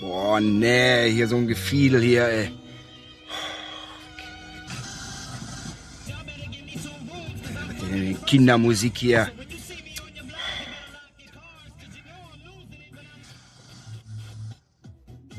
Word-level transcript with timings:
Boah, 0.00 0.40
nee, 0.40 1.10
hier 1.10 1.26
so 1.26 1.36
ein 1.36 1.48
Gefiedel 1.48 2.00
hier, 2.00 2.28
ey. 2.28 2.52
Kindermusik 8.26 8.98
hier. 8.98 9.32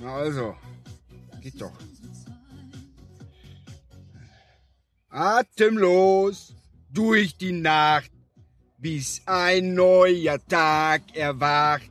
Na 0.01 0.15
also, 0.15 0.55
geht 1.41 1.61
doch. 1.61 1.71
Atemlos 5.09 6.55
durch 6.89 7.37
die 7.37 7.51
Nacht, 7.51 8.11
bis 8.77 9.21
ein 9.25 9.73
neuer 9.73 10.39
Tag 10.47 11.15
erwacht. 11.15 11.89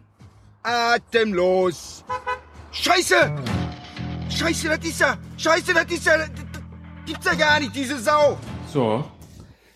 Atemlos. 0.63 2.05
Scheiße! 2.81 3.17
Scheiße, 4.31 4.69
das 4.69 4.79
ist 4.89 5.01
er! 5.01 5.19
Scheiße, 5.37 5.75
das 5.75 5.85
ist 5.91 6.07
er! 6.07 6.19
Das 6.19 6.29
gibt's 7.07 7.27
ja 7.27 7.35
gar 7.35 7.61
nicht, 7.61 7.75
diese 7.75 7.99
Sau! 7.99 8.39
So. 8.73 9.05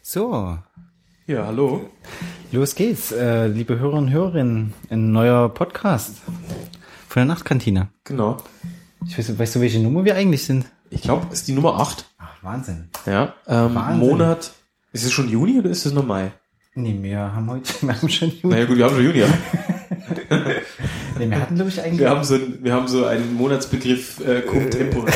So, 0.02 0.58
Ja, 1.26 1.46
hallo. 1.46 1.90
los 2.52 2.74
geht's, 2.74 3.12
äh, 3.12 3.46
liebe 3.46 3.78
Hörerinnen 3.78 4.04
und 4.08 4.10
Hörerinnen. 4.12 4.74
Ein 4.90 5.12
neuer 5.12 5.48
Podcast 5.48 6.16
von 7.08 7.20
der 7.20 7.24
Nachtkantine. 7.26 7.88
Genau. 8.04 8.36
Ich 9.06 9.18
weiß, 9.18 9.38
weißt 9.38 9.56
du, 9.56 9.60
welche 9.60 9.80
Nummer 9.80 10.04
wir 10.04 10.14
eigentlich 10.16 10.44
sind? 10.44 10.66
Ich 10.90 11.02
glaube, 11.02 11.26
es 11.32 11.40
ist 11.40 11.48
die 11.48 11.52
Nummer 11.52 11.80
8. 11.80 12.04
Ach, 12.18 12.42
Wahnsinn. 12.42 12.88
Ja. 13.06 13.34
Ähm, 13.46 13.74
Wahnsinn. 13.74 13.98
Monat. 14.08 14.52
Ist 14.92 15.04
es 15.04 15.12
schon 15.12 15.28
Juni 15.28 15.58
oder 15.58 15.70
ist 15.70 15.86
es 15.86 15.92
nur 15.92 16.04
Mai? 16.04 16.32
Nee, 16.74 16.98
wir 17.02 17.18
haben 17.18 17.50
heute, 17.50 17.72
wir 17.86 17.94
haben 18.00 18.08
schon 18.08 18.30
Juni. 18.30 18.54
Naja 18.54 18.66
gut, 18.66 18.76
wir 18.76 18.84
haben 18.84 18.94
schon 18.94 19.04
Juni. 19.04 19.18
Ja. 19.20 19.28
Nee, 21.18 21.30
wir 21.30 21.40
hatten, 21.40 21.54
glaube 21.54 21.70
ich, 21.70 21.80
eigentlich... 21.82 22.00
Wir 22.00 22.10
haben 22.10 22.24
so, 22.24 22.34
ein, 22.34 22.58
wir 22.62 22.72
haben 22.72 22.88
so 22.88 23.04
einen 23.04 23.34
Monatsbegriff 23.34 24.20
äh, 24.26 24.40
cum 24.42 24.70
tempo. 24.70 25.04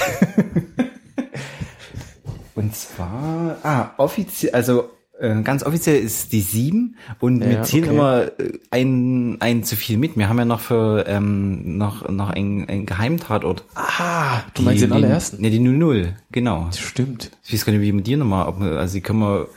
Und 2.54 2.74
zwar, 2.74 3.58
ah, 3.62 3.90
offiziell, 3.98 4.52
also 4.54 4.88
äh, 5.20 5.42
ganz 5.42 5.62
offiziell 5.62 5.98
ist 6.02 6.32
die 6.32 6.40
sieben 6.40 6.96
und 7.20 7.40
wir 7.40 7.50
Ja, 7.52 7.62
zählen 7.62 7.84
okay. 7.84 7.94
immer 7.94 8.22
äh, 8.40 8.52
ein, 8.70 9.36
ein 9.40 9.62
zu 9.62 9.76
viel 9.76 9.98
mit. 9.98 10.16
Wir 10.16 10.28
haben 10.28 10.38
ja 10.38 10.44
noch 10.46 10.60
für 10.60 11.04
ähm, 11.06 11.76
noch 11.78 12.08
noch 12.08 12.30
einen, 12.30 12.66
einen 12.68 12.86
Geheimtatort. 12.86 13.64
Ah, 13.74 14.40
du 14.54 14.62
meinst 14.62 14.82
den 14.82 14.92
allerersten? 14.92 15.40
Ne, 15.42 15.50
die 15.50 15.58
00, 15.58 16.16
genau. 16.32 16.68
Stimmt. 16.76 17.30
Ich 17.44 17.52
weiß 17.52 17.64
gar 17.66 17.72
nicht, 17.74 17.82
wie 17.82 17.92
mit 17.92 18.06
dir 18.06 18.16
nochmal, 18.16 18.46
ob 18.46 18.58
wir, 18.60 18.72
also 18.78 18.94
die 18.94 19.00
können 19.02 19.20
wir 19.20 19.48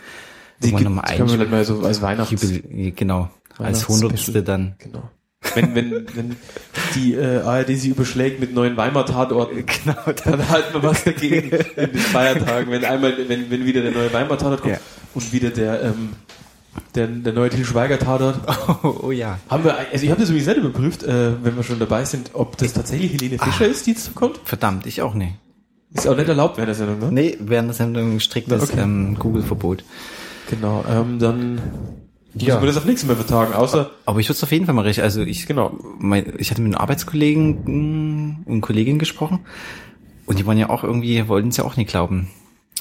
Die, 0.61 0.67
irgendwann 0.67 0.77
gibt- 0.83 0.83
nochmal 0.95 1.05
die 1.11 1.17
können 1.17 1.39
wir 1.39 1.47
mal 1.47 1.65
so 1.65 1.81
als 1.81 2.01
Weihnachts... 2.01 2.35
Genau, 2.95 3.29
als 3.57 3.59
Weihnachts- 3.59 3.87
Hundertste 3.87 4.43
dann. 4.43 4.75
Genau. 4.79 5.09
Wenn, 5.55 5.73
wenn, 5.73 5.91
wenn 6.15 6.35
die 6.95 7.13
äh, 7.15 7.37
ARD 7.41 7.67
sich 7.67 7.87
überschlägt 7.89 8.39
mit 8.39 8.53
neuen 8.53 8.75
Weimar-Tatorten, 8.77 9.65
Genau, 9.83 9.95
dann 10.25 10.49
halten 10.49 10.73
wir 10.73 10.83
was 10.83 11.03
dagegen 11.03 11.49
in 11.75 11.91
den 11.91 11.97
Feiertagen, 11.97 12.71
wenn 12.71 12.83
einmal, 12.85 13.15
wenn, 13.27 13.49
wenn 13.49 13.65
wieder 13.65 13.81
der 13.81 13.91
neue 13.91 14.11
Weimar-Tatort 14.13 14.61
kommt 14.61 14.73
Ja. 14.75 14.79
und 15.15 15.31
wieder 15.33 15.49
der, 15.49 15.81
ähm, 15.83 16.09
der, 16.93 17.07
der 17.07 17.33
neue 17.33 17.49
Til 17.49 17.65
Schweiger-Tatort. 17.65 18.39
Oh, 18.83 18.95
oh 19.07 19.11
ja. 19.11 19.39
Haben 19.49 19.63
wir, 19.63 19.77
also 19.77 20.03
ich 20.03 20.09
habe 20.11 20.19
das 20.21 20.29
übrigens 20.29 20.47
nicht 20.47 20.57
überprüft, 20.57 21.03
äh, 21.03 21.43
wenn 21.43 21.55
wir 21.55 21.63
schon 21.63 21.79
dabei 21.79 22.05
sind, 22.05 22.31
ob 22.33 22.57
das 22.57 22.73
tatsächlich 22.73 23.13
Helene 23.13 23.39
Fischer 23.39 23.65
ist, 23.67 23.87
die 23.87 23.91
jetzt 23.91 24.13
kommt. 24.15 24.39
Verdammt, 24.43 24.85
ich 24.85 25.01
auch 25.01 25.13
nicht. 25.13 25.33
Ist 25.93 26.07
auch 26.07 26.15
nicht 26.15 26.29
erlaubt 26.29 26.57
während 26.57 26.67
der 26.67 26.75
Sendung, 26.75 26.99
ne? 26.99 27.11
Nee, 27.11 27.37
während 27.39 27.69
der 27.69 27.75
Sendung 27.75 28.19
striktes 28.19 28.71
Okay. 28.71 28.81
ähm, 28.81 29.15
Google-Verbot. 29.17 29.83
Genau, 30.49 30.85
ähm, 30.87 31.17
dann 31.19 31.59
Ja. 32.35 32.55
müssen 32.55 32.61
wir 32.61 32.67
das 32.67 32.77
auf 32.77 32.85
nichts 32.85 33.03
mehr 33.05 33.15
vertagen, 33.15 33.53
außer, 33.53 33.89
Aber 34.05 34.19
ich 34.19 34.27
würde 34.27 34.37
es 34.37 34.43
auf 34.43 34.51
jeden 34.51 34.65
Fall 34.65 34.75
mal 34.75 34.83
recht. 34.83 34.99
Also 34.99 35.21
ich, 35.21 35.47
Genau. 35.47 35.77
mein, 35.97 36.33
ich 36.37 36.51
hatte 36.51 36.61
mit 36.61 36.73
einem 36.73 36.81
Arbeitskollegen 36.81 38.43
und 38.45 38.61
Kolleginnen 38.61 38.99
gesprochen 38.99 39.39
und 40.25 40.37
die 40.39 40.45
waren 40.45 40.57
ja 40.57 40.69
auch 40.69 40.83
irgendwie, 40.83 41.27
wollten 41.27 41.49
es 41.49 41.57
ja 41.57 41.63
auch 41.63 41.75
nicht 41.75 41.89
glauben. 41.89 42.29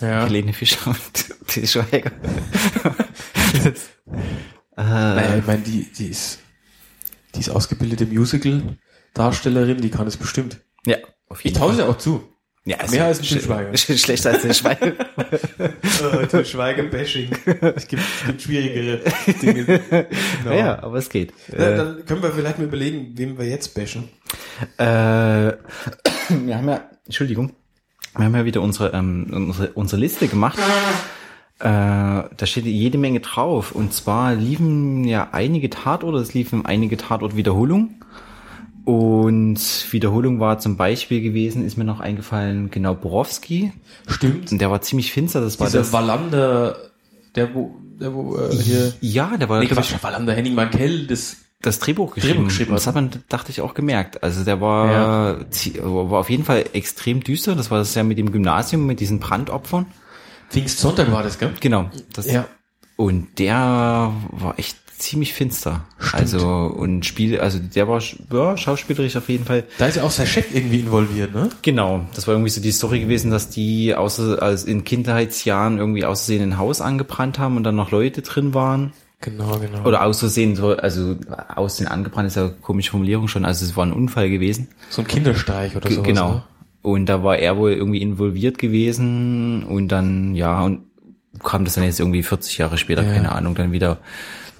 ja, 0.00 0.24
Helene 0.24 0.52
Fischer 0.52 0.90
und 0.90 0.98
Til 1.48 1.66
Schweiger. 1.66 2.12
äh, 3.54 3.72
naja, 4.76 5.36
ich 5.38 5.46
meine, 5.46 5.62
die, 5.62 5.86
die 5.96 6.06
ist, 6.08 6.40
die 7.34 7.40
ist 7.40 7.48
ausgebildete 7.48 8.06
Musical-Darstellerin, 8.06 9.80
die 9.80 9.88
kann 9.90 10.06
es 10.06 10.16
bestimmt. 10.16 10.60
ja, 10.86 10.96
auf 11.28 11.38
Ich 11.38 11.44
jeden 11.46 11.56
traue 11.58 11.68
Fall. 11.68 11.76
sie 11.76 11.88
auch 11.88 11.98
zu. 11.98 12.22
Ja, 12.68 12.76
also 12.78 12.94
mehr 12.94 13.04
als 13.06 13.18
ein 13.20 13.24
Til 13.24 13.38
sch- 13.38 13.44
Schweiger. 13.44 13.70
sch- 13.72 13.98
Schlechter 13.98 14.30
als 14.30 14.42
Til 14.42 14.54
Schweiger. 14.54 14.92
Til 16.30 16.44
Schweiger-Bashing. 16.44 17.30
Es 17.74 17.88
gibt, 17.88 18.02
es 18.02 18.26
gibt 18.26 18.42
schwierigere 18.42 19.00
Dinge. 19.42 19.80
Genau. 20.44 20.56
ja, 20.56 20.82
aber 20.82 20.98
es 20.98 21.08
geht. 21.08 21.32
Na, 21.50 21.64
Äh, 21.64 21.76
dann 21.76 22.04
können 22.06 22.22
wir 22.22 22.30
vielleicht 22.32 22.58
mal 22.58 22.64
überlegen, 22.66 23.12
wem 23.16 23.38
wir 23.38 23.46
jetzt 23.46 23.74
bashen. 23.74 24.04
Äh, 24.76 24.84
wir 24.84 25.56
haben 26.56 26.68
ja, 26.68 26.80
Entschuldigung, 27.06 27.52
wir 28.16 28.24
haben 28.26 28.34
ja 28.36 28.44
wieder 28.44 28.60
unsere, 28.62 28.92
ähm, 28.92 29.26
unsere, 29.32 29.68
unsere 29.72 30.00
Liste 30.00 30.28
gemacht. 30.28 30.58
Äh, 31.60 31.64
da 31.64 32.28
steht 32.44 32.66
jede 32.66 32.98
Menge 32.98 33.20
drauf. 33.20 33.72
Und 33.72 33.92
zwar 33.92 34.34
liefen 34.34 35.04
ja 35.04 35.28
einige 35.32 35.70
Tatorte, 35.70 36.18
es 36.18 36.34
liefen 36.34 36.66
einige 36.66 36.96
Tatortwiederholungen. 36.96 38.04
Und 38.88 39.58
Wiederholung 39.90 40.40
war 40.40 40.58
zum 40.60 40.78
Beispiel 40.78 41.20
gewesen, 41.20 41.62
ist 41.62 41.76
mir 41.76 41.84
noch 41.84 42.00
eingefallen, 42.00 42.70
genau 42.70 42.94
Borowski. 42.94 43.70
Stimmt. 44.06 44.50
Und 44.50 44.62
der 44.62 44.70
war 44.70 44.80
ziemlich 44.80 45.12
finster, 45.12 45.42
das 45.42 45.60
war 45.60 45.66
Dieser 45.66 45.80
das. 45.80 45.92
Wallander, 45.92 46.74
der 47.34 47.54
wo, 47.54 47.76
der 48.00 48.14
wo 48.14 48.38
äh, 48.38 48.50
hier, 48.56 48.94
ja, 49.02 49.36
der 49.36 49.50
war 49.50 49.60
nee, 49.60 49.66
Quatsch, 49.66 49.92
Wallander, 50.00 50.32
Henning 50.32 50.54
Mankell, 50.54 51.06
das, 51.06 51.36
das 51.60 51.80
Drehbuch 51.80 52.14
geschrieben. 52.14 52.46
geschrieben 52.46 52.70
Und 52.70 52.76
das 52.76 52.86
hat. 52.86 52.94
man, 52.94 53.10
dachte 53.28 53.50
ich, 53.50 53.60
auch 53.60 53.74
gemerkt. 53.74 54.22
Also 54.22 54.42
der 54.42 54.62
war, 54.62 55.38
zie- 55.50 55.78
war 55.82 56.20
auf 56.20 56.30
jeden 56.30 56.44
Fall 56.44 56.64
extrem 56.72 57.22
düster. 57.22 57.54
Das 57.56 57.70
war 57.70 57.76
das 57.80 57.94
ja 57.94 58.02
mit 58.02 58.16
dem 58.16 58.32
Gymnasium, 58.32 58.86
mit 58.86 59.00
diesen 59.00 59.20
Brandopfern. 59.20 59.84
Pfingstsonntag 60.48 61.12
war 61.12 61.22
das, 61.22 61.38
gell? 61.38 61.52
Genau. 61.60 61.90
Das, 62.14 62.24
Ja. 62.24 62.46
Und 62.96 63.38
der 63.38 64.12
war 64.30 64.58
echt 64.58 64.78
ziemlich 64.98 65.32
finster. 65.34 65.84
Also 66.12 66.46
und 66.48 67.06
Spiel, 67.06 67.40
also 67.40 67.58
der 67.58 67.88
war 67.88 68.02
ja, 68.32 68.56
schauspielerisch 68.56 69.16
auf 69.16 69.28
jeden 69.28 69.44
Fall. 69.44 69.64
Da 69.78 69.86
ist 69.86 69.96
ja 69.96 70.02
auch 70.02 70.10
sein 70.10 70.26
Chef 70.26 70.46
irgendwie 70.54 70.80
involviert, 70.80 71.34
ne? 71.34 71.48
Genau, 71.62 72.04
das 72.14 72.26
war 72.26 72.34
irgendwie 72.34 72.50
so 72.50 72.60
die 72.60 72.72
Story 72.72 73.00
gewesen, 73.00 73.30
dass 73.30 73.48
die 73.48 73.94
außer 73.94 74.42
als 74.42 74.64
in 74.64 74.84
Kindheitsjahren 74.84 75.78
irgendwie 75.78 76.04
aus 76.04 76.24
Versehen 76.24 76.42
ein 76.52 76.58
Haus 76.58 76.80
angebrannt 76.80 77.38
haben 77.38 77.56
und 77.56 77.64
dann 77.64 77.76
noch 77.76 77.90
Leute 77.90 78.22
drin 78.22 78.54
waren. 78.54 78.92
Genau, 79.20 79.58
genau. 79.58 79.84
Oder 79.84 80.04
aus 80.04 80.20
Versehen, 80.20 80.54
so, 80.54 80.76
also 80.76 81.16
aus 81.54 81.76
den 81.76 81.88
angebrannt 81.88 82.28
ist 82.28 82.36
ja 82.36 82.44
eine 82.44 82.52
komische 82.52 82.90
Formulierung 82.92 83.26
schon, 83.28 83.44
also 83.44 83.64
es 83.64 83.76
war 83.76 83.84
ein 83.84 83.92
Unfall 83.92 84.30
gewesen. 84.30 84.68
so 84.90 85.02
ein 85.02 85.08
Kinderstreich 85.08 85.74
oder 85.74 85.90
so. 85.90 86.02
genau. 86.02 86.32
Ne? 86.34 86.42
Und 86.82 87.06
da 87.06 87.24
war 87.24 87.36
er 87.36 87.56
wohl 87.56 87.72
irgendwie 87.72 88.00
involviert 88.00 88.58
gewesen 88.58 89.64
und 89.64 89.88
dann, 89.88 90.34
ja, 90.36 90.62
und 90.62 90.82
kam 91.42 91.64
das 91.64 91.74
dann 91.74 91.84
jetzt 91.84 91.98
irgendwie 92.00 92.22
40 92.22 92.58
Jahre 92.58 92.78
später, 92.78 93.02
Ja. 93.02 93.12
keine 93.12 93.32
Ahnung, 93.32 93.54
dann 93.56 93.72
wieder 93.72 93.98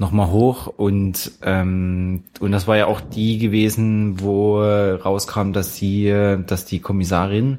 nochmal 0.00 0.30
hoch 0.30 0.66
und 0.66 1.32
ähm, 1.42 2.24
und 2.40 2.52
das 2.52 2.66
war 2.66 2.76
ja 2.76 2.86
auch 2.86 3.00
die 3.00 3.38
gewesen, 3.38 4.20
wo 4.20 4.60
rauskam, 4.60 5.52
dass 5.52 5.76
sie, 5.76 6.06
dass 6.46 6.64
die 6.64 6.80
Kommissarin, 6.80 7.58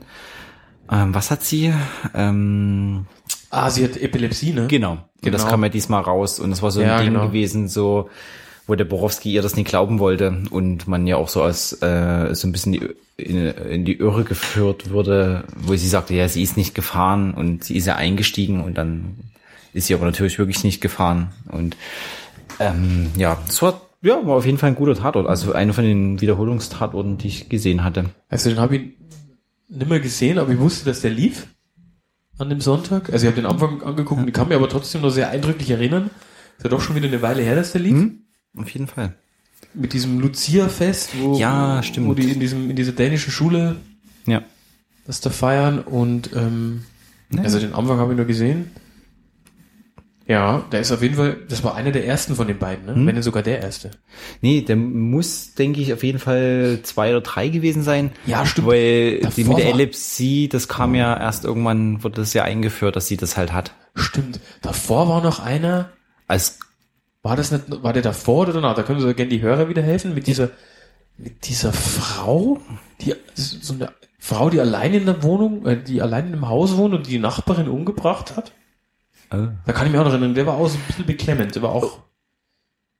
ähm, 0.91 1.13
was 1.13 1.31
hat 1.31 1.43
sie? 1.43 1.73
Ähm, 2.13 3.05
Ah, 3.51 3.69
sie 3.71 3.83
hat 3.83 3.97
Epilepsie, 3.97 4.53
ne? 4.53 4.67
genau, 4.67 4.99
genau, 5.21 5.31
das 5.37 5.47
kam 5.47 5.63
ja 5.63 5.69
diesmal 5.69 6.03
raus 6.03 6.39
und 6.39 6.51
das 6.51 6.61
war 6.61 6.69
so 6.69 6.81
ein 6.81 6.87
Ja, 6.87 6.99
Ding 7.01 7.13
genau. 7.13 7.27
gewesen, 7.27 7.67
so 7.67 8.09
wo 8.67 8.75
der 8.75 8.85
Borowski 8.85 9.31
ihr 9.33 9.41
das 9.41 9.55
nicht 9.55 9.67
glauben 9.67 9.97
wollte 9.97 10.43
und 10.51 10.87
man 10.87 11.07
ja 11.07 11.15
auch 11.17 11.27
so 11.29 11.41
als 11.41 11.73
äh, 11.81 12.35
so 12.35 12.47
ein 12.47 12.51
bisschen 12.51 12.73
die, 12.73 12.87
in, 13.17 13.47
in 13.47 13.83
die 13.85 13.97
Irre 13.97 14.23
geführt 14.23 14.91
wurde, 14.91 15.45
wo 15.57 15.75
sie 15.75 15.87
sagte, 15.87 16.13
ja, 16.13 16.27
sie 16.29 16.43
ist 16.43 16.55
nicht 16.55 16.75
gefahren 16.75 17.33
und 17.33 17.63
sie 17.63 17.75
ist 17.77 17.87
ja 17.87 17.95
eingestiegen 17.95 18.61
und 18.61 18.77
dann 18.77 19.17
ist 19.73 19.87
sie 19.87 19.95
aber 19.95 20.05
natürlich 20.05 20.37
wirklich 20.37 20.63
nicht 20.63 20.81
gefahren 20.81 21.29
und 21.51 21.75
ähm, 22.59 23.07
ja, 23.15 23.37
es 23.47 23.61
war 23.61 23.81
ja 24.01 24.25
war 24.25 24.35
auf 24.37 24.45
jeden 24.45 24.57
Fall 24.57 24.69
ein 24.69 24.75
guter 24.75 24.95
Tatort, 24.95 25.27
also 25.27 25.51
einer 25.53 25.73
von 25.73 25.83
den 25.83 26.21
Wiederholungstatorten, 26.21 27.17
die 27.17 27.27
ich 27.27 27.49
gesehen 27.49 27.83
hatte. 27.83 28.05
Also 28.29 28.49
den 28.49 28.59
habe 28.59 28.77
ich 28.77 28.81
nimmer 29.67 29.99
gesehen, 29.99 30.37
aber 30.39 30.51
ich 30.51 30.59
wusste, 30.59 30.85
dass 30.85 31.01
der 31.01 31.11
lief 31.11 31.47
an 32.37 32.49
dem 32.49 32.61
Sonntag. 32.61 33.11
Also 33.11 33.25
ich 33.27 33.31
habe 33.31 33.41
den 33.41 33.49
Anfang 33.49 33.81
angeguckt 33.83 34.21
und 34.21 34.27
ich 34.27 34.33
kann 34.33 34.47
mich 34.47 34.55
aber 34.57 34.69
trotzdem 34.69 35.01
noch 35.01 35.09
sehr 35.09 35.29
eindrücklich 35.29 35.69
erinnern. 35.71 36.09
Ist 36.57 36.63
ja 36.63 36.69
doch 36.69 36.81
schon 36.81 36.95
wieder 36.95 37.07
eine 37.07 37.21
Weile 37.21 37.41
her, 37.41 37.55
dass 37.55 37.73
der 37.73 37.81
lief. 37.81 37.93
Hm? 37.93 38.19
Auf 38.57 38.69
jeden 38.69 38.87
Fall. 38.87 39.13
Mit 39.73 39.91
diesem 39.93 40.19
Lucia-Fest, 40.19 41.11
wo, 41.19 41.37
Ja, 41.37 41.83
stimmt. 41.83 42.07
wo 42.07 42.13
die 42.13 42.31
in 42.31 42.39
diesem 42.39 42.69
in 42.69 42.75
dieser 42.75 42.93
dänischen 42.93 43.31
Schule 43.31 43.75
Ja. 44.25 44.41
das 45.05 45.19
da 45.21 45.29
feiern 45.29 45.79
und 45.79 46.31
ähm, 46.35 46.83
Ja. 47.33 47.41
also 47.43 47.59
den 47.59 47.73
Anfang 47.73 47.97
habe 47.99 48.13
ich 48.13 48.17
nur 48.17 48.25
gesehen. 48.25 48.71
Ja, 50.29 50.63
der 50.71 50.81
ist 50.81 50.91
auf 50.91 51.01
jeden 51.01 51.15
Fall, 51.15 51.37
das 51.49 51.63
war 51.63 51.73
einer 51.73 51.91
der 51.91 52.05
ersten 52.05 52.35
von 52.35 52.47
den 52.47 52.59
beiden, 52.59 52.85
ne? 52.85 52.93
Hm? 52.93 53.07
wenn 53.07 53.15
nicht 53.15 53.23
sogar 53.23 53.41
der 53.41 53.61
erste. 53.63 53.89
Nee, 54.41 54.61
der 54.61 54.75
muss, 54.75 55.55
denke 55.55 55.81
ich, 55.81 55.91
auf 55.91 56.03
jeden 56.03 56.19
Fall 56.19 56.81
zwei 56.83 57.09
oder 57.09 57.21
drei 57.21 57.47
gewesen 57.49 57.81
sein. 57.81 58.11
Ja, 58.27 58.45
stimmt. 58.45 58.67
Weil 58.67 59.21
Davor 59.21 59.33
die 59.35 59.43
mit 59.45 59.57
der 59.57 59.69
Epilepsie, 59.69 60.47
das 60.47 60.67
kam 60.67 60.93
ja 60.93 61.19
erst 61.19 61.45
irgendwann, 61.45 62.03
wurde 62.03 62.21
das 62.21 62.35
ja 62.35 62.43
eingeführt, 62.43 62.95
dass 62.95 63.07
sie 63.07 63.17
das 63.17 63.37
halt 63.37 63.53
hat. 63.53 63.73
Stimmt. 63.95 64.39
Davor 64.61 65.09
war 65.09 65.23
noch 65.23 65.39
einer, 65.39 65.89
Als 66.27 66.59
war 67.23 67.35
das 67.35 67.51
nicht, 67.51 67.63
war 67.83 67.93
der 67.93 68.03
davor 68.03 68.43
oder 68.43 68.53
danach? 68.53 68.75
Da 68.75 68.83
können 68.83 69.01
Sie 69.01 69.13
gerne 69.15 69.31
die 69.31 69.41
Hörer 69.41 69.67
wieder 69.67 69.81
helfen 69.81 70.13
mit 70.13 70.27
dieser, 70.27 70.51
mit 71.17 71.47
dieser 71.47 71.73
Frau, 71.73 72.61
die 73.01 73.15
so 73.33 73.73
eine 73.73 73.91
Frau, 74.19 74.51
die 74.51 74.59
allein 74.59 74.93
in 74.93 75.07
der 75.07 75.23
Wohnung, 75.23 75.65
äh, 75.65 75.81
die 75.81 76.03
allein 76.03 76.31
im 76.31 76.47
Haus 76.47 76.77
wohnt 76.77 76.93
und 76.93 77.07
die 77.07 77.17
Nachbarin 77.17 77.67
umgebracht 77.67 78.37
hat? 78.37 78.53
Oh. 79.31 79.47
Da 79.65 79.73
kann 79.73 79.85
ich 79.85 79.91
mich 79.91 79.99
auch 80.01 80.05
noch 80.05 80.11
erinnern, 80.11 80.33
der 80.33 80.45
war 80.45 80.55
auch 80.55 80.67
so 80.67 80.77
ein 80.77 80.83
bisschen 80.87 81.05
beklemmend, 81.05 81.55
der 81.55 81.61
war 81.61 81.71
auch. 81.71 81.99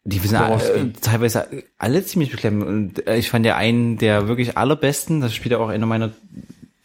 Die 0.06 0.20
sind 0.20 0.40
äh, 0.40 0.92
teilweise 1.02 1.48
alle 1.78 2.04
ziemlich 2.04 2.32
beklemmend. 2.32 2.68
Und 2.68 3.08
äh, 3.08 3.18
ich 3.18 3.30
fand 3.30 3.46
ja 3.46 3.56
einen 3.56 3.98
der 3.98 4.28
wirklich 4.28 4.58
allerbesten, 4.58 5.22
das 5.22 5.36
spielt 5.36 5.52
ja 5.52 5.58
auch 5.60 5.70
einer 5.70 5.86
meiner, 5.86 6.12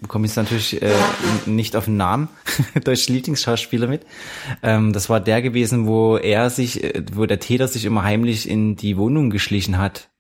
bekomme 0.01 0.27
ich 0.27 0.31
jetzt 0.31 0.37
natürlich 0.37 0.83
äh, 0.83 0.93
nicht 1.47 1.77
auf 1.77 1.85
den 1.85 1.97
Namen, 1.97 2.29
deutsche 2.85 3.13
Lieblingsschauspieler 3.13 3.87
mit. 3.87 4.05
Ähm, 4.63 4.93
das 4.93 5.09
war 5.09 5.21
der 5.21 5.43
gewesen, 5.43 5.87
wo 5.87 6.17
er 6.17 6.51
sich, 6.51 6.83
äh, 6.83 7.03
wo 7.13 7.25
der 7.27 7.41
Täter 7.41 7.69
sich 7.69 7.85
immer 7.85 8.03
heimlich 8.03 8.49
in 8.49 8.77
die 8.77 8.97
Wohnung 8.97 9.31
geschlichen 9.31 9.79
hat. 9.79 10.11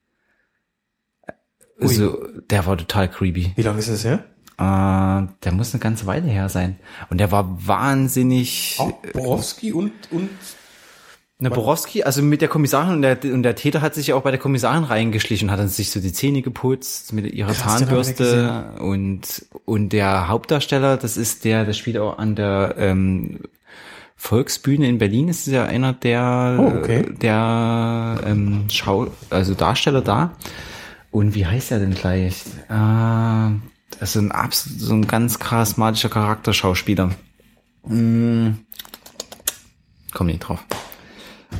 Ui. 1.80 1.88
Also, 1.88 2.26
der 2.48 2.66
war 2.66 2.76
total 2.78 3.10
creepy. 3.10 3.52
Wie 3.56 3.62
lange 3.62 3.80
ist 3.80 3.88
das 3.88 4.04
her? 4.04 4.24
Äh, 4.58 4.62
der 4.62 5.52
muss 5.52 5.74
eine 5.74 5.80
ganze 5.80 6.06
Weile 6.06 6.28
her 6.28 6.48
sein. 6.48 6.76
Und 7.10 7.18
der 7.18 7.32
war 7.32 7.66
wahnsinnig. 7.66 8.76
Auch 8.78 8.92
Borowski 9.12 9.72
und, 9.72 9.92
und 10.10 10.30
Ne, 11.40 11.50
Borowski, 11.50 12.04
also 12.04 12.22
mit 12.22 12.40
der 12.42 12.48
Kommissarin 12.48 12.94
und 12.94 13.02
der, 13.02 13.18
und 13.24 13.42
der 13.42 13.56
Täter 13.56 13.82
hat 13.82 13.94
sich 13.96 14.06
ja 14.06 14.14
auch 14.14 14.22
bei 14.22 14.30
der 14.30 14.38
Kommissarin 14.38 14.84
reingeschlichen, 14.84 15.50
hat 15.50 15.58
dann 15.58 15.66
sich 15.68 15.90
so 15.90 15.98
die 15.98 16.12
Zähne 16.12 16.42
geputzt 16.42 17.12
mit 17.12 17.26
ihrer 17.32 17.52
Krass, 17.52 17.80
Zahnbürste 17.80 18.70
und 18.78 19.44
und 19.64 19.92
der 19.92 20.28
Hauptdarsteller, 20.28 20.96
das 20.96 21.16
ist 21.16 21.44
der, 21.44 21.64
der 21.64 21.72
spielt 21.72 21.98
auch 21.98 22.18
an 22.18 22.36
der 22.36 22.76
ähm, 22.78 23.40
Volksbühne 24.14 24.88
in 24.88 24.98
Berlin, 24.98 25.28
ist 25.28 25.48
ja 25.48 25.64
einer 25.64 25.92
der 25.92 26.56
Oh, 26.58 26.78
okay. 26.78 27.12
der 27.20 28.20
ähm, 28.24 28.66
Schau, 28.70 29.08
also 29.28 29.54
Darsteller 29.54 30.02
da. 30.02 30.36
Und 31.10 31.34
wie 31.34 31.46
heißt 31.46 31.72
er 31.72 31.80
denn 31.80 31.94
gleich? 31.94 32.44
Äh, 32.68 33.73
das 34.00 34.16
ist 34.16 34.22
ein 34.22 34.32
absolut 34.32 34.80
so 34.80 34.94
ein 34.94 35.06
ganz 35.06 35.38
charismatischer 35.38 36.08
Charakterschauspieler. 36.08 37.10
Hm, 37.86 38.58
komm 40.12 40.26
nicht 40.28 40.40
drauf. 40.40 40.64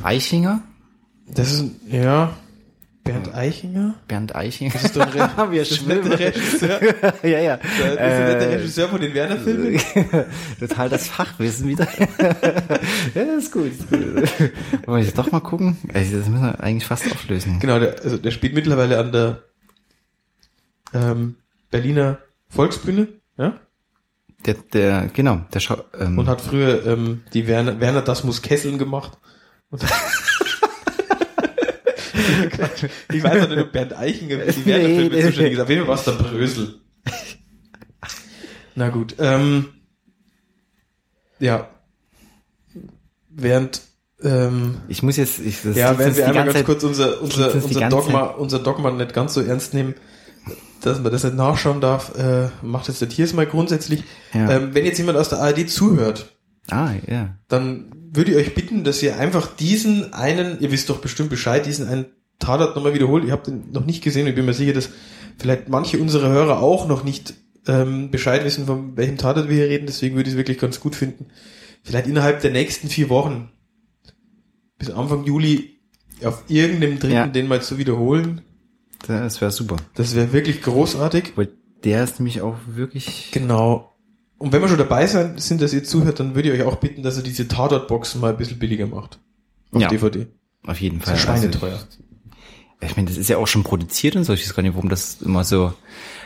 Eichinger? 0.03 0.61
das 1.27 1.53
ist, 1.53 1.65
ja, 1.87 2.35
Bernd 3.05 3.35
Eichinger? 3.35 3.93
Bernd 4.07 4.35
Eichinger. 4.35 4.73
Das 4.73 4.85
ist 4.85 4.95
doch 4.95 5.05
ein 5.05 5.21
Re 5.21 5.51
Wir 5.51 5.63
das 5.63 5.85
der 5.85 6.19
Regisseur. 6.19 6.81
ja, 7.23 7.39
ja. 7.39 7.57
Das 7.57 7.69
ist 7.75 7.79
nicht 7.79 7.99
der 7.99 8.41
Äh, 8.41 8.55
Regisseur 8.55 8.89
von 8.89 8.99
den 8.99 9.13
Werner-Filmen. 9.13 9.79
Total 10.59 10.89
das 10.89 11.07
Fachwissen 11.07 11.67
wieder. 11.67 11.87
ja, 13.13 13.21
ist 13.37 13.51
gut. 13.51 13.67
Ist 13.67 13.89
gut. 13.91 14.01
Wollen 14.87 15.01
wir 15.01 15.05
jetzt 15.05 15.17
doch 15.19 15.31
mal 15.31 15.39
gucken? 15.39 15.77
Also, 15.93 16.17
das 16.17 16.27
müssen 16.27 16.43
wir 16.43 16.59
eigentlich 16.59 16.87
fast 16.87 17.05
auflösen. 17.11 17.59
Genau, 17.59 17.77
der, 17.77 18.01
also 18.03 18.17
der 18.17 18.31
spielt 18.31 18.55
mittlerweile 18.55 18.97
an 18.97 19.11
der 19.11 19.43
ähm, 20.95 21.35
Berliner 21.69 22.17
Volksbühne, 22.49 23.07
ja? 23.37 23.59
Der, 24.45 24.53
der, 24.73 25.07
genau, 25.13 25.41
der 25.53 25.59
Schau, 25.59 25.77
ähm, 25.99 26.19
Und 26.19 26.27
hat 26.27 26.41
früher 26.41 26.85
ähm, 26.85 27.23
die 27.33 27.47
Werner, 27.47 27.79
Werner 27.79 28.01
das 28.03 28.23
muss 28.23 28.41
Kesseln 28.41 28.77
gemacht. 28.77 29.17
Ich 33.13 33.23
weiß 33.23 33.43
auch 33.45 33.49
nicht, 33.49 33.59
ob 33.59 33.71
Bernd 33.71 33.95
Eichinger 33.97 34.39
für 34.39 34.51
die 34.51 34.65
Werner-Filme 34.65 35.09
Nee, 35.15 35.21
zuständig 35.23 35.53
ist. 35.53 35.59
Auf 35.59 35.69
jeden 35.69 35.81
Fall 35.81 35.89
war 35.89 35.95
es 35.95 36.03
der 36.05 36.11
Brösel. 36.13 36.79
Na 38.75 38.89
gut, 38.89 39.15
ähm, 39.19 39.69
ja. 41.39 41.69
Während, 43.29 43.81
ähm, 44.21 44.81
ich 44.87 45.03
muss 45.03 45.17
jetzt, 45.17 45.39
ich, 45.39 45.61
das 45.61 45.75
ja, 45.77 45.97
während 45.97 46.17
wir 46.17 46.27
einmal 46.27 46.43
ganz 46.45 46.57
Zeit- 46.57 46.65
kurz 46.65 46.83
unser, 46.83 47.21
unser, 47.21 47.53
unser 47.55 47.89
Dogma, 47.89 48.23
unser 48.25 48.59
Dogma 48.59 48.91
nicht 48.91 49.13
ganz 49.13 49.33
so 49.33 49.41
ernst 49.41 49.73
nehmen, 49.73 49.95
dass 50.81 51.01
man 51.01 51.11
das 51.11 51.23
nicht 51.23 51.35
nachschauen 51.35 51.81
darf, 51.81 52.15
äh, 52.17 52.49
macht 52.61 52.89
es 52.89 52.99
der 52.99 53.09
Tiers 53.09 53.33
mal 53.33 53.45
grundsätzlich. 53.47 54.03
Ja. 54.33 54.49
Ähm, 54.51 54.73
wenn 54.73 54.85
jetzt 54.85 54.97
jemand 54.97 55.17
aus 55.17 55.29
der 55.29 55.39
ARD 55.39 55.69
zuhört, 55.69 56.31
Ah, 56.69 56.91
ja. 57.07 57.35
dann 57.47 57.91
würde 58.11 58.31
ich 58.31 58.37
euch 58.37 58.55
bitten, 58.55 58.83
dass 58.83 59.01
ihr 59.03 59.17
einfach 59.19 59.55
diesen 59.55 60.13
einen, 60.13 60.59
ihr 60.59 60.71
wisst 60.71 60.89
doch 60.89 60.97
bestimmt 60.99 61.29
Bescheid, 61.29 61.65
diesen 61.65 61.87
einen 61.87 62.05
Tatort 62.39 62.75
nochmal 62.75 62.93
wiederholt. 62.93 63.23
Ihr 63.25 63.31
habt 63.31 63.47
den 63.47 63.71
noch 63.71 63.85
nicht 63.85 64.03
gesehen 64.03 64.23
und 64.23 64.29
ich 64.29 64.35
bin 64.35 64.45
mir 64.45 64.53
sicher, 64.53 64.73
dass 64.73 64.89
vielleicht 65.37 65.69
manche 65.69 65.97
unserer 65.99 66.29
Hörer 66.29 66.59
auch 66.61 66.87
noch 66.87 67.03
nicht 67.03 67.33
ähm, 67.67 68.11
Bescheid 68.11 68.43
wissen, 68.45 68.65
von 68.67 68.95
welchem 68.97 69.17
Tatort 69.17 69.49
wir 69.49 69.55
hier 69.55 69.69
reden. 69.69 69.85
Deswegen 69.87 70.15
würde 70.15 70.29
ich 70.29 70.33
es 70.33 70.37
wirklich 70.37 70.59
ganz 70.59 70.79
gut 70.79 70.95
finden, 70.95 71.27
vielleicht 71.83 72.07
innerhalb 72.07 72.41
der 72.41 72.51
nächsten 72.51 72.89
vier 72.89 73.09
Wochen 73.09 73.49
bis 74.77 74.89
Anfang 74.91 75.23
Juli 75.25 75.79
auf 76.23 76.43
irgendeinem 76.47 76.99
dritten 76.99 77.13
Ja. 77.13 77.27
den 77.27 77.47
mal 77.47 77.61
zu 77.61 77.77
wiederholen. 77.77 78.41
Das 79.07 79.41
wäre 79.41 79.51
super. 79.51 79.75
Das 79.95 80.15
wäre 80.15 80.33
wirklich 80.33 80.61
großartig. 80.61 81.33
Weil 81.35 81.49
der 81.83 82.03
ist 82.03 82.19
nämlich 82.19 82.41
auch 82.41 82.55
wirklich, 82.67 83.29
Genau. 83.31 83.91
Und 84.37 84.51
wenn 84.51 84.61
wir 84.61 84.67
schon 84.67 84.77
dabei 84.77 85.07
sein, 85.07 85.37
sind, 85.37 85.61
dass 85.61 85.71
ihr 85.73 85.83
zuhört, 85.83 86.19
dann 86.19 86.35
würde 86.35 86.49
ich 86.51 86.59
euch 86.59 86.67
auch 86.67 86.75
bitten, 86.75 87.03
dass 87.03 87.15
ihr 87.17 87.23
diese 87.23 87.47
Tatort-Boxen 87.47 88.19
mal 88.19 88.31
ein 88.31 88.37
bisschen 88.37 88.59
billiger 88.59 88.85
macht. 88.85 89.17
Auf 89.71 89.81
Ja. 89.81 89.87
DVD. 89.87 90.27
auf 90.67 90.81
jeden 90.81 90.99
Das 90.99 91.07
ist 91.07 91.21
Fall. 91.23 91.37
schweineteuer. 91.37 91.73
Also, 91.73 91.85
ich 92.81 92.95
meine, 92.97 93.07
das 93.07 93.17
ist 93.17 93.29
ja 93.29 93.37
auch 93.37 93.47
schon 93.47 93.63
produziert 93.63 94.15
und 94.17 94.25
so. 94.25 94.33
Ich 94.33 94.41
weiß 94.45 94.53
gar 94.53 94.61
nicht, 94.63 94.75
warum 94.75 94.89
das 94.89 95.21
immer 95.21 95.43
so, 95.45 95.73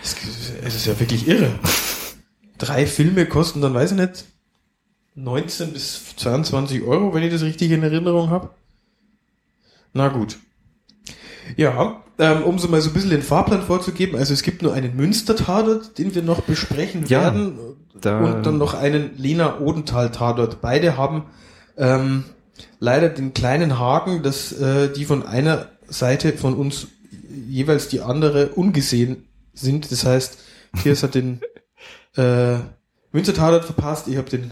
Es 0.01 0.15
es 0.63 0.75
ist 0.75 0.85
ja 0.87 0.99
wirklich 0.99 1.27
irre. 1.27 1.51
Drei 2.57 2.85
Filme 2.87 3.25
kosten 3.27 3.61
dann, 3.61 3.73
weiß 3.73 3.91
ich 3.91 3.97
nicht, 3.97 4.25
19 5.15 5.73
bis 5.73 6.15
22 6.17 6.81
Euro, 6.83 7.13
wenn 7.13 7.23
ich 7.23 7.31
das 7.31 7.41
richtig 7.43 7.71
in 7.71 7.83
Erinnerung 7.83 8.29
habe. 8.31 8.49
Na 9.93 10.07
gut. 10.07 10.37
Ja, 11.57 12.03
ähm, 12.17 12.43
um 12.43 12.59
so 12.59 12.67
mal 12.67 12.81
so 12.81 12.89
ein 12.89 12.93
bisschen 12.93 13.09
den 13.11 13.21
Fahrplan 13.21 13.61
vorzugeben, 13.63 14.17
also 14.17 14.33
es 14.33 14.43
gibt 14.43 14.61
nur 14.61 14.73
einen 14.73 14.95
Münster-Tatort, 14.95 15.97
den 15.97 16.13
wir 16.15 16.21
noch 16.21 16.41
besprechen 16.41 17.05
Ja, 17.07 17.21
werden 17.23 17.57
da- 17.99 18.19
und 18.19 18.45
dann 18.45 18.57
noch 18.57 18.73
einen 18.73 19.11
Lena-Odenthal-Tatort. 19.17 20.61
Beide 20.61 20.97
haben 20.97 21.25
ähm, 21.77 22.25
leider 22.79 23.09
den 23.09 23.33
kleinen 23.33 23.79
Haken, 23.79 24.21
dass 24.23 24.51
äh, 24.51 24.91
die 24.91 25.05
von 25.05 25.25
einer 25.25 25.67
Seite 25.87 26.33
von 26.33 26.55
uns 26.55 26.87
jeweils 27.47 27.87
die 27.87 28.01
andere 28.01 28.49
ungesehen 28.49 29.25
sind. 29.53 29.91
Das 29.91 30.05
heißt, 30.05 30.37
Piers 30.83 31.03
hat 31.03 31.15
den 31.15 31.39
äh, 32.15 32.57
Münster-Tatort 33.11 33.65
verpasst, 33.65 34.07
ich 34.07 34.17
habe 34.17 34.29
den 34.29 34.51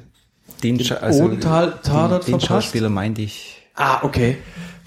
den, 0.63 0.79
Scha- 0.79 0.95
also, 0.95 1.25
Odenthal-Tatort 1.25 2.23
den, 2.23 2.31
den 2.33 2.39
verpasst. 2.39 2.47
Schauspieler 2.47 2.89
meinte 2.89 3.21
ich. 3.21 3.61
Ah, 3.75 3.99
okay. 4.03 4.37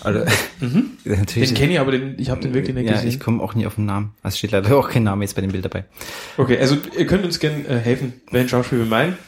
Also, 0.03 0.25
natürlich. 1.05 1.51
Den 1.51 1.57
kenne 1.57 1.73
ich, 1.75 1.81
aber 1.81 1.93
den, 1.93 2.19
ich 2.19 2.31
habe 2.31 2.41
den 2.41 2.55
wirklich 2.55 2.75
nicht 2.75 2.87
ja, 2.87 2.93
gesehen. 2.93 3.09
ich 3.09 3.21
komme 3.21 3.43
auch 3.43 3.55
nie 3.55 3.67
auf 3.67 3.75
den 3.77 3.87
Namen. 3.87 4.15
Also 4.23 4.39
steht 4.39 4.53
leider 4.53 4.77
auch 4.77 4.89
kein 4.89 5.03
Name 5.03 5.25
jetzt 5.25 5.35
bei 5.35 5.43
dem 5.43 5.53
Bild 5.53 5.65
dabei. 5.65 5.85
Okay, 6.37 6.59
also 6.59 6.77
ihr 6.97 7.07
könnt 7.07 7.25
uns 7.25 7.39
gerne 7.39 7.67
äh, 7.67 7.79
helfen, 7.79 8.15
welchen 8.31 8.49
Schauspieler 8.49 8.83
wir 8.83 8.89
meinen. 8.89 9.19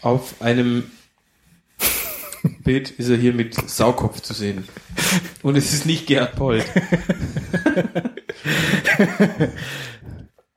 Auf 0.00 0.40
einem 0.40 0.84
Bild 2.64 2.90
ist 2.90 3.08
er 3.08 3.16
hier 3.16 3.32
mit 3.32 3.54
Saukopf 3.70 4.20
zu 4.20 4.34
sehen. 4.34 4.64
Und 5.42 5.56
es 5.56 5.72
ist 5.72 5.86
nicht 5.86 6.06
Gerhard 6.06 6.36
Polt. 6.36 6.64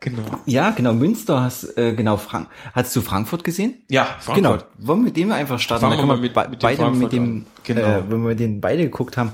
genau. 0.09 0.23
Ja, 0.45 0.71
genau, 0.71 0.93
Münster 0.93 1.41
hast, 1.41 1.77
äh, 1.77 1.93
genau, 1.93 2.17
Frank. 2.17 2.47
Hast 2.73 2.95
du 2.95 3.01
Frankfurt 3.01 3.43
gesehen? 3.43 3.75
Ja, 3.89 4.05
Frankfurt. 4.19 4.35
Genau. 4.35 4.57
Wollen 4.87 4.99
wir 5.01 5.05
mit 5.05 5.17
dem 5.17 5.31
einfach 5.31 5.59
starten? 5.59 5.81
Fangen 5.85 5.97
wir 5.97 6.05
mal 6.05 6.17
mit- 6.17 6.35
mit 6.35 6.59
beide 6.59 6.77
Frankfurt 6.77 6.95
mit 7.03 7.11
dem. 7.11 7.45
Genau. 7.63 7.81
äh, 7.81 8.03
wenn 8.09 8.25
wir 8.25 8.35
den 8.35 8.61
beide 8.61 8.83
geguckt 8.83 9.17
haben. 9.17 9.31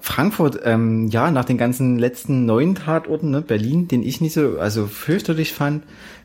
Frankfurt, 0.00 0.60
ähm, 0.64 1.08
ja, 1.08 1.30
nach 1.30 1.44
den 1.44 1.56
ganzen 1.58 1.98
letzten 1.98 2.44
neuen 2.46 2.74
Tatorten, 2.74 3.30
ne, 3.30 3.40
Berlin, 3.42 3.88
den 3.88 4.02
ich 4.02 4.20
nicht 4.20 4.34
so, 4.34 4.58
also 4.58 4.86
fürchterlich 4.86 5.52
fand, 5.52 5.84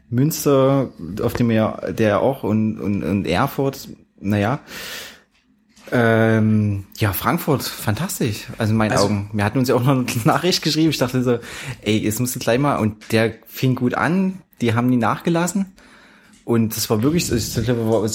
Münster, 0.09 0.89
auf 1.21 1.33
dem 1.33 1.49
er, 1.49 1.91
der 1.93 2.21
auch 2.21 2.43
und, 2.43 2.79
und, 2.79 3.03
und 3.03 3.25
Erfurt, 3.27 3.89
naja. 4.19 4.59
Ähm, 5.91 6.85
ja, 6.97 7.13
Frankfurt, 7.13 7.63
fantastisch. 7.63 8.47
Also 8.57 8.71
in 8.71 8.77
meinen 8.77 8.91
Also- 8.93 9.05
Augen. 9.05 9.29
Wir 9.33 9.43
hatten 9.45 9.59
uns 9.59 9.69
ja 9.69 9.75
auch 9.75 9.83
noch 9.83 9.91
eine 9.91 10.05
Nachricht 10.25 10.61
geschrieben. 10.61 10.89
Ich 10.89 10.97
dachte 10.97 11.23
so, 11.23 11.39
ey, 11.81 11.97
jetzt 11.97 12.19
musst 12.19 12.35
du 12.35 12.39
gleich 12.39 12.59
mal. 12.59 12.77
Und 12.77 13.11
der 13.11 13.33
fing 13.47 13.75
gut 13.75 13.93
an. 13.93 14.41
Die 14.61 14.73
haben 14.73 14.87
nie 14.87 14.97
nachgelassen. 14.97 15.67
Und 16.43 16.77
das 16.77 16.89
war 16.89 17.01
wirklich, 17.01 17.25
so, 17.25 17.33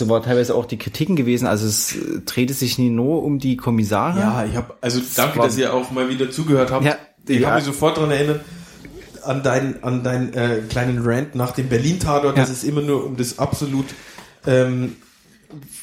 war- 0.09 0.23
teilweise 0.23 0.55
auch 0.55 0.65
die 0.67 0.79
Kritiken 0.79 1.17
gewesen. 1.17 1.47
Also 1.47 1.67
es 1.67 1.97
äh, 1.97 2.21
drehte 2.25 2.55
sich 2.55 2.79
nie 2.79 2.91
nur 2.91 3.23
um 3.25 3.39
die 3.39 3.57
Kommissare. 3.57 4.21
Ja, 4.21 4.45
ich 4.45 4.57
habe 4.57 4.75
also 4.81 5.01
danke, 5.17 5.39
war- 5.39 5.47
dass 5.47 5.57
ihr 5.59 5.75
auch 5.75 5.91
mal 5.91 6.09
wieder 6.09 6.31
zugehört 6.31 6.71
habt. 6.71 6.85
Ja, 6.85 6.97
ich 7.27 7.41
ja. 7.41 7.49
habe 7.49 7.57
mich 7.57 7.65
sofort 7.65 7.97
daran 7.97 8.11
erinnert 8.13 8.41
an 9.25 9.43
deinen 9.43 9.83
an 9.83 10.03
deinen 10.03 10.33
äh, 10.33 10.63
kleinen 10.69 11.01
Rant 11.05 11.35
nach 11.35 11.51
dem 11.53 11.69
Berlin 11.69 11.99
Tatort, 12.01 12.37
Ja. 12.37 12.43
dass 12.43 12.51
es 12.51 12.65
immer 12.65 12.81
nur 12.81 13.05
um 13.05 13.17
das 13.17 13.39
absolut 13.39 13.85
ähm, 14.47 14.97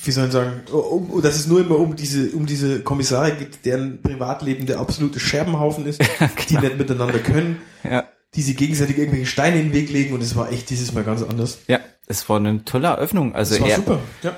wie 0.04 0.12
soll 0.12 0.28
ich 0.28 0.32
sagen, 0.32 0.62
um, 0.72 1.22
dass 1.22 1.36
es 1.36 1.48
nur 1.48 1.60
immer 1.62 1.78
um 1.80 1.96
diese 1.96 2.30
um 2.32 2.46
diese 2.46 2.82
Kommissare 2.82 3.32
geht, 3.34 3.66
deren 3.66 4.02
Privatleben 4.02 4.66
der 4.66 4.80
absolute 4.80 5.20
Scherbenhaufen 5.20 5.86
ist, 5.86 6.02
die 6.50 6.58
nicht 6.58 6.78
miteinander 6.78 7.20
können, 7.20 7.58
Ja. 7.84 8.06
die 8.36 8.42
sich 8.42 8.56
gegenseitig 8.58 8.98
irgendwelche 8.98 9.26
Steine 9.28 9.60
in 9.60 9.68
den 9.68 9.74
Weg 9.74 9.90
legen 9.90 10.14
und 10.14 10.22
es 10.22 10.36
war 10.36 10.52
echt 10.52 10.70
dieses 10.70 10.94
Mal 10.94 11.04
ganz 11.04 11.22
anders. 11.24 11.60
Ja, 11.68 11.80
es 12.08 12.28
war 12.30 12.38
eine 12.38 12.64
tolle 12.66 12.88
Eröffnung. 12.88 13.36
Also 13.36 13.56
Das 13.56 13.62
war 13.64 13.70
er, 13.70 13.76
super. 13.78 14.00
Ja. 14.24 14.36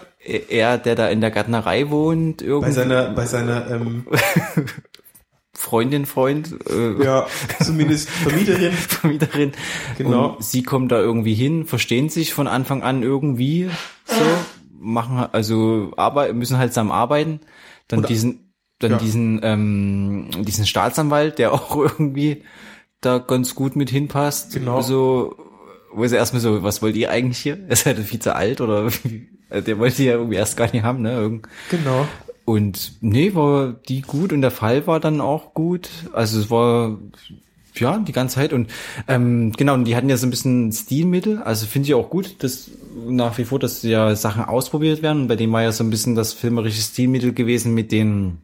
er, 0.50 0.78
der 0.78 0.96
da 0.96 1.08
in 1.10 1.22
der 1.22 1.32
Gärtnerei 1.32 1.90
wohnt, 1.90 2.42
irgendwie. 2.42 2.68
Bei 2.70 2.72
seiner 2.74 3.10
bei 3.12 3.26
seiner 3.26 3.70
ähm, 3.72 4.06
Freundin, 5.54 6.06
Freund, 6.06 6.56
äh, 6.70 7.04
Ja, 7.04 7.28
zumindest 7.62 8.10
Vermieterin. 8.24 8.72
Vermieterin. 8.72 9.52
Genau. 9.98 10.36
Und 10.36 10.44
sie 10.44 10.64
kommen 10.64 10.88
da 10.88 11.00
irgendwie 11.00 11.34
hin, 11.34 11.66
verstehen 11.66 12.08
sich 12.10 12.34
von 12.34 12.48
Anfang 12.48 12.82
an 12.82 13.04
irgendwie 13.04 13.70
so, 14.06 14.16
machen 14.80 15.28
also 15.32 15.92
Arbeit, 15.98 16.34
müssen 16.36 16.58
halt 16.58 16.72
zusammen 16.74 16.92
arbeiten. 16.92 17.40
Dann 17.88 18.00
Oder- 18.00 18.08
diesen, 18.08 18.54
dann 18.80 18.92
Ja. 18.92 18.98
diesen, 18.98 19.40
ähm, 19.44 20.30
diesen 20.40 20.66
Staatsanwalt, 20.66 21.38
der 21.40 21.54
auch 21.54 21.76
irgendwie 21.76 22.44
da 23.02 23.18
ganz 23.20 23.56
gut 23.56 23.76
mit 23.76 23.90
hinpasst. 23.90 24.54
Genau. 24.54 24.82
So, 24.82 25.36
wo 25.94 26.06
sie 26.06 26.16
erstmal 26.16 26.42
so, 26.42 26.64
was 26.64 26.82
wollt 26.82 26.96
ihr 26.96 27.10
eigentlich 27.12 27.40
hier? 27.40 27.58
Ist 27.70 27.86
halt 27.86 28.00
viel 28.00 28.20
zu 28.20 28.36
alt 28.36 28.62
oder? 28.62 28.90
Also 29.50 29.66
Der 29.66 29.80
wollte 29.80 30.04
ja 30.04 30.14
irgendwie 30.14 30.36
erst 30.38 30.58
gar 30.58 30.72
nicht 30.72 30.84
haben, 30.84 31.02
ne? 31.02 31.14
Irgend- 31.14 31.48
Genau. 31.70 32.08
und 32.46 32.94
nee, 33.02 33.34
war 33.36 33.74
die 33.88 34.02
gut 34.02 34.32
und 34.34 34.42
der 34.42 34.52
Fall 34.52 34.86
war 34.88 35.00
dann 35.00 35.22
auch 35.22 35.54
gut. 35.54 35.90
Also 36.14 36.40
es 36.40 36.50
war 36.52 36.98
ja 37.76 37.98
die 38.00 38.12
ganze 38.12 38.36
Zeit 38.36 38.54
und 38.54 38.70
ähm, 39.08 39.52
genau, 39.56 39.74
und 39.76 39.86
die 39.86 39.96
hatten 39.96 40.10
ja 40.10 40.18
so 40.18 40.28
ein 40.28 40.30
bisschen 40.30 40.72
Stilmittel. 40.72 41.42
Also 41.42 41.66
finde 41.66 41.88
ich 41.88 41.94
auch 41.94 42.10
gut, 42.10 42.44
dass 42.44 42.70
nach 43.08 43.38
wie 43.38 43.46
vor, 43.46 43.60
dass 43.60 43.84
ja 43.84 44.16
Sachen 44.16 44.44
ausprobiert 44.44 45.02
werden. 45.02 45.24
Und 45.24 45.28
bei 45.28 45.36
dem 45.36 45.52
war 45.52 45.62
ja 45.64 45.72
so 45.72 45.84
ein 45.84 45.90
bisschen 45.90 46.16
das 46.16 46.34
filmerische 46.34 46.82
Stilmittel 46.82 47.34
gewesen 47.34 47.74
mit 47.74 47.92
den 47.92 48.40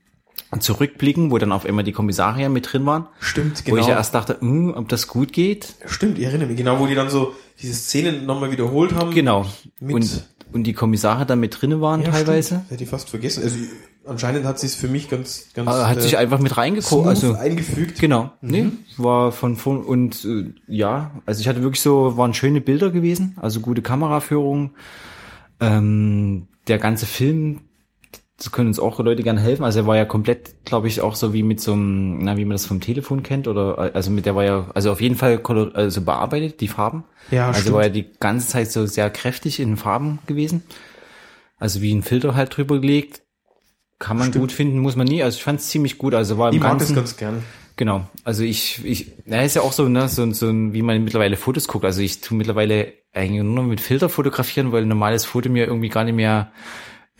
Zurückblicken, 0.60 1.32
wo 1.32 1.38
dann 1.38 1.52
auf 1.52 1.66
einmal 1.66 1.84
die 1.84 1.92
Kommissarier 1.92 2.50
mit 2.50 2.72
drin 2.72 2.86
waren. 2.86 3.08
Stimmt, 3.20 3.58
Wo 3.66 3.76
ich 3.76 3.82
genau. 3.82 3.88
ja 3.90 3.96
erst 3.96 4.14
dachte, 4.14 4.38
hm, 4.40 4.74
ob 4.76 4.88
das 4.90 5.08
gut 5.08 5.34
geht. 5.34 5.76
Stimmt, 5.86 6.18
ich 6.18 6.26
erinnere 6.26 6.48
mich. 6.48 6.58
Genau, 6.58 6.80
wo 6.80 6.86
die 6.88 6.96
dann 6.96 7.10
so 7.10 7.34
diese 7.62 7.74
Szenen 7.74 8.26
nochmal 8.26 8.52
wiederholt 8.52 8.94
haben. 8.94 9.12
Genau. 9.12 9.46
Mit- 9.80 9.96
Und, 9.96 10.28
und 10.56 10.64
die 10.64 10.74
Kommissare 10.74 11.26
da 11.26 11.36
mit 11.36 11.62
drinne 11.62 11.82
waren 11.82 12.02
Ja, 12.02 12.12
teilweise. 12.12 12.56
Stimmt. 12.56 12.72
Hätte 12.72 12.84
ich 12.86 12.90
fast 12.90 13.10
vergessen. 13.10 13.44
Also 13.44 13.58
anscheinend 14.06 14.46
hat 14.46 14.58
sie 14.58 14.68
es 14.68 14.76
für 14.76 14.88
mich 14.88 15.10
ganz, 15.10 15.50
ganz 15.54 15.68
Aber 15.68 15.88
hat 15.88 15.98
äh, 15.98 16.02
sich 16.02 16.18
einfach 16.18 16.40
mit 16.40 16.56
reingeguckt. 16.56 17.06
Also 17.06 17.36
eingefügt. 17.36 18.00
Genau, 18.00 18.32
nee, 18.42 18.68
war 18.96 19.34
von 19.34 19.58
von 19.58 19.84
und 19.84 20.24
äh, 20.24 20.54
ja, 20.68 21.12
also 21.26 21.42
ich 21.42 21.50
hatte 21.50 21.62
wirklich 21.62 21.82
so, 21.82 22.16
waren 22.16 22.34
schöne 22.34 22.62
Bilder 22.62 22.90
gewesen, 22.90 23.36
also 23.40 23.60
gute 23.60 23.82
Kameraführung. 23.82 24.72
Ähm, 25.60 26.48
der 26.68 26.80
ganze 26.80 27.06
Film, 27.06 27.62
das 28.38 28.52
können 28.52 28.68
uns 28.68 28.80
auch 28.80 29.00
Leute 29.00 29.24
gerne 29.24 29.40
helfen. 29.40 29.64
Also 29.64 29.80
er 29.80 29.88
war 29.88 29.96
ja 29.96 30.04
komplett, 30.04 30.66
glaube 30.66 30.88
ich, 30.88 31.02
auch 31.02 31.16
so 31.16 31.34
wie 31.34 31.44
mit 31.44 31.62
so 31.62 31.74
einem, 31.74 32.20
na, 32.24 32.36
wie 32.36 32.44
man 32.44 32.52
das 32.52 32.66
vom 32.66 32.82
Telefon 32.82 33.24
kennt 33.24 33.48
oder 33.48 33.96
also 33.96 34.12
mit 34.12 34.26
der 34.26 34.36
war 34.36 34.44
ja, 34.44 34.70
also 34.74 34.92
auf 34.92 35.00
jeden 35.00 35.16
Fall 35.16 35.38
color, 35.38 35.74
also 35.74 36.02
bearbeitet 36.02 36.60
die 36.60 36.68
Farben. 36.68 37.06
Ja, 37.32 37.48
also 37.48 37.62
stimmt. 37.62 37.76
war 37.76 37.84
ja 37.84 37.90
die 37.90 38.08
ganze 38.20 38.50
Zeit 38.50 38.72
so 38.72 38.86
sehr 38.86 39.10
kräftig 39.10 39.60
in 39.60 39.78
Farben 39.78 40.20
gewesen. 40.28 40.64
Also 41.58 41.82
wie 41.82 41.94
ein 41.94 42.04
Filter 42.04 42.36
halt 42.36 42.56
drüber 42.56 42.80
gelegt. 42.80 43.22
Kann 43.98 44.18
man 44.18 44.28
Stimmt. 44.28 44.42
gut 44.42 44.52
finden, 44.52 44.80
muss 44.80 44.98
man 44.98 45.08
nie. 45.08 45.24
Also 45.24 45.38
ich 45.38 45.44
fand 45.44 45.62
es 45.62 45.70
ziemlich 45.70 45.98
gut. 45.98 46.14
Also 46.14 46.38
war 46.38 46.50
im 46.50 46.56
Ich 46.56 46.62
mag 46.62 46.74
das 46.74 46.90
Ganzen, 46.90 46.96
ganz 46.96 47.18
gern. 47.18 47.44
Genau. 47.78 48.08
Also 48.26 48.44
ich, 48.44 48.84
ich, 48.84 49.14
na, 49.26 49.42
ist 49.44 49.56
ja 49.56 49.62
auch 49.62 49.72
so, 49.72 49.88
ne, 49.88 50.10
so, 50.10 50.30
so 50.34 50.50
ein, 50.50 50.74
wie 50.74 50.82
man 50.82 51.02
mittlerweile 51.04 51.38
Fotos 51.38 51.68
guckt. 51.68 51.86
Also 51.86 52.02
ich 52.02 52.20
tue 52.20 52.38
mittlerweile 52.38 52.92
eigentlich 53.14 53.42
nur 53.42 53.56
noch 53.56 53.64
mit 53.64 53.80
Filter 53.80 54.10
fotografieren, 54.10 54.74
weil 54.74 54.84
ein 54.84 54.90
normales 54.90 55.24
Foto 55.24 55.50
mir 55.50 55.66
irgendwie 55.66 55.90
gar 55.90 56.04
nicht 56.04 56.16
mehr, 56.16 56.52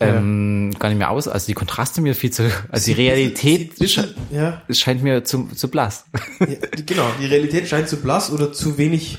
ähm, 0.00 0.74
gar 0.78 0.88
nicht 0.90 0.98
mehr 0.98 1.10
aus. 1.10 1.26
Also 1.28 1.46
die 1.46 1.54
Kontraste 1.54 2.00
mir 2.00 2.14
viel 2.14 2.30
zu, 2.30 2.50
also 2.70 2.86
die 2.86 2.92
Realität 2.92 3.76
Sieht- 3.78 3.88
sche- 3.88 4.14
Ja, 4.30 4.62
scheint 4.70 5.02
mir 5.02 5.24
zu, 5.24 5.48
zu 5.54 5.68
blass. 5.68 6.04
ja, 6.40 6.46
genau. 6.84 7.08
Die 7.20 7.26
Realität 7.26 7.66
scheint 7.68 7.88
zu 7.88 7.96
blass 7.96 8.30
oder 8.30 8.52
zu 8.52 8.76
wenig, 8.78 9.18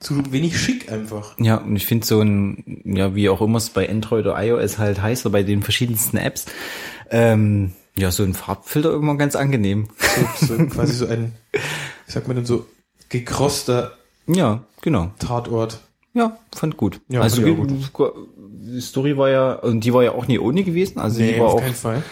zu 0.00 0.32
wenig 0.32 0.58
schick 0.60 0.92
einfach. 0.92 1.36
Ja, 1.38 1.56
und 1.56 1.74
ich 1.76 1.86
finde 1.86 2.06
so 2.06 2.20
ein, 2.20 2.82
ja, 2.84 3.14
wie 3.14 3.28
auch 3.28 3.40
immer 3.40 3.58
es 3.58 3.70
bei 3.70 3.88
Android 3.88 4.26
oder 4.26 4.42
iOS 4.42 4.78
halt 4.78 5.00
heißt, 5.02 5.26
oder 5.26 5.32
bei 5.32 5.42
den 5.42 5.62
verschiedensten 5.62 6.18
Apps, 6.18 6.46
ähm, 7.10 7.72
ja, 7.96 8.10
so 8.10 8.22
ein 8.24 8.34
Farbfilter 8.34 8.92
immer 8.94 9.16
ganz 9.16 9.34
angenehm. 9.36 9.88
So, 10.40 10.46
so 10.56 10.66
quasi 10.66 10.94
so 10.94 11.06
ein, 11.06 11.32
wie 11.52 12.12
sagt 12.12 12.26
man 12.28 12.36
denn 12.36 12.46
so, 12.46 12.66
gekroster 13.08 13.96
Ja, 14.26 14.64
genau. 14.82 15.12
Tatort. 15.18 15.80
Ja, 16.12 16.38
fand 16.54 16.76
gut. 16.76 17.00
Ja, 17.08 17.20
also 17.20 17.42
fand 17.42 17.72
ich 17.72 17.94
auch 17.94 18.12
die 18.60 18.80
Story 18.80 19.16
war 19.16 19.30
ja, 19.30 19.52
und 19.54 19.80
die 19.84 19.92
war 19.92 20.02
ja 20.04 20.12
auch 20.12 20.26
nie 20.28 20.38
ohne 20.38 20.64
gewesen. 20.64 20.98
Also 20.98 21.18
die 21.20 21.38
war 21.38 21.46
auf 21.48 21.54
auch, 21.54 21.60
keinen 21.60 21.74
Fall. 21.74 22.02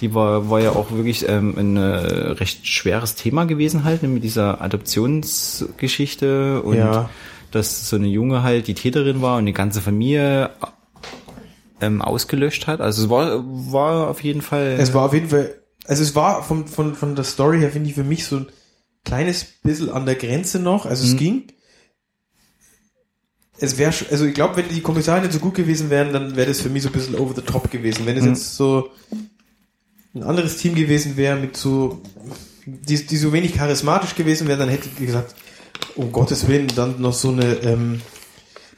die 0.00 0.14
war, 0.14 0.50
war 0.50 0.60
ja 0.60 0.72
auch 0.72 0.90
wirklich 0.90 1.28
ähm, 1.28 1.54
ein 1.58 1.76
äh, 1.76 1.80
recht 1.80 2.66
schweres 2.66 3.14
Thema 3.14 3.44
gewesen 3.44 3.84
halt, 3.84 4.02
ne, 4.02 4.08
mit 4.08 4.24
dieser 4.24 4.60
Adoptionsgeschichte 4.60 6.62
und 6.62 6.76
Ja. 6.76 7.10
dass 7.50 7.88
so 7.88 7.96
eine 7.96 8.06
Junge 8.08 8.42
halt 8.42 8.66
die 8.66 8.74
Täterin 8.74 9.22
war 9.22 9.38
und 9.38 9.46
die 9.46 9.52
ganze 9.52 9.80
Familie 9.80 10.50
ähm, 11.80 12.02
ausgelöscht 12.02 12.66
hat. 12.66 12.80
Also 12.80 13.04
es 13.04 13.10
war, 13.10 13.42
war 13.72 14.08
auf 14.08 14.22
jeden 14.22 14.42
Fall. 14.42 14.76
Es 14.78 14.94
war 14.94 15.06
auf 15.06 15.14
jeden 15.14 15.28
Fall, 15.28 15.54
also 15.86 16.02
es 16.02 16.14
war 16.14 16.42
von, 16.42 16.66
von, 16.66 16.94
von 16.94 17.14
der 17.16 17.24
Story 17.24 17.58
her, 17.58 17.70
finde 17.70 17.88
ich, 17.88 17.94
für 17.94 18.04
mich 18.04 18.24
so 18.26 18.36
ein 18.36 18.46
kleines 19.04 19.44
bisschen 19.62 19.90
an 19.90 20.06
der 20.06 20.14
Grenze 20.14 20.60
noch. 20.60 20.86
Also 20.86 21.04
Mhm. 21.06 21.12
es 21.12 21.16
ging. 21.18 21.42
Es 23.62 23.76
wäre, 23.76 23.92
also 24.10 24.24
ich 24.24 24.34
glaube, 24.34 24.56
wenn 24.56 24.68
die 24.68 24.80
Kommissare 24.80 25.20
nicht 25.20 25.32
so 25.32 25.38
gut 25.38 25.54
gewesen 25.54 25.90
wären, 25.90 26.12
dann 26.12 26.34
wäre 26.34 26.48
das 26.48 26.60
für 26.60 26.70
mich 26.70 26.82
so 26.82 26.88
ein 26.88 26.92
bisschen 26.92 27.14
over 27.14 27.34
the 27.34 27.42
top 27.42 27.70
gewesen. 27.70 28.06
Wenn 28.06 28.16
es 28.16 28.22
Mhm. 28.24 28.28
jetzt 28.30 28.56
so 28.56 28.90
ein 30.14 30.22
anderes 30.22 30.56
Team 30.56 30.74
gewesen 30.74 31.16
wäre, 31.16 31.38
mit 31.38 31.56
so, 31.56 32.00
die, 32.64 33.06
die 33.06 33.16
so 33.16 33.32
wenig 33.32 33.54
charismatisch 33.54 34.14
gewesen 34.14 34.48
wären, 34.48 34.58
dann 34.60 34.68
hätte 34.70 34.88
ich 34.88 35.06
gesagt, 35.06 35.34
um 35.94 36.10
Gottes 36.10 36.48
Willen, 36.48 36.68
dann 36.74 37.00
noch 37.00 37.12
so 37.12 37.28
eine, 37.30 37.54
ähm, 37.62 38.00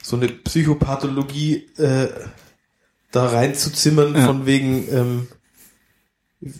so 0.02 0.16
eine 0.16 0.28
Psychopathologie 0.28 1.68
äh, 1.78 2.08
da 3.12 3.26
reinzuzimmern, 3.26 4.14
Ja. 4.16 4.26
von 4.26 4.46
wegen, 4.46 4.88
ähm, 4.92 5.28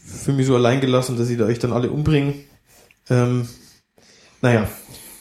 für 0.07 0.33
mich 0.33 0.47
so 0.47 0.55
allein 0.55 0.81
gelassen, 0.81 1.17
dass 1.17 1.27
sie 1.27 1.37
da 1.37 1.47
euch 1.47 1.59
dann 1.59 1.73
alle 1.73 1.91
umbringen. 1.91 2.45
Ähm, 3.11 3.49
naja, 4.43 4.69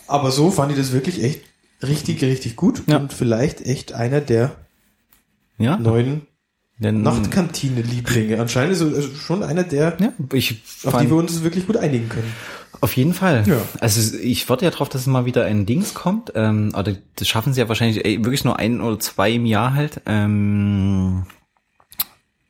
aber 0.07 0.29
so 0.31 0.51
fand 0.51 0.71
ich 0.71 0.77
das 0.77 0.91
wirklich 0.91 1.23
echt 1.23 1.41
richtig, 1.83 2.23
richtig 2.23 2.55
gut 2.55 2.83
Ja. 2.87 2.97
und 2.97 3.13
vielleicht 3.13 3.61
echt 3.61 3.93
einer 3.93 4.21
der 4.21 4.55
ja, 5.57 5.77
neuen 5.77 6.27
Nachtkantine-Lieblinge. 6.79 8.39
Anscheinend 8.39 8.73
ist 8.73 8.81
es 8.81 8.95
also 8.95 9.15
schon 9.15 9.43
einer 9.43 9.63
der, 9.63 9.97
ja, 9.99 10.13
ich 10.33 10.61
auf 10.83 10.97
die 10.97 11.09
wir 11.09 11.17
uns 11.17 11.43
wirklich 11.43 11.67
gut 11.67 11.77
einigen 11.77 12.09
können. 12.09 12.33
Auf 12.79 12.95
jeden 12.95 13.13
Fall. 13.13 13.43
Ja. 13.45 13.61
Also 13.79 14.17
ich 14.17 14.49
warte 14.49 14.65
ja 14.65 14.71
drauf, 14.71 14.89
dass 14.89 15.05
mal 15.05 15.25
wieder 15.25 15.45
ein 15.45 15.67
Dings 15.67 15.93
kommt. 15.93 16.31
Ähm, 16.33 16.71
aber 16.73 16.95
das 17.15 17.27
schaffen 17.27 17.53
sie 17.53 17.59
ja 17.61 17.69
wahrscheinlich 17.69 18.03
ey, 18.03 18.23
wirklich 18.23 18.43
nur 18.43 18.57
ein 18.57 18.81
oder 18.81 18.99
zwei 18.99 19.31
im 19.33 19.45
Jahr 19.45 19.75
halt. 19.75 20.01
Ähm, 20.07 21.25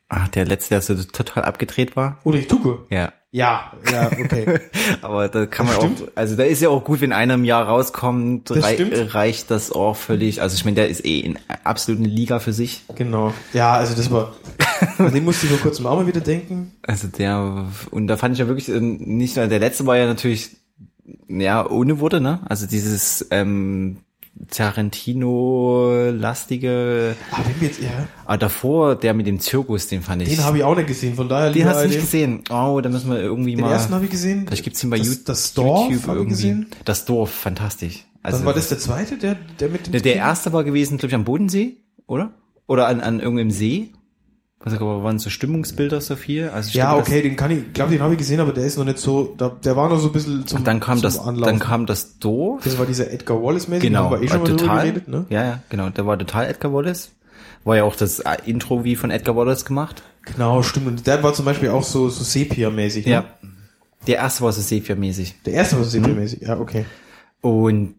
ach, 0.08 0.28
der 0.28 0.46
letzte, 0.46 0.70
der 0.70 0.80
so 0.80 0.94
total 0.94 1.44
abgedreht 1.44 1.96
war. 1.96 2.18
Ulrich 2.24 2.48
Tuko. 2.48 2.86
Ja. 2.88 3.12
Ja, 3.34 3.72
ja, 3.90 4.08
okay. 4.08 4.60
Aber 5.00 5.26
da 5.28 5.46
kann 5.46 5.64
man 5.64 5.76
auch, 5.76 5.90
also 6.14 6.36
da 6.36 6.42
ist 6.42 6.60
ja 6.60 6.68
auch 6.68 6.84
gut, 6.84 7.00
wenn 7.00 7.14
einer 7.14 7.32
im 7.34 7.44
Jahr 7.44 7.66
rauskommt, 7.66 8.50
Das 8.50 8.62
rei 8.62 8.74
stimmt. 8.74 9.14
reicht 9.14 9.50
das 9.50 9.72
auch 9.72 9.96
völlig. 9.96 10.42
Also 10.42 10.54
ich 10.54 10.66
meine, 10.66 10.74
der 10.74 10.88
ist 10.90 11.02
eh 11.06 11.20
in 11.20 11.38
absoluten 11.64 12.04
Liga 12.04 12.40
für 12.40 12.52
sich. 12.52 12.82
genau. 12.94 13.32
Ja, 13.54 13.72
also 13.72 13.94
das 13.94 14.10
war, 14.10 14.34
an 14.98 15.14
den 15.14 15.24
musste 15.24 15.46
ich 15.46 15.52
vor 15.52 15.60
kurzem 15.62 15.86
auch 15.86 15.96
mal 15.96 16.06
wieder 16.06 16.20
denken. 16.20 16.72
Also 16.82 17.08
der, 17.08 17.66
und 17.90 18.06
da 18.06 18.18
fand 18.18 18.34
ich 18.34 18.38
ja 18.38 18.48
wirklich 18.48 18.68
ähm, 18.68 18.98
nicht, 18.98 19.34
der 19.36 19.48
letzte 19.58 19.86
war 19.86 19.96
ja 19.96 20.06
natürlich, 20.06 20.50
ja, 21.26 21.66
ohne 21.68 22.00
Worte, 22.00 22.20
ne? 22.20 22.40
Also 22.44 22.66
dieses 22.66 23.26
ähm, 23.30 23.96
Tarantino-lastige, 24.50 27.14
Aber 27.30 27.44
wenn 27.46 27.60
wir 27.60 27.68
jetzt, 27.68 27.80
ja, 27.82 27.90
aber 28.24 28.38
davor, 28.38 28.96
der 28.96 29.14
mit 29.14 29.26
dem 29.26 29.40
Zirkus, 29.40 29.86
den 29.88 30.02
fand 30.02 30.22
ich. 30.22 30.28
den 30.30 30.42
habe 30.44 30.58
ich 30.58 30.64
auch 30.64 30.74
nicht 30.76 30.86
gesehen, 30.88 31.14
von 31.14 31.28
daher 31.28 31.52
den 31.52 31.66
hast 31.66 31.80
du 31.82 31.86
nicht 31.86 31.94
den- 31.96 32.00
gesehen. 32.02 32.42
Oh, 32.50 32.80
da 32.82 32.88
müssen 32.88 33.10
wir 33.10 33.18
irgendwie 33.20 33.52
Den 33.54 33.60
mal. 33.62 33.72
ersten 33.72 33.94
habe 33.94 34.04
ich 34.04 34.10
gesehen. 34.10 34.44
Vielleicht 34.46 34.64
gibt's 34.64 34.82
ihn 34.82 34.90
bei 34.90 34.98
das, 34.98 35.06
YouTube. 35.08 35.24
Das 35.26 35.54
Dorf 35.54 35.90
ich 35.92 36.06
irgendwie. 36.06 36.28
gesehen. 36.30 36.66
Das 36.84 37.04
Dorf, 37.04 37.30
fantastisch. 37.30 38.04
Also 38.22 38.38
Dann 38.38 38.46
war 38.46 38.54
das 38.54 38.68
der 38.68 38.78
zweite, 38.78 39.16
der, 39.18 39.36
der 39.58 39.68
mit 39.68 39.86
dem 39.86 39.92
der, 39.92 40.00
der 40.00 40.16
erste 40.16 40.52
war 40.52 40.64
gewesen, 40.64 40.98
glaube 40.98 41.08
ich, 41.08 41.14
am 41.14 41.24
Bodensee, 41.24 41.76
oder? 42.06 42.32
Oder 42.68 42.86
an, 42.86 43.00
an 43.00 43.18
irgendeinem 43.20 43.50
See. 43.50 43.90
Was 44.64 44.74
aber 44.74 45.02
waren 45.02 45.18
so 45.18 45.28
Stimmungsbilder 45.28 46.00
so 46.00 46.14
viel. 46.14 46.48
Also 46.48 46.70
Ja, 46.78 46.86
glaube, 46.90 47.00
das- 47.00 47.08
okay, 47.08 47.22
den 47.22 47.34
kann 47.36 47.50
ich, 47.50 47.72
glaube 47.72 47.90
den 47.90 48.00
habe 48.00 48.12
ich 48.14 48.18
gesehen, 48.18 48.38
aber 48.40 48.52
der 48.52 48.64
ist 48.64 48.78
noch 48.78 48.84
nicht 48.84 48.98
so, 48.98 49.34
da, 49.36 49.48
der 49.48 49.76
war 49.76 49.88
noch 49.88 49.98
so 49.98 50.06
ein 50.08 50.12
bisschen 50.12 50.46
zum, 50.46 50.62
Dann 50.62 50.78
kam 50.78 51.00
das, 51.02 51.18
Anlaufen. 51.18 51.42
dann 51.42 51.58
kam 51.58 51.86
das 51.86 52.18
Dorf. 52.20 52.62
das 52.64 52.78
war 52.78 52.86
dieser 52.86 53.10
Edgar 53.10 53.42
Wallace-mäßig, 53.42 53.82
Genau, 53.88 54.10
wir 54.12 54.22
eh 54.22 54.28
schon 54.28 54.42
war 54.42 54.48
mal 54.48 54.56
total, 54.56 54.82
geredet, 54.84 55.08
ne? 55.08 55.26
ja, 55.30 55.44
ja, 55.44 55.58
genau, 55.68 55.88
der 55.90 56.06
war 56.06 56.16
total 56.18 56.46
Edgar 56.46 56.72
Wallace. 56.72 57.10
War 57.64 57.76
ja 57.76 57.84
auch 57.84 57.96
das 57.96 58.20
äh, 58.20 58.36
Intro 58.46 58.84
wie 58.84 58.96
von 58.96 59.10
Edgar 59.10 59.36
Wallace 59.36 59.64
gemacht. 59.64 60.02
Genau, 60.24 60.62
stimmt. 60.62 60.86
Und 60.86 61.06
der 61.06 61.22
war 61.22 61.32
zum 61.34 61.44
Beispiel 61.44 61.68
auch 61.70 61.82
so, 61.82 62.08
so 62.08 62.22
Sepia-mäßig, 62.24 63.06
ne? 63.06 63.24
Der 64.06 64.16
erste 64.16 64.42
war 64.44 64.52
so 64.52 64.60
Sepia-mäßig. 64.60 65.42
Der 65.44 65.54
erste 65.54 65.76
war 65.76 65.84
so 65.84 65.98
Mhm. 65.98 66.04
Sepia-mäßig, 66.04 66.42
ja, 66.42 66.58
okay. 66.58 66.84
Und 67.40 67.94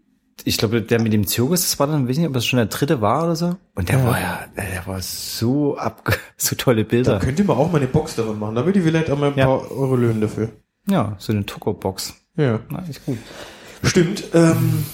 ich 0.46 0.58
glaube, 0.58 0.82
der 0.82 1.02
mit 1.02 1.14
dem 1.14 1.28
Zirkus, 1.28 1.62
das 1.62 1.80
war 1.80 1.88
dann, 1.88 2.08
weiß 2.10 2.18
nicht, 2.18 2.28
ob 2.28 2.34
das 2.34 2.46
schon 2.46 2.58
der 2.58 2.66
dritte 2.66 3.02
war 3.02 3.24
oder 3.24 3.36
so. 3.36 3.56
Und 3.76 3.90
der 3.90 4.00
Ja. 4.00 4.06
war 4.06 4.20
ja, 4.20 4.46
der 4.58 4.86
war 4.88 5.02
so 5.02 5.78
ab, 5.78 6.18
so 6.38 6.56
tolle 6.56 6.84
Da 6.84 6.90
Bilder. 6.90 7.20
könnte 7.20 7.44
man 7.44 7.58
auch 7.58 7.72
mal 7.72 7.78
eine 7.78 7.88
Box 7.88 8.16
davon 8.16 8.40
machen. 8.40 8.56
Da 8.56 8.66
würde 8.66 8.80
ich 8.80 8.86
vielleicht 8.86 9.10
auch 9.10 9.18
mal 9.18 9.32
ein 9.32 9.38
Ja. 9.38 9.46
paar 9.46 9.72
Euro 9.72 9.96
löhnen 9.96 10.22
dafür. 10.22 10.50
Ja, 10.90 11.16
so 11.20 11.32
eine 11.34 11.46
Tucker-Box. 11.46 12.14
Ja. 12.36 12.60
Na, 12.70 12.84
ist 12.90 13.06
gut. 13.06 13.18
Stimmt, 13.84 14.24
ähm, 14.34 14.86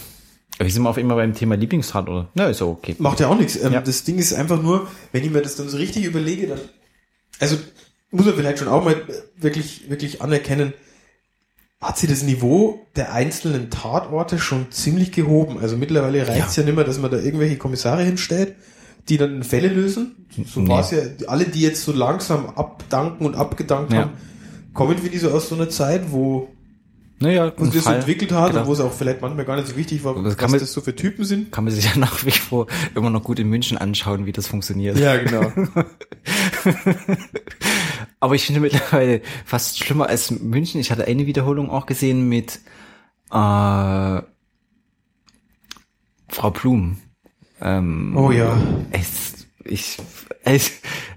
Aber 0.57 0.65
wir 0.65 0.71
sind 0.73 0.83
mal 0.83 0.89
auf 0.89 0.97
immer 0.97 1.15
beim 1.15 1.33
Thema 1.33 1.55
Lieblingstat, 1.55 2.09
oder? 2.09 2.27
Na, 2.33 2.47
ist 2.47 2.59
ja 2.59 2.65
okay. 2.67 2.95
macht 2.99 3.19
ja 3.21 3.27
auch 3.27 3.37
nichts. 3.37 3.55
Ähm, 3.63 3.71
Ja. 3.73 3.81
Das 3.81 4.03
Ding 4.03 4.17
ist 4.17 4.33
einfach 4.33 4.61
nur, 4.61 4.87
wenn 5.13 5.23
ich 5.23 5.31
mir 5.31 5.41
das 5.41 5.55
dann 5.55 5.69
so 5.69 5.77
richtig 5.77 6.03
überlege, 6.05 6.47
dann, 6.47 6.59
also, 7.39 7.55
muss 8.11 8.25
man 8.25 8.35
vielleicht 8.35 8.59
schon 8.59 8.67
auch 8.67 8.83
mal 8.83 8.95
wirklich, 9.37 9.89
wirklich 9.89 10.21
anerkennen, 10.21 10.73
hat 11.81 11.97
sie 11.97 12.07
das 12.07 12.23
Niveau 12.23 12.85
der 12.95 13.13
einzelnen 13.13 13.69
Tatorte 13.69 14.37
schon 14.39 14.69
ziemlich 14.71 15.11
gehoben. 15.13 15.59
Also 15.59 15.77
mittlerweile 15.77 16.27
reicht 16.27 16.47
es 16.49 16.55
ja. 16.57 16.63
nicht 16.63 16.75
mehr, 16.75 16.83
dass 16.83 16.99
man 16.99 17.09
da 17.09 17.17
irgendwelche 17.17 17.57
Kommissare 17.57 18.03
hinstellt, 18.03 18.55
die 19.07 19.17
dann 19.17 19.43
Fälle 19.43 19.69
lösen. 19.69 20.25
So 20.45 20.59
Nee. 20.59 20.67
war 20.69 20.81
es 20.81 20.91
ja. 20.91 20.99
Alle, 21.27 21.45
die 21.45 21.61
jetzt 21.61 21.83
so 21.83 21.93
langsam 21.93 22.47
abdanken 22.49 23.25
und 23.25 23.35
abgedankt 23.35 23.93
Ja. 23.93 23.99
haben, 24.01 24.11
kommen 24.73 24.97
wie 25.03 25.09
die 25.09 25.17
so 25.19 25.31
aus 25.31 25.47
so 25.49 25.55
einer 25.55 25.69
Zeit, 25.69 26.11
wo 26.11 26.49
Naja, 27.21 27.51
sich 27.57 27.73
das 27.83 27.85
entwickelt 27.93 28.31
hat 28.33 28.49
genau. 28.51 28.61
und 28.61 28.67
wo 28.67 28.73
es 28.73 28.81
auch 28.81 28.93
vielleicht 28.93 29.21
manchmal 29.21 29.45
gar 29.45 29.55
nicht 29.55 29.67
so 29.69 29.75
wichtig 29.77 30.03
war, 30.03 30.15
Das 30.21 30.37
was 30.37 30.51
man- 30.51 30.59
das 30.59 30.73
so 30.73 30.81
für 30.81 30.95
Typen 30.95 31.23
sind. 31.23 31.51
kann 31.51 31.63
man 31.63 31.73
sich 31.73 31.85
ja 31.85 31.91
nach 31.97 32.25
wie 32.25 32.31
vor 32.31 32.67
immer 32.93 33.09
noch 33.09 33.23
gut 33.23 33.39
in 33.39 33.47
München 33.49 33.77
anschauen, 33.77 34.25
wie 34.25 34.31
das 34.33 34.47
funktioniert. 34.47 34.97
Ja, 34.99 35.15
genau. 35.17 35.51
Aber 38.19 38.35
ich 38.35 38.45
finde 38.45 38.59
mittlerweile 38.59 39.21
fast 39.45 39.79
schlimmer 39.83 40.07
als 40.07 40.31
München. 40.31 40.81
Ich 40.81 40.91
hatte 40.91 41.05
eine 41.05 41.25
Wiederholung 41.25 41.69
auch 41.69 41.85
gesehen 41.85 42.27
mit 42.27 42.59
äh, 43.31 44.21
Frau 46.29 46.51
Blum. 46.53 46.97
Ähm, 47.61 48.15
Oh 48.17 48.31
ja. 48.31 48.57
Es, 48.91 49.47
ich, 49.63 49.97
es, 50.43 50.71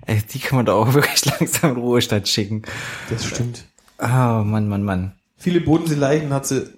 es, 0.07 0.27
die 0.27 0.39
kann 0.39 0.57
man 0.57 0.67
da 0.67 0.75
auch 0.75 0.95
wirklich 0.95 1.25
langsam 1.25 1.73
in 1.73 1.77
Ruhestand 1.79 2.29
schicken. 2.29 2.63
Das 3.11 3.27
stimmt. 3.27 3.65
Ah, 3.99 4.43
Mann, 4.45 4.69
Mann, 4.69 4.83
Mann. 4.85 5.15
Viele 5.37 5.61
Bodenseeleichen 5.61 6.33
hat 6.33 6.47
sie, 6.47 6.69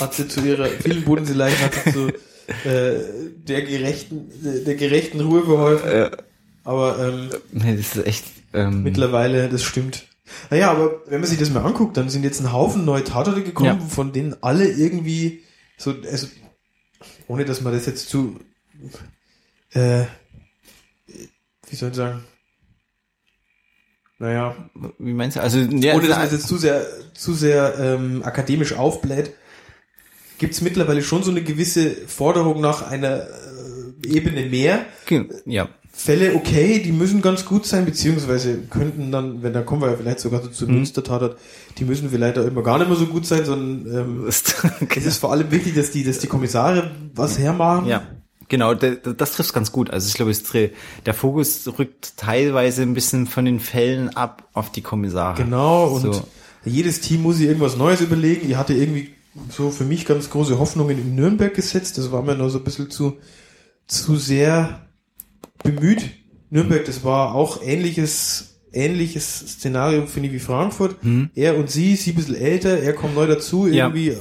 hat 0.00 0.14
sie 0.14 0.28
zu 0.28 0.40
ihrer, 0.40 0.66
viele 0.66 1.00
Bodenseeleichen 1.00 1.64
hat 1.64 1.74
sie 1.74 1.92
zu 1.92 2.08
äh, 2.68 3.00
der 3.48 3.62
gerechten, 3.62 4.30
der 4.66 4.74
gerechten 4.76 5.20
Ruhe 5.20 5.44
verholfen. 5.44 6.10
Aber 6.64 6.98
ähm, 7.08 7.30
Nee, 7.50 7.76
das 7.76 7.96
ist 7.96 8.06
echt. 8.06 8.24
Ähm, 8.52 8.82
mittlerweile, 8.82 9.48
das 9.48 9.62
stimmt. 9.62 10.06
Naja, 10.50 10.70
aber 10.70 11.02
wenn 11.06 11.20
man 11.20 11.28
sich 11.28 11.38
das 11.38 11.50
mal 11.50 11.64
anguckt, 11.64 11.96
dann 11.96 12.08
sind 12.08 12.22
jetzt 12.24 12.40
ein 12.40 12.52
Haufen 12.52 12.84
neue 12.84 13.04
Tatorte 13.04 13.42
gekommen, 13.42 13.80
Ja. 13.80 13.86
von 13.86 14.12
denen 14.12 14.36
alle 14.42 14.66
irgendwie 14.70 15.42
so, 15.76 15.94
also 16.10 16.26
ohne 17.28 17.44
dass 17.44 17.60
man 17.60 17.72
das 17.72 17.86
jetzt 17.86 18.08
zu, 18.08 18.38
äh, 19.72 20.04
wie 21.68 21.76
soll 21.76 21.90
ich 21.90 21.96
sagen, 21.96 22.24
naja, 24.18 24.54
wie 24.98 25.12
meinst 25.14 25.36
du? 25.36 25.40
Also, 25.40 25.58
ja, 25.58 25.94
ohne 25.94 26.06
dass 26.06 26.16
man 26.18 26.26
es 26.26 26.32
jetzt 26.32 26.46
zu 26.46 26.56
sehr, 26.56 26.86
zu 27.14 27.34
sehr 27.34 27.74
ähm, 27.78 28.22
akademisch 28.22 28.74
aufbläht, 28.74 29.32
gibt 30.38 30.54
es 30.54 30.60
mittlerweile 30.60 31.02
schon 31.02 31.22
so 31.24 31.30
eine 31.32 31.42
gewisse 31.42 31.90
Forderung 31.90 32.60
nach 32.60 32.82
einer 32.88 33.22
äh, 33.26 34.08
Ebene 34.08 34.46
mehr. 34.46 34.86
ja. 35.46 35.68
Fälle 35.94 36.34
okay, 36.34 36.80
die 36.82 36.90
müssen 36.90 37.20
ganz 37.20 37.44
gut 37.44 37.66
sein, 37.66 37.84
beziehungsweise 37.84 38.56
könnten 38.70 39.12
dann, 39.12 39.42
wenn 39.42 39.52
da 39.52 39.60
kommen 39.60 39.82
wir 39.82 39.90
ja 39.90 39.96
vielleicht 39.96 40.20
sogar 40.20 40.42
so 40.42 40.48
zu 40.48 40.66
Mhm. 40.66 40.76
Münster-Tatort, 40.76 41.36
die 41.78 41.84
müssen 41.84 42.08
vielleicht 42.08 42.38
auch 42.38 42.46
immer 42.46 42.62
gar 42.62 42.78
nicht 42.78 42.88
mehr 42.88 42.96
so 42.96 43.06
gut 43.06 43.26
sein, 43.26 43.44
sondern 43.44 43.94
ähm, 43.94 44.26
es 44.26 44.42
ist 45.06 45.18
vor 45.18 45.32
allem 45.32 45.50
wichtig, 45.50 45.74
dass 45.74 45.90
die, 45.90 46.02
dass 46.02 46.18
die 46.18 46.28
Kommissare 46.28 46.90
was 47.14 47.38
hermachen. 47.38 47.86
Ja, 47.86 48.02
genau, 48.48 48.72
das 48.74 49.32
trifft 49.32 49.52
ganz 49.52 49.70
gut. 49.70 49.90
Also 49.90 50.08
ich 50.08 50.14
glaube, 50.14 50.32
der 51.04 51.14
Fokus 51.14 51.70
rückt 51.78 52.16
teilweise 52.16 52.82
ein 52.82 52.94
bisschen 52.94 53.26
von 53.26 53.44
den 53.44 53.60
Fällen 53.60 54.08
ab 54.16 54.48
auf 54.54 54.72
die 54.72 54.82
Kommissare. 54.82 55.42
Genau, 55.42 55.88
und 55.88 56.14
So. 56.14 56.26
jedes 56.64 57.02
Team 57.02 57.22
muss 57.22 57.36
sich 57.36 57.46
irgendwas 57.46 57.76
Neues 57.76 58.00
überlegen. 58.00 58.48
Ich 58.48 58.56
hatte 58.56 58.72
irgendwie 58.72 59.10
so 59.50 59.70
für 59.70 59.84
mich 59.84 60.06
ganz 60.06 60.30
große 60.30 60.58
Hoffnungen 60.58 60.98
in 60.98 61.14
Nürnberg 61.14 61.52
gesetzt. 61.54 61.98
Das 61.98 62.10
war 62.10 62.22
mir 62.22 62.34
noch 62.34 62.48
so 62.48 62.58
ein 62.58 62.64
bisschen 62.64 62.90
zu, 62.90 63.18
zu 63.86 64.16
sehr 64.16 64.86
bemüht. 65.62 66.10
Nürnberg, 66.50 66.84
das 66.84 67.02
war 67.04 67.34
auch 67.34 67.62
ähnliches, 67.62 68.60
ähnliches 68.72 69.38
Szenario, 69.38 70.06
finde 70.06 70.28
ich, 70.28 70.34
wie 70.34 70.38
Frankfurt. 70.38 70.96
Er 71.34 71.56
und 71.56 71.70
sie, 71.70 71.96
sie 71.96 72.10
ein 72.10 72.16
bisschen 72.16 72.34
älter, 72.36 72.78
er 72.80 72.92
kommt 72.92 73.14
neu 73.14 73.26
dazu, 73.26 73.66
Ja. 73.66 73.86
irgendwie 73.86 74.08
äh, 74.10 74.16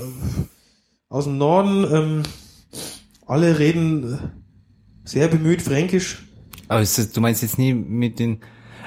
aus 1.10 1.26
dem 1.26 1.38
Norden. 1.38 1.86
Ähm, 1.92 2.24
alle 3.26 3.60
reden 3.60 4.14
äh, 4.14 4.18
sehr 5.04 5.28
bemüht 5.28 5.62
Fränkisch. 5.62 6.24
Aber 6.68 6.80
das, 6.80 7.12
du 7.12 7.20
meinst 7.22 7.42
jetzt 7.42 7.58
nie 7.58 7.74
mit 7.74 8.20
den, 8.20 8.40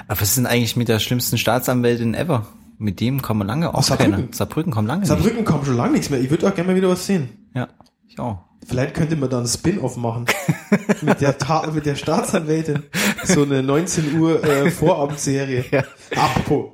aber 0.07 0.21
was 0.21 0.29
ist 0.29 0.37
denn 0.37 0.47
eigentlich 0.47 0.75
mit 0.75 0.87
der 0.87 0.99
schlimmsten 0.99 1.37
Staatsanwältin 1.37 2.13
ever? 2.15 2.47
Mit 2.77 2.99
dem 2.99 3.21
kann 3.21 3.37
man 3.37 3.47
lange 3.47 3.73
auch 3.73 3.83
Saarbrücken. 3.83 4.11
keiner. 4.15 4.27
Saarbrücken 4.33 4.71
kommt 4.73 4.87
lange 4.87 5.01
nicht. 5.01 5.07
Saarbrücken 5.09 5.45
kommt 5.45 5.65
schon 5.65 5.77
lange 5.77 5.93
nichts 5.93 6.09
mehr. 6.09 6.19
Ich 6.19 6.29
würde 6.29 6.47
auch 6.49 6.53
gerne 6.55 6.71
mal 6.71 6.75
wieder 6.75 6.89
was 6.89 7.05
sehen. 7.05 7.29
Ja, 7.53 7.67
ich 8.07 8.19
auch. 8.19 8.39
Vielleicht 8.67 8.95
könnte 8.95 9.15
man 9.15 9.29
da 9.29 9.37
einen 9.39 9.47
Spin-off 9.47 9.95
machen. 9.97 10.25
mit 11.01 11.21
der 11.21 11.37
Ta 11.37 11.69
mit 11.71 11.85
der 11.85 11.95
Staatsanwältin. 11.95 12.83
So 13.23 13.43
eine 13.43 13.61
19 13.63 14.17
Uhr 14.19 14.43
äh, 14.43 14.71
Vorabendserie. 14.71 15.65
Ja. 15.71 15.83
Apropos. 16.15 16.71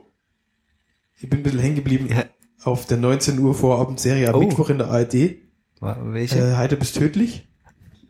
Ich 1.20 1.30
bin 1.30 1.40
ein 1.40 1.44
bisschen 1.44 1.60
hängen 1.60 1.76
geblieben 1.76 2.08
Ja. 2.10 2.24
auf 2.64 2.86
der 2.88 2.98
19 2.98 3.38
Uhr 3.40 3.54
Vorabendserie 3.54 4.30
am 4.30 4.36
Oh. 4.36 4.40
Mittwoch 4.40 4.70
in 4.70 4.78
der 4.78 4.88
ARD. 4.90 5.38
Welche? 5.82 6.40
Äh, 6.40 6.56
Heiter 6.56 6.76
bis 6.78 6.94
tödlich. 6.94 7.48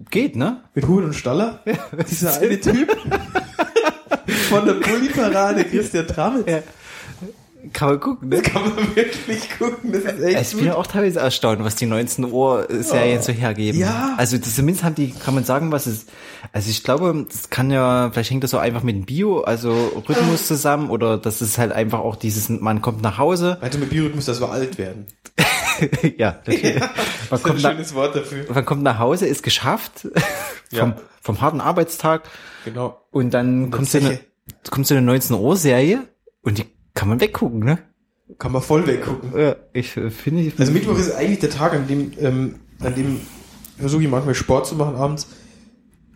Geht, 0.09 0.35
ne? 0.35 0.63
Mit 0.73 0.87
Huhn 0.87 1.03
und 1.03 1.13
Staller. 1.13 1.63
Dieser 2.09 2.39
eine 2.39 2.59
Typ. 2.59 2.95
Von 4.49 4.65
der 4.65 4.73
Bulli-Parade, 4.73 5.63
Christian 5.65 6.07
Tramitz. 6.07 6.49
Ja. 6.49 6.59
Kann 7.73 7.89
man 7.89 7.99
gucken, 7.99 8.29
ne? 8.29 8.41
Kann 8.41 8.63
man 8.75 8.95
wirklich 8.95 9.49
gucken. 9.57 9.91
Das 9.91 10.03
ist 10.03 10.19
echt 10.21 10.51
Ich 10.51 10.57
bin 10.57 10.65
ja 10.65 10.75
auch 10.75 10.87
teilweise 10.87 11.19
erstaunt, 11.19 11.63
was 11.63 11.75
die 11.75 11.85
19 11.85 12.31
Uhr 12.31 12.67
Serien 12.69 13.21
so 13.21 13.31
hergeben. 13.31 13.79
Ja. 13.79 14.15
Also 14.17 14.37
zumindest 14.37 14.83
haben 14.83 14.95
die, 14.95 15.11
kann 15.11 15.33
man 15.35 15.43
sagen, 15.43 15.71
was 15.71 15.85
es, 15.85 16.05
also 16.53 16.69
ich 16.69 16.83
glaube, 16.83 17.25
das 17.29 17.49
kann 17.49 17.69
ja, 17.71 18.09
vielleicht 18.11 18.31
hängt 18.31 18.43
das 18.43 18.51
so 18.51 18.57
einfach 18.57 18.83
mit 18.83 18.95
dem 18.95 19.05
Bio, 19.05 19.41
also 19.41 19.71
Rhythmus 20.07 20.47
zusammen 20.47 20.89
oder 20.89 21.17
das 21.17 21.41
ist 21.41 21.57
halt 21.57 21.71
einfach 21.71 21.99
auch 21.99 22.15
dieses, 22.15 22.49
man 22.49 22.81
kommt 22.81 23.01
nach 23.01 23.17
Hause. 23.17 23.57
Also 23.61 23.77
mit 23.79 23.89
Biorhythmus, 23.89 24.25
dass 24.25 24.41
wir 24.41 24.49
alt 24.51 24.77
werden. 24.77 25.05
ja, 26.17 26.39
natürlich. 26.45 26.79
Man 26.79 26.89
Das 27.29 27.39
ist 27.39 27.45
ein 27.45 27.49
kommt, 27.51 27.61
nach, 27.63 27.71
schönes 27.71 27.93
Wort 27.95 28.15
dafür. 28.15 28.45
man 28.53 28.65
kommt 28.65 28.83
nach 28.83 28.99
Hause, 28.99 29.27
ist 29.27 29.43
geschafft 29.43 30.01
vom, 30.71 30.89
Ja. 30.89 30.95
vom 31.21 31.41
harten 31.41 31.61
Arbeitstag 31.61 32.23
Genau. 32.65 32.99
und 33.11 33.33
dann 33.33 33.71
kommt 33.71 33.89
so, 33.89 33.97
eine, 33.97 34.09
Zeche. 34.09 34.21
kommt 34.69 34.87
so 34.87 34.93
eine 34.95 35.03
19 35.05 35.35
Uhr 35.35 35.55
Serie 35.57 36.07
und 36.41 36.57
die 36.57 36.65
kann 36.93 37.09
man 37.09 37.19
weggucken, 37.21 37.59
ne? 37.59 37.79
Kann 38.37 38.51
man 38.51 38.61
voll 38.61 38.87
weggucken. 38.87 39.37
Ja, 39.37 39.55
ich 39.73 39.97
äh, 39.97 40.09
finde, 40.09 40.43
ich 40.43 40.59
Also 40.59 40.71
Mittwoch 40.71 40.97
ist 40.97 41.11
eigentlich 41.11 41.39
der 41.39 41.49
Tag, 41.49 41.73
an 41.73 41.87
dem, 41.87 42.11
ähm, 42.19 42.55
an 42.79 42.95
dem 42.95 43.19
versuche 43.77 44.03
ich 44.03 44.09
manchmal 44.09 44.35
Sport 44.35 44.67
zu 44.67 44.75
machen 44.75 44.95
abends. 44.95 45.27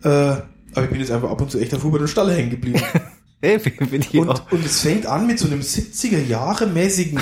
Äh, 0.02 0.08
aber 0.08 0.84
ich 0.84 0.90
bin 0.90 1.00
jetzt 1.00 1.10
einfach 1.10 1.30
ab 1.30 1.40
und 1.40 1.50
zu 1.50 1.58
echt 1.58 1.74
auf 1.74 1.82
Hubert 1.84 2.02
und 2.02 2.08
Stalle 2.08 2.32
hängen 2.34 2.50
geblieben. 2.50 2.80
Ey, 3.42 3.58
bin 3.58 4.00
ich 4.00 4.18
auch. 4.18 4.28
Und, 4.28 4.52
und 4.52 4.64
es 4.64 4.80
fängt 4.80 5.06
an 5.06 5.26
mit 5.26 5.38
so 5.38 5.46
einem 5.46 5.60
70er 5.60 6.24
Jahre 6.24 6.66
mäßigen 6.66 7.20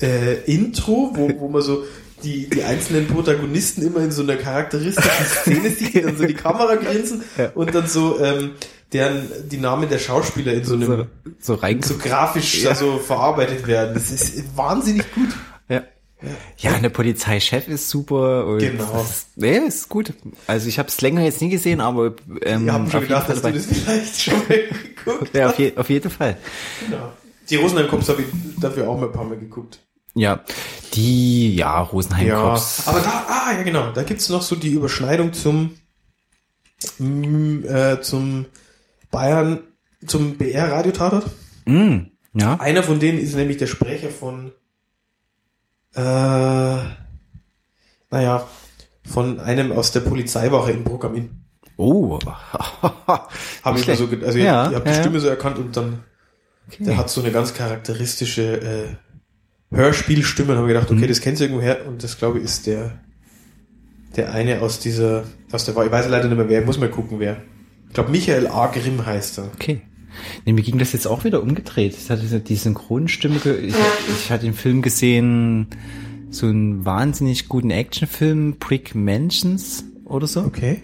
äh, 0.00 0.44
Intro, 0.44 1.12
wo, 1.14 1.28
wo 1.40 1.48
man 1.48 1.62
so 1.62 1.84
die, 2.22 2.48
die 2.48 2.62
einzelnen 2.62 3.06
Protagonisten 3.06 3.82
immer 3.82 4.00
in 4.00 4.10
so 4.10 4.22
einer 4.22 4.36
charakteristischen 4.36 5.26
Szene 5.26 5.70
sieht, 5.70 5.94
die 5.94 6.02
dann 6.02 6.16
so 6.16 6.24
die 6.24 6.34
Kamera 6.34 6.76
grinsen 6.76 7.22
Ja. 7.36 7.50
und 7.54 7.74
dann 7.74 7.86
so 7.86 8.20
ähm, 8.20 8.52
deren 8.92 9.28
die 9.48 9.58
Namen 9.58 9.88
der 9.88 9.98
Schauspieler 9.98 10.52
in 10.54 10.64
so 10.64 10.74
einem 10.74 11.06
so, 11.40 11.56
so 11.56 11.60
so 11.82 11.98
grafisch 11.98 12.62
Ja. 12.62 12.70
also 12.70 12.98
verarbeitet 12.98 13.66
werden. 13.66 13.94
Das 13.94 14.10
ist 14.10 14.56
wahnsinnig 14.56 15.04
gut. 15.14 15.28
Ja. 15.68 15.82
Ja, 16.58 16.78
der 16.78 16.88
Polizeichef 16.88 17.68
ist 17.68 17.90
super. 17.90 18.46
Und 18.46 18.58
Genau. 18.60 18.90
Das 18.92 19.10
ist, 19.10 19.26
nee, 19.36 19.58
ist 19.58 19.88
gut. 19.88 20.12
Also 20.46 20.68
ich 20.68 20.78
habe 20.78 20.88
es 20.88 21.00
länger 21.00 21.22
jetzt 21.22 21.42
nie 21.42 21.50
gesehen, 21.50 21.80
aber 21.80 22.14
ähm, 22.42 22.64
Wir 22.64 22.72
haben 22.72 22.90
schon 22.90 23.02
gedacht, 23.02 23.28
dass 23.28 23.42
du 23.42 23.52
das 23.52 23.66
vielleicht 23.66 24.20
schon 24.22 24.34
mal 24.38 24.58
geguckt 25.04 25.34
Ja, 25.34 25.50
auf, 25.50 25.58
je, 25.58 25.76
auf 25.76 25.90
jeden 25.90 26.10
Fall. 26.10 26.36
Ja. 26.90 27.12
Die 27.50 27.56
Rosenheim 27.56 27.88
Cops 27.88 28.08
habe 28.08 28.22
ich 28.22 28.28
dafür 28.60 28.88
auch 28.88 28.98
mal 28.98 29.06
ein 29.06 29.12
paar 29.12 29.24
Mal 29.24 29.38
geguckt. 29.38 29.80
Ja, 30.14 30.42
die, 30.94 31.54
ja, 31.54 31.80
Rosenheim 31.82 32.26
Ja, 32.26 32.40
Cops. 32.40 32.84
aber 32.86 33.00
da, 33.00 33.26
ah, 33.28 33.52
ja 33.52 33.62
genau, 33.62 33.92
da 33.92 34.02
gibt's 34.02 34.30
noch 34.30 34.40
so 34.42 34.56
die 34.56 34.70
Überschneidung 34.70 35.34
zum, 35.34 35.76
äh, 36.98 38.00
zum 38.00 38.46
Bayern, 39.16 39.60
zum 40.06 40.36
BR-Radio-Tatort. 40.36 41.24
Mm, 41.64 41.96
ja. 42.34 42.60
Einer 42.60 42.82
von 42.82 43.00
denen 43.00 43.18
ist 43.18 43.34
nämlich 43.34 43.56
der 43.56 43.66
Sprecher 43.66 44.10
von, 44.10 44.52
äh, 45.94 46.00
naja, 48.10 48.46
von 49.06 49.40
einem 49.40 49.72
aus 49.72 49.92
der 49.92 50.00
Polizeiwache 50.00 50.70
in 50.72 50.84
Bruck 50.84 51.06
am 51.06 51.14
Inn. 51.14 51.30
Oh. 51.78 52.18
Habe 53.64 53.78
ich 53.78 53.86
mir 53.86 53.96
so, 53.96 54.06
also 54.06 54.38
Ja, 54.38 54.64
ich, 54.66 54.70
ich 54.72 54.76
habe 54.76 54.86
ja, 54.90 54.94
die. 54.94 55.00
Stimme 55.00 55.20
so 55.20 55.28
erkannt 55.28 55.56
und 55.58 55.74
dann, 55.78 56.04
der 56.78 56.98
hat 56.98 57.08
so 57.08 57.22
eine 57.22 57.32
ganz 57.32 57.54
charakteristische 57.54 58.60
äh, 58.60 59.74
Hörspielstimme 59.74 60.52
und 60.52 60.58
habe 60.58 60.68
gedacht, 60.68 60.90
okay, 60.90 61.00
Mhm. 61.04 61.08
das 61.08 61.20
kennst 61.22 61.40
du 61.40 61.44
irgendwoher 61.46 61.86
und 61.86 62.02
das 62.04 62.18
glaube 62.18 62.38
ich 62.38 62.44
ist 62.44 62.66
der 62.66 63.00
der 64.16 64.32
eine 64.32 64.60
aus 64.60 64.78
dieser 64.78 65.24
aus 65.52 65.64
der 65.64 65.74
ich 65.76 65.90
weiß 65.90 66.08
leider 66.08 66.28
nicht 66.28 66.36
mehr 66.36 66.48
wer, 66.50 66.60
muss 66.62 66.78
mal 66.78 66.90
gucken 66.90 67.18
wer. 67.18 67.36
Ich 67.96 67.98
glaube 67.98 68.10
Michael 68.10 68.48
A. 68.48 68.66
Grimm 68.66 69.06
heißt 69.06 69.38
er. 69.38 69.44
Okay. 69.54 69.80
Nee, 70.44 70.52
mir 70.52 70.60
ging 70.60 70.76
das 70.76 70.92
jetzt 70.92 71.06
auch 71.06 71.24
wieder 71.24 71.42
umgedreht. 71.42 71.96
Ich 71.96 72.10
hatte 72.10 72.40
die 72.40 72.56
Synchronstimme, 72.56 73.38
ge 73.38 73.56
ich, 73.56 73.74
ich 74.18 74.30
hatte 74.30 74.44
den 74.44 74.52
Film 74.52 74.82
gesehen, 74.82 75.68
so 76.28 76.44
einen 76.44 76.84
wahnsinnig 76.84 77.48
guten 77.48 77.70
Actionfilm, 77.70 78.56
Brick 78.58 78.94
Mansions 78.94 79.86
oder 80.04 80.26
so. 80.26 80.42
Okay. 80.42 80.82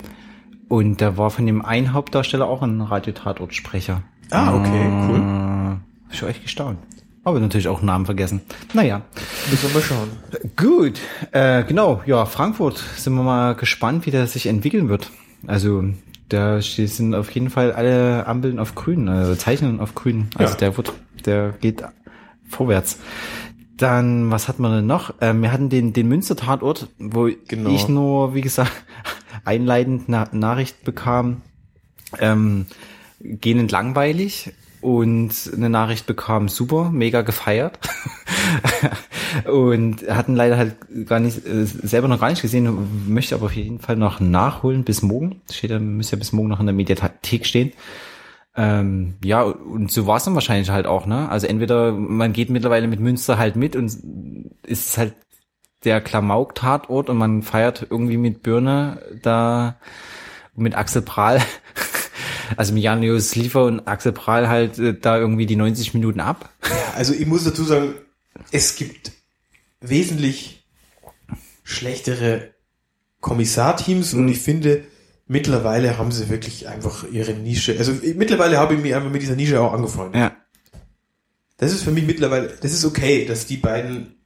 Und 0.71 1.03
da 1.03 1.19
war 1.19 1.31
von 1.31 1.45
dem 1.45 1.63
einen 1.63 1.93
Hauptdarsteller 1.93 2.49
auch 2.49 2.63
ein 2.63 2.81
Radiotatortsprecher. 2.81 4.03
Ah, 4.31 4.55
okay, 4.55 4.87
cool. 5.11 5.19
Äh, 5.19 6.07
hab 6.07 6.13
ich 6.13 6.23
war 6.23 6.31
echt 6.31 6.43
gestaunt. 6.45 6.79
Aber 7.25 7.41
natürlich 7.41 7.69
auch 7.69 7.83
Namen 7.83 8.07
vergessen. 8.07 8.41
Naja. 8.73 9.03
Müssen 9.51 9.69
wir 9.69 9.75
mal 9.75 9.83
schauen. 9.83 10.09
Gut, 10.57 10.99
äh, 11.33 11.63
genau, 11.65 12.01
ja, 12.07 12.25
Frankfurt 12.25 12.83
sind 12.97 13.13
wir 13.13 13.23
mal 13.23 13.55
gespannt, 13.55 14.07
wie 14.07 14.11
das 14.11 14.33
sich 14.33 14.47
entwickeln 14.47 14.89
wird. 14.89 15.11
Also 15.47 15.85
da 16.29 16.61
sind 16.63 17.15
auf 17.15 17.31
jeden 17.31 17.51
Fall 17.51 17.73
alle 17.73 18.27
Ampeln 18.27 18.59
auf 18.59 18.75
grün, 18.75 19.09
also 19.09 19.35
Zeichen 19.35 19.81
auf 19.81 19.95
grün. 19.95 20.29
Also 20.37 20.53
Ja. 20.55 20.59
der 20.59 20.77
wird, 20.77 20.93
der 21.27 21.51
geht 21.61 21.83
vorwärts. 22.49 22.99
Dann, 23.77 24.31
was 24.31 24.49
hatten 24.49 24.63
wir 24.63 24.75
denn 24.77 24.87
noch? 24.87 25.15
Ähm, 25.21 25.43
wir 25.43 25.51
hatten 25.53 25.69
den, 25.69 25.93
den 25.93 26.09
Münster-Tatort, 26.09 26.89
wo 26.99 27.29
Genau. 27.49 27.71
ich 27.71 27.89
nur, 27.89 28.35
wie 28.35 28.41
gesagt, 28.41 28.73
einleitend 29.45 30.05
na 30.09 30.29
Nachricht 30.33 30.85
bekam, 30.85 31.43
ähm, 32.19 32.67
gähnend 33.21 33.73
langweilig 33.73 34.53
und 34.81 35.33
eine 35.55 35.69
Nachricht 35.71 36.07
bekam, 36.07 36.49
super, 36.49 36.91
mega 36.91 37.23
gefeiert. 37.23 37.79
und 39.51 40.09
hatten 40.09 40.35
leider 40.35 40.57
halt 40.57 40.77
gar 41.07 41.21
nicht, 41.21 41.47
äh, 41.47 41.65
selber 41.65 42.09
noch 42.09 42.21
gar 42.21 42.31
nicht 42.31 42.43
gesehen, 42.43 43.07
möchte 43.09 43.35
aber 43.35 43.47
auf 43.47 43.57
jeden 43.57 43.79
Fall 43.79 43.97
noch 43.97 44.21
nachholen 44.21 44.85
bis 44.85 45.03
morgen. 45.03 45.41
Steht 45.51 45.71
ja, 45.71 45.79
müsste 45.79 46.17
ja 46.17 46.19
bis 46.19 46.33
morgen 46.33 46.49
noch 46.49 46.61
in 46.61 46.67
der 46.67 46.75
Mediathek 46.75 47.47
stehen. 47.47 47.73
Ähm, 48.55 49.15
ja, 49.25 49.43
und 49.43 49.91
so 49.91 50.07
war 50.07 50.19
es 50.19 50.25
dann 50.25 50.35
wahrscheinlich 50.35 50.71
halt 50.71 50.87
auch, 50.87 51.07
ne? 51.07 51.29
Also 51.31 51.47
entweder 51.47 51.93
man 51.93 52.33
geht 52.33 52.51
mittlerweile 52.51 52.87
mit 52.87 53.01
Münster 53.01 53.39
halt 53.39 53.57
mit 53.57 53.77
und 53.77 53.97
ist 54.63 54.99
halt 54.99 55.15
der 55.85 56.01
Klamauk-Tatort 56.01 57.09
und 57.09 57.17
man 57.17 57.43
feiert 57.43 57.87
irgendwie 57.89 58.19
mit 58.19 58.43
Birne 58.43 59.03
da 59.23 59.77
mit 60.55 60.77
Axel 60.77 61.03
Prahl, 61.03 61.41
also 62.57 62.75
mit 62.75 62.83
Janius 62.83 63.35
Liefer 63.35 63.65
und 63.65 63.89
Axel 63.89 64.13
Prahl 64.13 64.49
halt 64.49 64.79
äh, 64.79 64.95
da 64.99 65.19
irgendwie 65.19 65.47
die 65.47 65.57
90 65.57 65.95
Minuten 65.95 66.21
ab. 66.21 66.51
Ja, 66.69 66.95
also 66.97 67.15
ich 67.15 67.27
muss 67.27 67.45
dazu 67.45 67.65
sagen, 67.65 67.95
es 68.51 68.77
gibt 68.77 69.13
wesentlich 69.81 70.65
schlechtere 71.65 72.55
Kommissarteams 73.21 74.15
und 74.15 74.29
ich 74.29 74.41
finde, 74.41 74.85
mittlerweile 75.27 75.99
haben 75.99 76.13
sie 76.13 76.29
wirklich 76.29 76.69
einfach 76.69 77.05
ihre 77.11 77.35
Nische. 77.35 77.77
Also 77.79 77.93
ich- 78.03 78.17
mittlerweile 78.17 78.59
habe 78.59 78.75
ich 78.75 78.81
mich 78.81 78.95
einfach 78.95 79.11
mit 79.11 79.23
dieser 79.23 79.37
Nische 79.37 79.61
auch 79.61 79.73
angefreundet. 79.73 80.17
Ja. 80.17 80.37
Das 81.59 81.73
ist 81.73 81.85
für 81.85 81.93
mich 81.93 82.05
mittlerweile, 82.05 82.49
das 82.61 82.73
ist 82.73 82.85
okay, 82.85 83.25
dass 83.25 83.47
die 83.47 83.57
beiden 83.59 84.17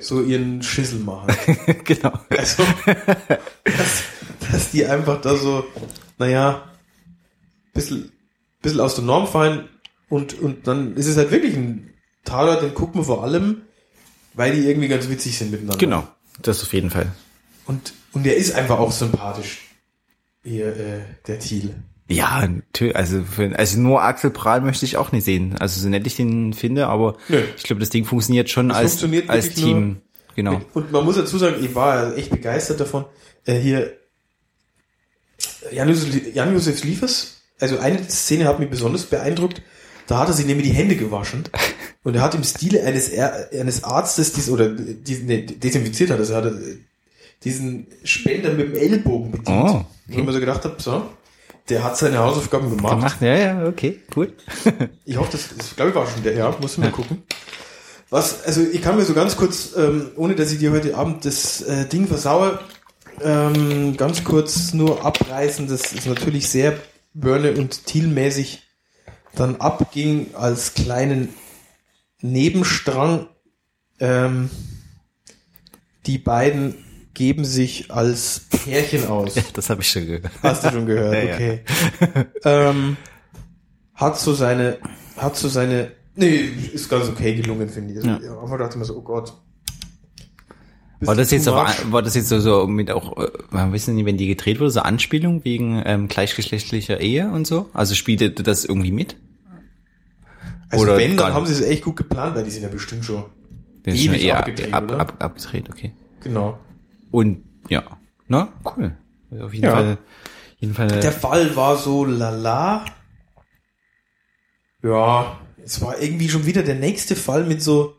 so 0.00 0.20
ihren 0.22 0.62
Schissel 0.64 0.98
machen. 0.98 1.32
genau. 1.84 2.12
Also, 2.30 2.64
dass, 3.64 4.02
dass 4.50 4.70
die 4.72 4.84
einfach 4.84 5.20
da 5.20 5.36
so, 5.36 5.64
naja, 6.18 6.68
bisschen, 7.72 8.10
bisschen 8.62 8.80
aus 8.80 8.96
der 8.96 9.04
Norm 9.04 9.28
fallen 9.28 9.68
und, 10.08 10.34
und 10.40 10.66
dann 10.66 10.96
ist 10.96 11.06
es 11.06 11.16
halt 11.16 11.30
wirklich 11.30 11.54
ein 11.56 11.93
Taler, 12.24 12.60
den 12.60 12.74
guckt 12.74 12.94
man 12.94 13.04
vor 13.04 13.22
allem, 13.22 13.62
weil 14.34 14.52
die 14.54 14.66
irgendwie 14.68 14.88
ganz 14.88 15.08
witzig 15.08 15.38
sind 15.38 15.50
miteinander. 15.50 15.78
Genau. 15.78 16.08
Das 16.42 16.62
auf 16.62 16.72
jeden 16.72 16.90
Fall. 16.90 17.12
Und, 17.66 17.92
und 18.12 18.24
der 18.24 18.36
ist 18.36 18.54
einfach 18.54 18.78
auch 18.78 18.92
sympathisch. 18.92 19.62
Hier, 20.42 20.68
äh, 20.76 21.00
der 21.26 21.38
Thiel. 21.38 21.74
Ja, 22.08 22.46
natürlich. 22.46 22.96
Also, 22.96 23.22
für, 23.22 23.56
also 23.58 23.80
nur 23.80 24.02
Axel 24.02 24.30
Prahl 24.30 24.60
möchte 24.60 24.84
ich 24.84 24.96
auch 24.96 25.12
nicht 25.12 25.24
sehen. 25.24 25.56
Also 25.58 25.80
so 25.80 25.88
nett 25.88 26.06
ich 26.06 26.16
den 26.16 26.52
finde, 26.52 26.88
aber 26.88 27.16
Nö. 27.28 27.42
ich 27.56 27.62
glaube, 27.62 27.80
das 27.80 27.90
Ding 27.90 28.04
funktioniert 28.04 28.50
schon 28.50 28.68
Das 28.68 28.78
als, 28.78 28.90
funktioniert 28.92 29.30
als 29.30 29.54
Team. 29.54 30.02
Genau. 30.36 30.60
Und 30.74 30.92
man 30.92 31.04
muss 31.04 31.16
dazu 31.16 31.38
sagen, 31.38 31.64
ich 31.64 31.74
war 31.74 32.16
echt 32.16 32.30
begeistert 32.30 32.80
davon. 32.80 33.04
Äh, 33.46 33.58
hier, 33.58 33.92
Jan-Josef 35.72 36.34
Jan-Josef 36.34 36.84
Liefers, 36.84 37.42
also 37.60 37.78
eine 37.78 38.02
Szene 38.04 38.46
hat 38.46 38.58
mich 38.58 38.68
besonders 38.68 39.04
beeindruckt. 39.04 39.62
Da 40.06 40.18
hat 40.18 40.28
er 40.28 40.34
sich 40.34 40.44
nämlich 40.44 40.68
die 40.68 40.74
Hände 40.74 40.96
gewaschen 40.96 41.44
und 42.04 42.14
er 42.14 42.22
hat 42.22 42.34
im 42.34 42.44
Stile 42.44 42.84
eines, 42.84 43.10
Är- 43.10 43.50
eines 43.58 43.82
Arztes 43.84 44.32
dies, 44.32 44.48
oder 44.48 44.68
diesen 44.68 45.26
nee, 45.26 45.42
desinfiziert 45.42 46.10
hat, 46.10 46.18
also 46.18 46.34
hat 46.36 46.44
er 46.44 46.52
äh, 46.52 46.76
diesen 47.42 47.86
Spender 48.04 48.52
mit 48.52 48.68
dem 48.68 48.76
Ellbogen 48.76 49.32
bedient. 49.32 49.48
Oh, 49.48 49.84
Wo 50.06 50.18
ich 50.18 50.24
mir 50.24 50.32
so 50.32 50.40
gedacht 50.40 50.64
habe, 50.64 50.76
so, 50.78 51.06
der 51.68 51.82
hat 51.82 51.96
seine 51.96 52.18
Hausaufgaben 52.18 52.74
gemacht. 52.74 52.96
Gemacht, 52.96 53.16
ja, 53.22 53.34
ja, 53.36 53.66
okay, 53.66 54.00
cool. 54.16 54.32
Ich 55.04 55.16
hoffe, 55.16 55.32
das, 55.32 55.48
das 55.56 55.74
glaube 55.76 55.90
ich 55.90 55.96
war 55.96 56.06
schon 56.06 56.22
der, 56.22 56.34
ja, 56.34 56.54
muss 56.60 56.78
mal 56.78 56.90
gucken. 56.90 57.22
Was, 58.10 58.44
also 58.44 58.60
ich 58.62 58.80
kann 58.80 58.96
mir 58.96 59.04
so 59.04 59.12
ganz 59.14 59.36
kurz, 59.36 59.70
ähm, 59.76 60.10
ohne 60.16 60.34
dass 60.36 60.52
ich 60.52 60.58
dir 60.58 60.70
heute 60.72 60.94
Abend 60.94 61.24
das 61.24 61.62
äh, 61.62 61.86
Ding 61.86 62.06
versaue, 62.06 62.60
ähm, 63.22 63.96
ganz 63.96 64.24
kurz 64.24 64.72
nur 64.74 65.04
abreißen, 65.04 65.66
das 65.68 65.92
ist 65.92 66.06
natürlich 66.06 66.48
sehr 66.48 66.78
Börne 67.14 67.52
und 67.52 67.86
Thiel-mäßig 67.86 68.62
dann 69.34 69.56
abging 69.56 70.28
als 70.34 70.74
kleinen 70.74 71.28
Nebenstrang. 72.24 73.26
Ähm, 74.00 74.48
die 76.06 76.18
beiden 76.18 76.74
geben 77.12 77.44
sich 77.44 77.90
als 77.90 78.46
Pärchen 78.50 79.06
aus. 79.06 79.34
Ja, 79.34 79.42
das 79.52 79.68
habe 79.70 79.82
ich 79.82 79.90
schon 79.90 80.06
gehört. 80.06 80.30
Hast 80.42 80.64
du 80.64 80.70
schon 80.70 80.86
gehört, 80.86 81.12
Ja, 81.14 81.22
ja. 81.22 81.34
okay. 81.34 81.60
ähm, 82.44 82.96
hat 83.94 84.18
so 84.18 84.32
seine, 84.32 84.78
hat 85.18 85.36
so 85.36 85.48
seine, 85.48 85.92
nee, 86.16 86.48
ist 86.72 86.88
ganz 86.88 87.08
okay 87.08 87.34
gelungen, 87.34 87.68
finde 87.68 87.92
ich. 87.92 87.98
Also, 87.98 88.08
Ja. 88.08 88.42
Einfach 88.42 88.58
dachte 88.58 88.72
ich 88.72 88.78
mir 88.78 88.84
so, 88.86 88.96
oh 88.96 89.02
Gott. 89.02 89.34
War 91.00 91.14
das 91.14 91.30
jetzt 91.30 91.44
much? 91.46 91.92
war 91.92 92.02
das 92.02 92.14
jetzt 92.14 92.30
so, 92.30 92.40
so 92.40 92.66
mit 92.66 92.90
auch, 92.90 93.18
äh, 93.18 93.28
man 93.50 93.70
weiß 93.72 93.88
nicht, 93.88 94.06
wenn 94.06 94.16
die 94.16 94.28
gedreht 94.28 94.58
wurde, 94.60 94.70
so 94.70 94.80
Anspielung 94.80 95.44
wegen 95.44 95.82
ähm, 95.84 96.08
gleichgeschlechtlicher 96.08 97.00
Ehe 97.00 97.28
und 97.30 97.46
so? 97.46 97.68
Also 97.74 97.94
spielte 97.94 98.30
das 98.30 98.64
irgendwie 98.64 98.92
mit? 98.92 99.16
Also 100.74 100.84
oder 100.84 100.96
wenn, 100.98 101.16
dann 101.16 101.32
haben 101.34 101.46
sie 101.46 101.52
es 101.54 101.60
echt 101.62 101.82
gut 101.84 101.96
geplant, 101.96 102.34
weil 102.36 102.44
die 102.44 102.50
sind 102.50 102.62
ja 102.62 102.68
bestimmt 102.68 103.04
schon. 103.04 103.24
Das 103.84 103.94
ist 103.94 104.04
schon 104.04 104.14
Ewig 104.14 104.24
eher 104.24 104.38
abgedreht, 104.38 104.72
ab, 104.72 104.84
oder? 104.84 105.00
ab, 105.00 105.14
abgedreht, 105.18 105.68
okay. 105.70 105.92
Genau. 106.22 106.58
Und 107.10 107.42
ja, 107.68 107.82
na, 108.28 108.52
cool. 108.76 108.96
Also 109.30 109.44
auf 109.44 109.52
jeden 109.54 109.64
Ja. 109.66 109.72
Fall, 109.72 109.98
jeden 110.58 110.74
Fall. 110.74 110.88
Der 110.88 111.12
Fall 111.12 111.54
war 111.56 111.76
so 111.76 112.04
lala. 112.04 112.84
Ja, 114.82 115.38
es 115.64 115.80
war 115.80 115.98
irgendwie 116.00 116.28
schon 116.28 116.46
wieder 116.46 116.62
der 116.62 116.74
nächste 116.74 117.16
Fall 117.16 117.44
mit 117.44 117.62
so 117.62 117.96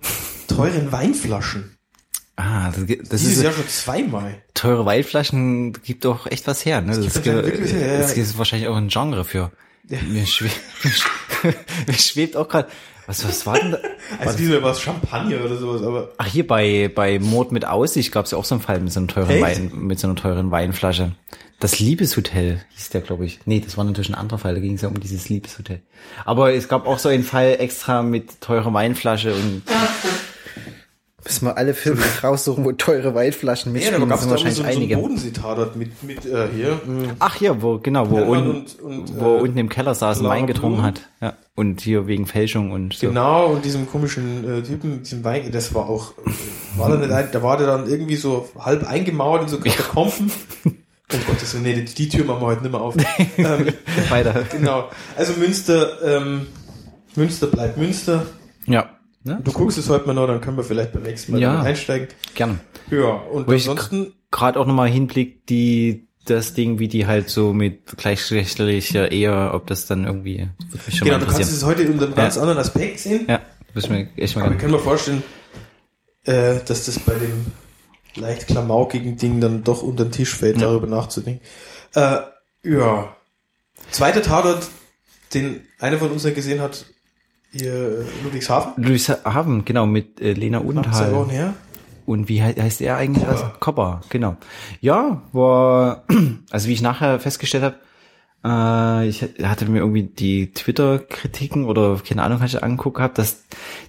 teuren 0.48 0.92
Weinflaschen. 0.92 1.78
ah, 2.36 2.72
das, 2.72 2.86
das 3.10 3.22
Dieses 3.22 3.38
ist 3.38 3.44
Jahr 3.44 3.54
schon 3.54 3.68
zweimal. 3.68 4.42
teure 4.54 4.86
Weinflaschen 4.86 5.74
gibt 5.74 6.06
doch 6.06 6.28
echt 6.28 6.46
was 6.48 6.64
her, 6.66 6.82
ne? 6.82 6.96
Das, 6.96 7.02
gibt 7.02 7.24
ge- 7.24 7.34
anscheinend 7.34 7.46
wirklich 7.60 7.74
her, 7.74 7.94
ja, 7.94 7.98
das 8.00 8.16
ja. 8.16 8.22
ist 8.24 8.38
wahrscheinlich 8.38 8.68
auch 8.68 8.76
ein 8.76 8.90
Genre 8.90 9.26
für. 9.26 9.52
Mir, 9.88 10.26
schwebt, 10.26 10.60
mir 11.88 11.94
schwebt 11.94 12.36
auch 12.36 12.48
gerade. 12.48 12.68
Was, 13.08 13.28
was 13.28 13.46
war 13.46 13.60
denn 13.60 13.72
da? 13.72 13.78
Also 14.20 14.38
diesmal 14.38 14.64
war 14.64 14.72
es 14.72 14.82
Champagner 14.82 15.44
oder 15.44 15.56
sowas, 15.58 15.84
aber 15.84 16.10
Ach, 16.18 16.26
hier 16.26 16.46
bei, 16.46 16.92
bei 16.94 17.20
Mord 17.20 17.52
mit 17.52 17.66
Aussicht 17.66 18.12
gab 18.12 18.26
es 18.26 18.32
ja 18.32 18.38
auch 18.38 18.46
so 18.46 18.56
einen 18.56 18.64
Fall 18.64 18.80
mit 18.80 18.92
so 18.94 19.00
einem 19.00 19.08
teuren 19.08 19.30
Echt? 19.30 19.42
Wein, 19.42 19.72
mit 19.74 20.00
so 20.00 20.08
einer 20.08 20.16
teuren 20.16 20.52
Weinflasche. 20.52 21.12
Das 21.60 21.80
Liebeshotel 21.80 22.62
hieß 22.76 22.90
der, 22.90 23.02
glaube 23.02 23.26
ich. 23.26 23.40
Nee, 23.46 23.62
das 23.62 23.78
war 23.78 23.84
natürlich 23.84 24.10
ein 24.10 24.16
anderer 24.16 24.40
Fall, 24.40 24.56
da 24.56 24.60
ging 24.60 24.74
es 24.74 24.82
ja 24.82 24.90
um 24.90 25.00
dieses 25.00 25.30
Liebeshotel. 25.30 25.82
Aber 26.26 26.54
es 26.54 26.68
gab 26.68 26.88
auch 26.88 27.00
so 27.00 27.10
einen 27.10 27.24
Fall 27.24 27.58
extra 27.60 28.02
mit 28.02 28.42
teurer 28.42 28.74
Weinflasche 28.74 29.34
und 29.34 29.62
müssen 31.26 31.46
wir 31.46 31.58
alle 31.58 31.74
Filme 31.74 32.02
raussuchen, 32.24 32.64
wo 32.64 32.72
teure 32.72 33.14
Weinflaschen 33.16 33.72
ja, 33.74 33.80
mitspielen. 33.80 34.02
da 34.02 34.08
gab 34.08 34.18
es 34.20 34.24
so, 34.24 34.30
so 34.30 34.32
wahrscheinlich 34.36 34.60
ein 34.64 34.76
einige. 34.78 34.98
Bodensee-Tatort 34.98 35.76
mit, 35.76 36.04
mit 36.04 36.26
äh, 36.26 36.48
hier. 36.54 36.80
mh, 36.86 37.16
Ach 37.20 37.42
ja, 37.42 37.62
wo, 37.62 37.80
genau, 37.80 38.10
wo, 38.10 38.18
unten, 38.18 38.50
und- 38.50 38.80
und, 38.82 39.20
wo 39.20 39.36
äh, 39.38 39.42
unten 39.42 39.58
im 39.58 39.70
Keller 39.70 39.96
saß 39.96 40.20
und 40.22 40.28
Wein 40.30 40.48
getrunken 40.48 40.78
Blum. 40.78 40.86
hat. 40.86 41.02
Ja. 41.22 41.34
Und 41.56 41.82
hier 41.82 42.08
wegen 42.08 42.26
Fälschung 42.28 42.72
und 42.72 42.94
so. 42.94 43.08
Genau, 43.08 43.48
und 43.48 43.66
diesem 43.66 43.90
komischen 43.90 44.60
äh, 44.60 44.62
Typen, 44.62 45.04
diesem 45.04 45.24
Wein, 45.24 45.52
das 45.52 45.74
war 45.74 45.90
auch, 45.90 46.12
äh, 46.26 46.80
war 46.80 46.90
da 46.90 46.98
nicht 46.98 47.12
ein, 47.12 47.28
da 47.32 47.42
war 47.44 47.58
der 47.58 47.68
dann 47.68 47.90
irgendwie 47.90 48.16
so 48.18 48.48
halb 48.60 48.88
eingemauert 48.90 49.44
in 49.44 49.48
so 49.50 49.60
Katakomben. 49.62 50.32
Oh 50.66 51.18
Gott, 51.28 51.42
das, 51.42 51.54
nee, 51.56 51.74
die, 51.74 51.86
die 51.86 52.10
Tür 52.10 52.26
machen 52.26 52.42
wir 52.42 52.48
heute 52.48 52.62
nicht 52.64 52.72
mehr 52.72 52.82
auf. 52.82 52.96
ähm, 53.38 53.68
Weiter. 54.10 54.44
genau. 54.52 54.90
Also 55.16 55.34
Münster, 55.34 56.18
ähm, 56.18 56.48
Münster 57.16 57.48
bleibt 57.48 57.78
Münster. 57.78 58.26
Ja. 58.66 58.90
Ne? 59.26 59.40
Du 59.44 59.52
guckst 59.52 59.78
es 59.78 59.90
heute 59.90 60.06
mal 60.06 60.14
noch, 60.14 60.28
dann 60.28 60.40
können 60.40 60.56
wir 60.56 60.64
vielleicht 60.64 60.94
beim 60.94 61.02
nächsten 61.04 61.32
Mal 61.34 61.42
Ja. 61.42 61.62
einsteigen. 61.62 62.08
Gerne. 62.36 62.60
Ja, 62.92 63.06
und 63.08 63.48
Wo 63.48 63.52
ansonsten, 63.52 64.14
gerade 64.32 64.60
auch 64.60 64.68
nochmal 64.68 64.88
hinblickt, 64.90 65.50
die, 65.50 66.08
das 66.26 66.54
Ding, 66.54 66.78
wie 66.78 66.88
die 66.88 67.08
halt 67.08 67.30
so 67.30 67.52
mit 67.52 67.98
gleichgeschlechtlicher 67.98 69.12
Ehe, 69.12 69.52
ob 69.52 69.66
das 69.68 69.88
dann 69.88 70.06
irgendwie, 70.06 70.48
genau, 71.00 71.18
du 71.18 71.26
kannst 71.26 71.52
es 71.52 71.64
heute 71.66 71.88
unter 71.90 72.06
einem 72.06 72.16
ganz 72.16 72.36
Ja. 72.36 72.42
anderen 72.42 72.60
Aspekt 72.60 73.00
sehen. 73.00 73.26
Ja, 73.28 73.42
müssen 73.74 73.96
wir 73.96 74.08
echt 74.16 74.36
mal 74.36 74.42
Aber 74.44 74.52
gerne. 74.52 74.62
kann 74.62 74.72
mir 74.72 74.80
vorstellen, 74.80 75.24
äh, 76.26 76.60
dass 76.66 76.86
das 76.86 77.00
bei 77.00 77.14
dem 77.16 77.48
leicht 78.16 78.46
klamaukigen 78.48 79.18
Ding 79.18 79.42
dann 79.42 79.64
doch 79.64 79.82
unter 79.82 80.06
den 80.06 80.12
Tisch 80.12 80.36
fällt, 80.36 80.58
Ja. 80.62 80.68
darüber 80.68 80.88
nachzudenken. 80.88 81.42
Äh, 81.96 82.18
ja. 82.64 83.16
Zweiter 83.92 84.22
Tatort, 84.22 84.68
den 85.34 85.62
einer 85.80 85.98
von 85.98 86.12
uns 86.12 86.24
nicht 86.24 86.36
gesehen 86.36 86.62
hat, 86.62 86.86
hier 87.60 87.74
äh, 87.74 88.04
Ludwigshafen. 88.24 88.74
Ludwigshafen, 88.82 89.66
genau, 89.66 89.86
mit 89.86 90.22
äh, 90.22 90.34
Lena. 90.34 90.64
Wochen 90.64 91.30
her. 91.30 91.54
Und 92.06 92.30
wie 92.30 92.42
he- 92.42 92.62
heißt 92.62 92.82
er 92.82 92.98
eigentlich? 92.98 93.24
Kopper. 93.24 93.32
Also, 93.32 93.46
Kopper, 93.60 94.02
genau. 94.10 94.38
Ja, 94.82 95.24
war, 95.32 96.04
also 96.52 96.68
wie 96.68 96.74
ich 96.74 96.82
nachher 96.82 97.20
festgestellt 97.20 97.64
habe, 97.64 97.76
äh, 98.44 99.08
ich 99.10 99.24
hatte 99.44 99.66
mir 99.70 99.80
irgendwie 99.80 100.04
die 100.04 100.52
Twitter-Kritiken 100.54 101.66
oder 101.66 102.00
keine 102.08 102.22
Ahnung, 102.24 102.40
was 102.42 102.54
ich 102.54 102.62
angeguckt 102.64 103.00
habe, 103.00 103.14
dass 103.16 103.44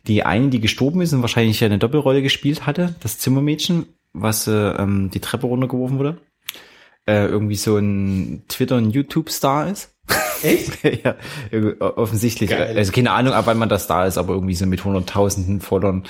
die 0.06 0.22
eine, 0.24 0.48
die 0.48 0.60
gestorben 0.60 1.02
ist 1.02 1.12
und 1.12 1.20
wahrscheinlich 1.20 1.62
eine 1.62 1.78
Doppelrolle 1.78 2.22
gespielt 2.22 2.66
hatte, 2.66 2.94
das 3.00 3.18
Zimmermädchen, 3.18 3.86
was 4.14 4.46
äh, 4.46 4.52
ähm, 4.52 5.10
die 5.10 5.20
Treppe 5.20 5.46
runtergeworfen 5.46 5.98
wurde, 5.98 6.16
äh, 7.06 7.26
irgendwie 7.26 7.56
so 7.56 7.76
ein 7.76 8.44
Twitter- 8.48 8.76
und 8.76 8.92
YouTube-Star 8.92 9.68
ist. 9.68 9.92
Echt? 10.42 10.78
ja, 11.04 11.14
offensichtlich. 11.80 12.50
Geil. 12.50 12.76
Also 12.76 12.92
keine 12.92 13.10
Ahnung, 13.12 13.32
ab 13.32 13.46
wann 13.46 13.58
man 13.58 13.68
das 13.68 13.86
da 13.86 14.06
ist, 14.06 14.18
aber 14.18 14.34
irgendwie 14.34 14.54
so 14.54 14.66
mit 14.66 14.84
hunderttausenden 14.84 15.60
Followern 15.60 16.04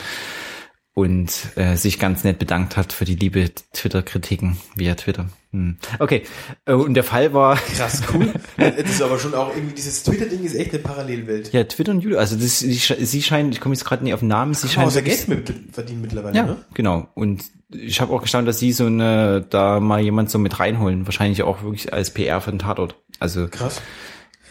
und 0.94 1.30
äh, 1.56 1.76
sich 1.76 1.98
ganz 1.98 2.24
nett 2.24 2.38
bedankt 2.38 2.78
hat 2.78 2.94
für 2.94 3.04
die 3.04 3.16
liebe 3.16 3.50
Twitter-Kritiken 3.74 4.56
via 4.76 4.94
Twitter. 4.94 5.26
Hm. 5.52 5.76
Okay, 5.98 6.22
äh, 6.64 6.72
und 6.72 6.94
der 6.94 7.04
Fall 7.04 7.34
war, 7.34 7.56
Krass, 7.76 8.02
cool. 8.14 8.32
das 8.56 8.76
ist 8.90 9.02
aber 9.02 9.18
schon 9.18 9.34
auch 9.34 9.54
irgendwie, 9.54 9.74
dieses 9.74 10.04
Twitter-Ding 10.04 10.42
ist 10.42 10.54
echt 10.54 10.72
eine 10.72 10.82
Parallelwelt. 10.82 11.52
ja, 11.52 11.64
Twitter 11.64 11.92
und 11.92 12.00
YouTube, 12.00 12.18
also 12.18 12.36
das, 12.36 12.60
sie, 12.60 12.72
sie 12.72 13.22
scheint, 13.22 13.52
ich 13.52 13.60
komme 13.60 13.74
jetzt 13.74 13.84
gerade 13.84 14.04
nicht 14.04 14.14
auf 14.14 14.20
den 14.20 14.28
Namen, 14.30 14.54
sie 14.54 14.68
auch 14.78 14.88
sehr 14.90 15.04
wirklich- 15.04 15.26
Geld 15.26 15.28
mit 15.48 15.74
verdienen 15.74 16.00
mittlerweile, 16.00 16.34
Ja, 16.34 16.46
ne? 16.46 16.56
genau. 16.72 17.08
Und 17.14 17.44
ich 17.68 18.00
habe 18.00 18.14
auch 18.14 18.22
gestaunt, 18.22 18.48
dass 18.48 18.58
sie 18.58 18.72
so 18.72 18.86
eine, 18.86 19.44
da 19.50 19.80
mal 19.80 20.00
jemand 20.00 20.30
so 20.30 20.38
mit 20.38 20.58
reinholen. 20.60 21.04
Wahrscheinlich 21.06 21.42
auch 21.42 21.62
wirklich 21.62 21.92
als 21.92 22.10
PR 22.10 22.40
für 22.40 22.50
den 22.52 22.60
Tatort. 22.60 22.94
Also 23.18 23.48
Krass. 23.48 23.82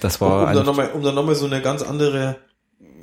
Das 0.05 0.21
Um, 0.21 0.27
war 0.27 0.37
um, 0.39 0.43
da 0.45 0.51
eigentlich- 0.51 0.65
nochmal, 0.65 0.89
um 0.93 1.03
da 1.03 1.11
nochmal 1.11 1.35
so 1.35 1.45
eine 1.45 1.61
ganz 1.61 1.81
andere 1.81 2.37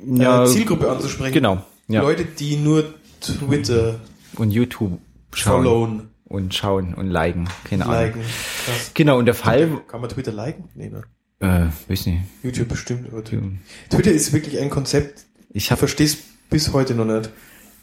ja, 0.05 0.43
äh, 0.43 0.47
Zielgruppe 0.47 0.89
anzusprechen. 0.91 1.33
Genau. 1.33 1.61
Ja. 1.87 2.01
Leute, 2.01 2.25
die 2.25 2.57
nur 2.57 2.85
Twitter 3.21 3.95
und 4.35 4.51
YouTube 4.51 4.99
schauen 5.33 5.63
followen, 5.63 6.09
und 6.25 6.53
schauen 6.53 6.93
und 6.93 7.09
liken. 7.09 7.47
Keine 7.69 7.85
Ahnung. 7.85 7.95
liken. 7.95 8.21
Krass. 8.21 8.91
Genau, 8.93 9.17
und 9.19 9.25
der 9.25 9.33
Fall, 9.35 9.81
Kann 9.87 10.01
man 10.01 10.09
Twitter 10.09 10.31
liken? 10.31 10.69
Nee, 10.75 10.89
ne? 10.89 11.03
äh, 11.39 11.67
weiß 11.91 12.05
nicht. 12.07 12.21
YouTube 12.41 12.69
bestimmt. 12.69 13.07
Aber 13.11 13.23
Twitter. 13.23 13.43
Twitter 13.89 14.11
ist 14.11 14.33
wirklich 14.33 14.59
ein 14.59 14.69
Konzept, 14.69 15.25
Ich 15.51 15.67
verstehe 15.67 16.07
es 16.07 16.17
bis 16.49 16.73
heute 16.73 16.95
noch 16.95 17.05
nicht. 17.05 17.29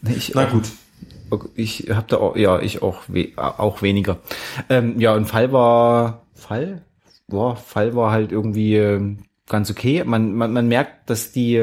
ich, 0.09 0.33
Na 0.35 0.45
gut. 0.47 0.65
Ich 1.55 1.87
habe 1.91 2.07
da 2.09 2.17
auch, 2.17 2.35
ja, 2.37 2.59
ich 2.61 2.83
auch, 2.83 3.03
we 3.07 3.29
auch 3.37 3.83
weniger. 3.83 4.19
Ähm, 4.69 4.99
ja, 4.99 5.15
und 5.15 5.27
Fall 5.27 5.53
war, 5.53 6.23
Fall? 6.35 6.83
Boah, 7.31 7.57
Fall 7.57 7.95
war 7.97 8.13
halt 8.13 8.33
irgendwie 8.33 8.77
ähm, 8.77 9.19
ganz 9.49 9.71
okay. 9.71 10.05
Man, 10.05 10.35
man, 10.35 10.53
man 10.53 10.69
merkt, 10.69 11.09
dass 11.11 11.33
die, 11.33 11.55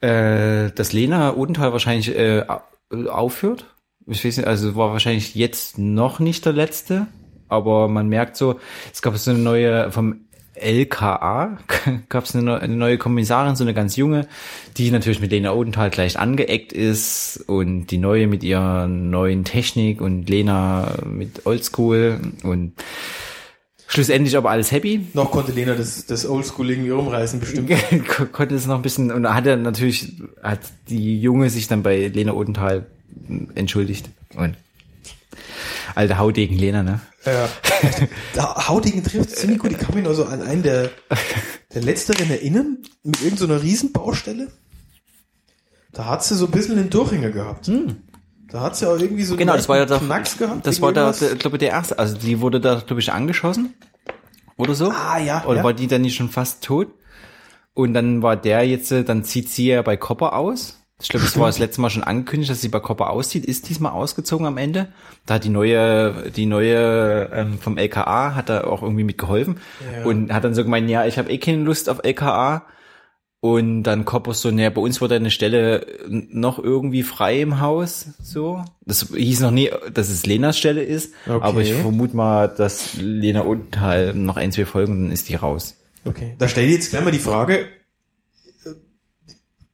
äh, 0.00 0.70
dass 0.70 0.92
Lena 0.92 1.34
Odenthal 1.36 1.72
wahrscheinlich 1.72 2.16
äh, 2.16 2.44
au- 2.46 3.08
aufhört. 3.08 3.66
Ich 4.06 4.24
weiß 4.24 4.36
nicht, 4.36 4.46
also 4.46 4.76
war 4.76 4.92
wahrscheinlich 4.92 5.34
jetzt 5.34 5.78
noch 5.78 6.18
nicht 6.20 6.44
der 6.44 6.52
letzte, 6.52 7.06
aber 7.48 7.88
man 7.88 8.08
merkt 8.08 8.36
so, 8.36 8.60
es 8.92 9.00
gab 9.00 9.16
so 9.16 9.30
eine 9.30 9.40
neue 9.40 9.90
vom 9.92 10.20
LKA 10.56 11.58
gab 12.08 12.24
es 12.24 12.36
eine, 12.36 12.60
eine 12.60 12.76
neue 12.76 12.96
Kommissarin, 12.98 13.56
so 13.56 13.64
eine 13.64 13.74
ganz 13.74 13.96
junge, 13.96 14.28
die 14.76 14.90
natürlich 14.90 15.20
mit 15.20 15.32
Lena 15.32 15.52
Odenthal 15.52 15.90
gleich 15.90 16.18
angeeckt 16.18 16.72
ist 16.72 17.42
und 17.48 17.86
die 17.86 17.98
neue 17.98 18.28
mit 18.28 18.44
ihrer 18.44 18.86
neuen 18.86 19.44
Technik 19.44 20.00
und 20.00 20.28
Lena 20.28 20.94
mit 21.06 21.44
Oldschool 21.46 22.20
und 22.44 22.72
schlussendlich 23.86 24.36
aber 24.36 24.50
alles 24.50 24.72
happy. 24.72 25.06
Noch 25.12 25.30
konnte 25.30 25.52
Lena 25.52 25.74
das, 25.74 26.06
das 26.06 26.26
Oldschool 26.26 26.70
irgendwie 26.70 26.90
rumreißen, 26.90 27.40
bestimmt. 27.40 27.70
Ko- 28.08 28.26
konnte 28.26 28.54
es 28.54 28.66
noch 28.66 28.76
ein 28.76 28.82
bisschen 28.82 29.10
und 29.12 29.22
da 29.24 29.34
hat 29.34 29.46
er 29.46 29.56
natürlich 29.56 30.14
hat 30.42 30.60
die 30.88 31.20
Junge 31.20 31.50
sich 31.50 31.68
dann 31.68 31.82
bei 31.82 32.08
Lena 32.08 32.32
Odenthal 32.32 32.86
entschuldigt 33.54 34.08
und 34.34 34.56
alte 35.94 36.18
Haudegen 36.18 36.56
Lena, 36.58 36.82
ne? 36.82 37.00
Ja. 37.24 37.48
Da, 38.34 38.68
Haudegen 38.68 39.02
trifft 39.04 39.30
ziemlich 39.30 39.58
gut. 39.58 39.72
Ich 39.72 39.78
kann 39.78 39.94
mich 39.94 40.04
noch 40.04 40.12
so 40.14 40.24
an 40.24 40.42
einen 40.42 40.62
der, 40.62 40.90
der 41.72 41.82
letzteren 41.82 42.28
erinnern, 42.30 42.78
mit 43.02 43.22
irgendeiner 43.22 43.58
so 43.58 43.64
Riesenbaustelle. 43.64 44.48
Da 45.92 46.06
hat 46.06 46.24
sie 46.24 46.34
so 46.34 46.46
ein 46.46 46.50
bisschen 46.50 46.76
den 46.76 46.90
Durchhänger 46.90 47.30
gehabt. 47.30 47.70
Da 48.50 48.60
hat 48.60 48.76
sie 48.76 48.86
auch 48.88 48.98
irgendwie 48.98 49.24
so 49.24 49.36
Genau, 49.36 49.54
das 49.54 49.68
war 49.68 49.76
ja 49.78 49.86
der, 49.86 49.98
Knacks 49.98 50.38
gehabt. 50.38 50.66
das 50.66 50.80
war 50.80 50.92
der 50.92 51.12
glaube 51.38 51.56
ich, 51.56 51.60
der 51.60 51.70
erste, 51.70 51.98
also 51.98 52.16
die 52.16 52.40
wurde 52.40 52.60
da 52.60 52.82
glaube 52.86 53.00
ich 53.00 53.12
angeschossen 53.12 53.74
oder 54.56 54.74
so. 54.74 54.90
Ah, 54.90 55.18
ja, 55.18 55.44
Oder 55.46 55.58
ja. 55.58 55.64
war 55.64 55.72
die 55.72 55.86
dann 55.88 56.02
nicht 56.02 56.14
schon 56.16 56.28
fast 56.28 56.62
tot? 56.62 56.88
Und 57.74 57.92
dann 57.94 58.22
war 58.22 58.36
der 58.36 58.64
jetzt, 58.66 58.92
äh, 58.92 59.02
dann 59.02 59.24
zieht 59.24 59.48
sie 59.50 59.66
ja 59.68 59.82
bei 59.82 59.96
Copper 59.96 60.34
aus. 60.34 60.80
Ich 61.02 61.08
glaube, 61.08 61.24
das 61.26 61.36
war 61.36 61.46
das 61.46 61.58
letzte 61.64 61.80
Mal 61.80 61.90
schon 61.90 62.04
angekündigt, 62.04 62.50
dass 62.52 62.60
sie 62.60 62.68
bei 62.68 62.78
Copper 62.78 63.10
auszieht, 63.10 63.44
ist 63.44 63.68
diesmal 63.68 63.90
ausgezogen 63.90 64.46
am 64.46 64.56
Ende. 64.58 64.88
Da 65.26 65.34
hat 65.34 65.44
die 65.44 65.48
neue, 65.48 66.30
die 66.30 66.46
neue 66.46 67.30
ähm, 67.32 67.58
vom 67.58 67.76
LKA 67.78 68.36
hat 68.36 68.48
da 68.48 68.62
auch 68.62 68.82
irgendwie 68.82 69.02
mitgeholfen 69.02 69.58
Ja. 69.92 70.04
und 70.04 70.32
hat 70.32 70.44
dann 70.44 70.54
so 70.54 70.62
gemeint, 70.62 70.88
ja, 70.88 71.04
ich 71.04 71.18
habe 71.18 71.30
eh 71.32 71.38
keine 71.38 71.64
Lust 71.64 71.88
auf 71.90 71.98
LKA. 72.04 72.64
Und 73.44 73.82
dann 73.82 74.06
Copper 74.06 74.32
so, 74.32 74.50
naja, 74.50 74.70
bei 74.70 74.80
uns 74.80 75.02
wurde 75.02 75.16
eine 75.16 75.30
Stelle 75.30 75.86
noch 76.08 76.58
irgendwie 76.58 77.02
frei 77.02 77.42
im 77.42 77.60
Haus, 77.60 78.06
so. 78.22 78.64
Das 78.86 79.08
hieß 79.14 79.40
noch 79.40 79.50
nie, 79.50 79.70
dass 79.92 80.08
es 80.08 80.24
Lenas 80.24 80.56
Stelle 80.56 80.82
ist, 80.82 81.12
Okay. 81.26 81.40
aber 81.44 81.60
ich 81.60 81.74
vermute 81.74 82.16
mal, 82.16 82.48
dass 82.48 82.94
Lena 82.94 83.42
Unthal 83.42 84.14
noch 84.14 84.38
ein, 84.38 84.50
zwei 84.50 84.64
Folgen, 84.64 85.04
dann 85.04 85.12
ist 85.12 85.28
die 85.28 85.34
raus. 85.34 85.76
Okay. 86.06 86.36
Da 86.38 86.48
stelle 86.48 86.68
ich 86.68 86.72
jetzt 86.72 86.88
gleich 86.88 87.04
mal 87.04 87.10
die 87.10 87.18
Frage, 87.18 87.66
äh, 88.64 88.70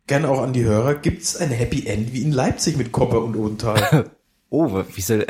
gerne 0.08 0.28
auch 0.28 0.42
an 0.42 0.52
die 0.52 0.64
Hörer, 0.64 0.96
gibt 0.96 1.22
es 1.22 1.36
ein 1.36 1.50
Happy 1.50 1.86
End 1.86 2.12
wie 2.12 2.22
in 2.22 2.32
Leipzig 2.32 2.76
mit 2.76 2.90
Kopper 2.90 3.22
und 3.22 3.36
Odenthal? 3.36 4.10
Oh, 4.52 4.82
wie 4.96 5.00
soll, 5.00 5.24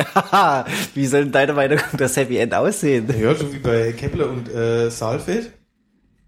wie 0.95 1.05
soll 1.07 1.25
denn 1.25 1.33
deine 1.33 1.53
Meinung 1.53 1.79
das 1.99 2.17
Happy 2.17 2.39
End 2.39 2.55
aussehen? 2.55 3.07
ja, 3.21 3.35
so 3.35 3.53
wie 3.53 3.59
bei 3.59 3.93
Kepler 3.93 4.31
und 4.31 4.49
äh, 4.49 4.89
Saalfeld. 4.91 5.53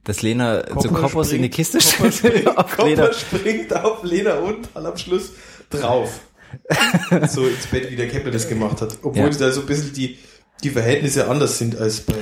Dass 0.05 0.23
Lena 0.23 0.65
zu 0.67 0.89
Kopper 0.89 1.01
Koppers 1.03 1.33
in 1.33 1.43
die 1.43 1.49
Kiste 1.49 1.79
Kopper 1.79 2.11
stellt, 2.11 2.35
springt, 2.39 2.47
auf 2.59 2.71
Kopper 2.77 2.89
Lena. 2.89 3.13
springt 3.13 3.77
auf 3.77 4.03
Lena 4.03 4.41
Odenthal 4.41 4.87
am 4.87 4.97
Schluss 4.97 5.33
drauf. 5.71 6.21
so 7.29 7.47
ins 7.47 7.67
Bett, 7.69 7.91
wie 7.91 7.97
der 7.97 8.09
Kepler 8.09 8.31
das 8.31 8.49
gemacht 8.49 8.81
hat. 8.81 8.99
Obwohl 9.03 9.23
Ja. 9.23 9.29
da 9.31 9.51
so 9.53 9.61
ein 9.61 9.67
bisschen 9.67 9.93
die, 9.95 10.19
die 10.63 10.71
Verhältnisse 10.71 11.29
anders 11.29 11.59
sind 11.59 11.77
als 11.77 12.01
bei, 12.01 12.15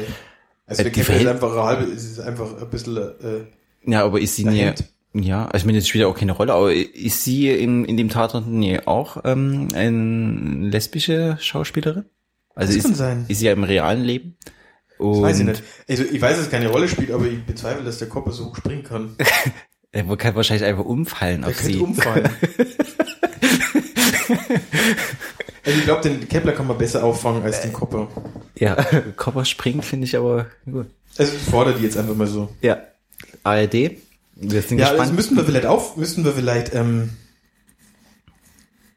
also 0.67 0.83
Äh, 0.83 0.85
die 0.85 0.91
Kepler 0.93 1.17
ist 1.21 1.27
einfach 1.27 1.53
eine 1.53 1.63
halbe, 1.65 1.85
es 1.93 2.05
ist 2.05 2.21
einfach 2.21 2.61
ein 2.61 2.69
bisschen, 2.71 2.97
äh, 2.97 3.91
Ja, 3.91 4.05
aber 4.05 4.21
ist 4.21 4.37
sie 4.37 4.45
nie, 4.45 4.73
ja, 5.13 5.47
also 5.47 5.57
ich 5.57 5.65
meine, 5.65 5.79
das 5.79 5.89
spielt 5.89 6.03
ja 6.03 6.09
auch 6.09 6.17
keine 6.17 6.33
Rolle, 6.33 6.53
aber 6.53 6.73
ist 6.73 7.25
sie 7.25 7.51
in, 7.51 7.85
in 7.85 7.97
dem 7.97 8.09
Tatort 8.11 8.47
nie 8.47 8.79
auch 8.87 9.17
ähm, 9.25 9.67
eine 9.75 10.69
lesbische 10.69 11.37
Schauspielerin? 11.41 12.05
Also 12.55 12.77
Das 12.77 12.85
ist, 13.01 13.01
ist 13.29 13.39
sie 13.41 13.47
ja 13.47 13.53
im 13.53 13.65
realen 13.65 14.05
Leben? 14.05 14.37
Und 15.01 15.23
weiß 15.23 15.41
ich 15.41 15.47
nicht. 15.47 15.63
Also 15.89 16.05
ich 16.05 16.21
weiß, 16.21 16.37
dass 16.37 16.47
es 16.47 16.51
keine 16.51 16.69
Rolle 16.69 16.89
spielt, 16.89 17.11
aber 17.11 17.27
ich 17.27 17.43
bezweifle, 17.45 17.85
dass 17.85 17.99
der 17.99 18.09
Kopper 18.09 18.33
so 18.33 18.47
hoch 18.47 18.57
springen 18.57 18.83
kann. 18.85 19.17
Er 19.93 20.05
kann 20.17 20.37
wahrscheinlich 20.37 20.65
einfach 20.65 20.85
umfallen 20.85 21.43
Er 21.43 21.49
auf 21.49 21.57
könnte 21.57 21.73
sie. 21.73 21.81
umfallen. 21.83 22.31
also 25.65 25.79
ich 25.79 25.85
glaube, 25.85 26.03
den 26.09 26.29
Kepler 26.29 26.53
kann 26.53 26.67
man 26.69 26.79
besser 26.79 27.03
auffangen 27.05 27.43
als 27.43 27.63
den 27.63 27.73
Kopper. 27.73 28.07
Ja, 28.57 28.75
Kopper 29.17 29.45
springt, 29.45 29.85
finde 29.85 30.05
ich 30.07 30.17
aber 30.17 30.47
gut. 30.65 30.87
Also 31.19 31.33
ich 31.35 31.43
fordere 31.43 31.77
die 31.77 31.83
jetzt 31.85 31.97
einfach 31.97 32.15
mal 32.15 32.29
so. 32.29 32.55
Ja. 32.61 32.79
ARD. 33.43 33.97
Wir 34.37 34.63
sind 34.63 34.79
Ja, 34.79 34.85
das 34.87 34.91
gespannt. 34.93 35.17
müssten 35.17 35.37
wir 35.37 35.45
vielleicht 35.45 35.67
auf, 35.67 35.97
müssten 35.97 36.25
wir 36.25 36.33
vielleicht 36.33 36.73
ähm, 36.75 37.11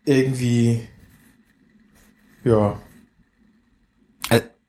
irgendwie 0.05 0.87
ja, 2.43 2.79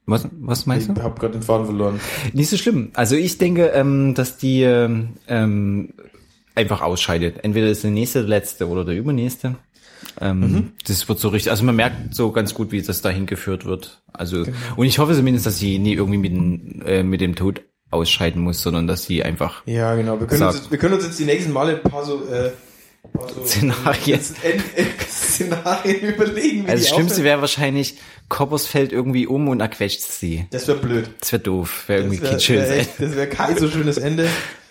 Was, 0.07 0.29
was 0.41 0.61
ich 0.61 0.67
meinst 0.67 0.89
du? 0.89 1.03
habe 1.03 1.19
gerade 1.19 1.33
den 1.35 1.43
Faden 1.43 1.67
verloren. 1.67 2.01
Nicht 2.33 2.51
so 2.51 2.57
schlimm. 2.59 2.91
Also 2.95 3.17
ich 3.17 3.39
denke, 3.39 3.69
ähm, 3.69 4.15
dass 4.15 4.37
die 4.37 4.63
ähm, 4.63 5.95
einfach 6.55 6.83
ausscheidet. 6.83 7.37
Entweder 7.43 7.69
ist 7.69 7.85
der 7.85 7.91
nächste 7.91 8.21
der 8.21 8.29
letzte 8.29 8.69
oder 8.69 8.85
der 8.85 8.97
übernächste. 8.97 9.57
Ähm, 10.21 10.41
Mhm. 10.41 10.73
Das 10.87 11.09
wird 11.09 11.19
so 11.19 11.29
richtig, 11.29 11.51
also 11.51 11.65
man 11.65 11.75
merkt 11.77 12.15
so 12.15 12.31
ganz 12.33 12.53
gut, 12.55 12.71
wie 12.71 12.83
das 12.83 13.01
dahin 13.01 13.25
geführt 13.27 13.65
wird. 13.65 14.03
Also 14.13 14.45
Genau. 14.45 14.57
und 14.77 14.87
ich 14.87 14.99
hoffe 14.99 15.15
zumindest, 15.15 15.47
dass 15.47 15.59
sie 15.59 15.79
nie 15.79 15.95
irgendwie 15.95 16.19
mit, 16.19 16.33
dem, 16.33 16.83
äh, 16.87 17.03
mit 17.03 17.21
dem 17.23 17.35
Tod 17.35 17.63
ausscheiden 17.91 18.43
muss, 18.43 18.61
sondern 18.61 18.87
dass 18.87 19.05
sie 19.05 19.23
einfach 19.23 19.63
Ja, 19.67 19.95
genau. 19.95 20.21
Wir 20.21 20.27
können, 20.27 20.41
Sag. 20.41 20.49
uns, 20.51 20.59
jetzt- 20.59 20.71
wir 20.71 20.79
können 20.79 20.95
uns 20.95 21.05
jetzt 21.05 21.19
die 21.19 21.25
nächsten 21.25 21.53
Male 21.53 21.81
ein 21.83 21.91
paar 21.91 22.05
so, 22.05 22.23
äh, 22.29 22.51
paar 23.13 23.29
so 23.33 23.45
Szenarien. 23.45 24.21
Szenarien 25.09 26.01
überlegen. 26.15 26.69
Also 26.69 26.85
das 26.85 26.95
Schlimmste 26.95 27.25
wäre 27.25 27.41
wahrscheinlich, 27.41 27.97
Koppers 28.29 28.67
fällt 28.67 28.93
irgendwie 28.93 29.27
um 29.27 29.49
und 29.49 29.61
erquetscht 29.61 30.01
sie. 30.03 30.47
Das 30.51 30.67
wäre 30.69 30.79
blöd. 30.79 31.09
Das 31.21 31.33
wäre 31.33 31.43
doof. 31.43 31.85
Wäre 31.89 32.01
irgendwie 32.01 32.19
Das 32.19 32.29
kein 32.31 32.33
wäre 32.39 32.41
schönes 32.41 32.69
wär 32.69 32.77
echt- 32.79 32.91
das 33.01 33.17
wär 33.17 33.27
kein 33.29 33.59
so 33.59 33.69
schönes 33.69 33.99
Ende. 33.99 34.29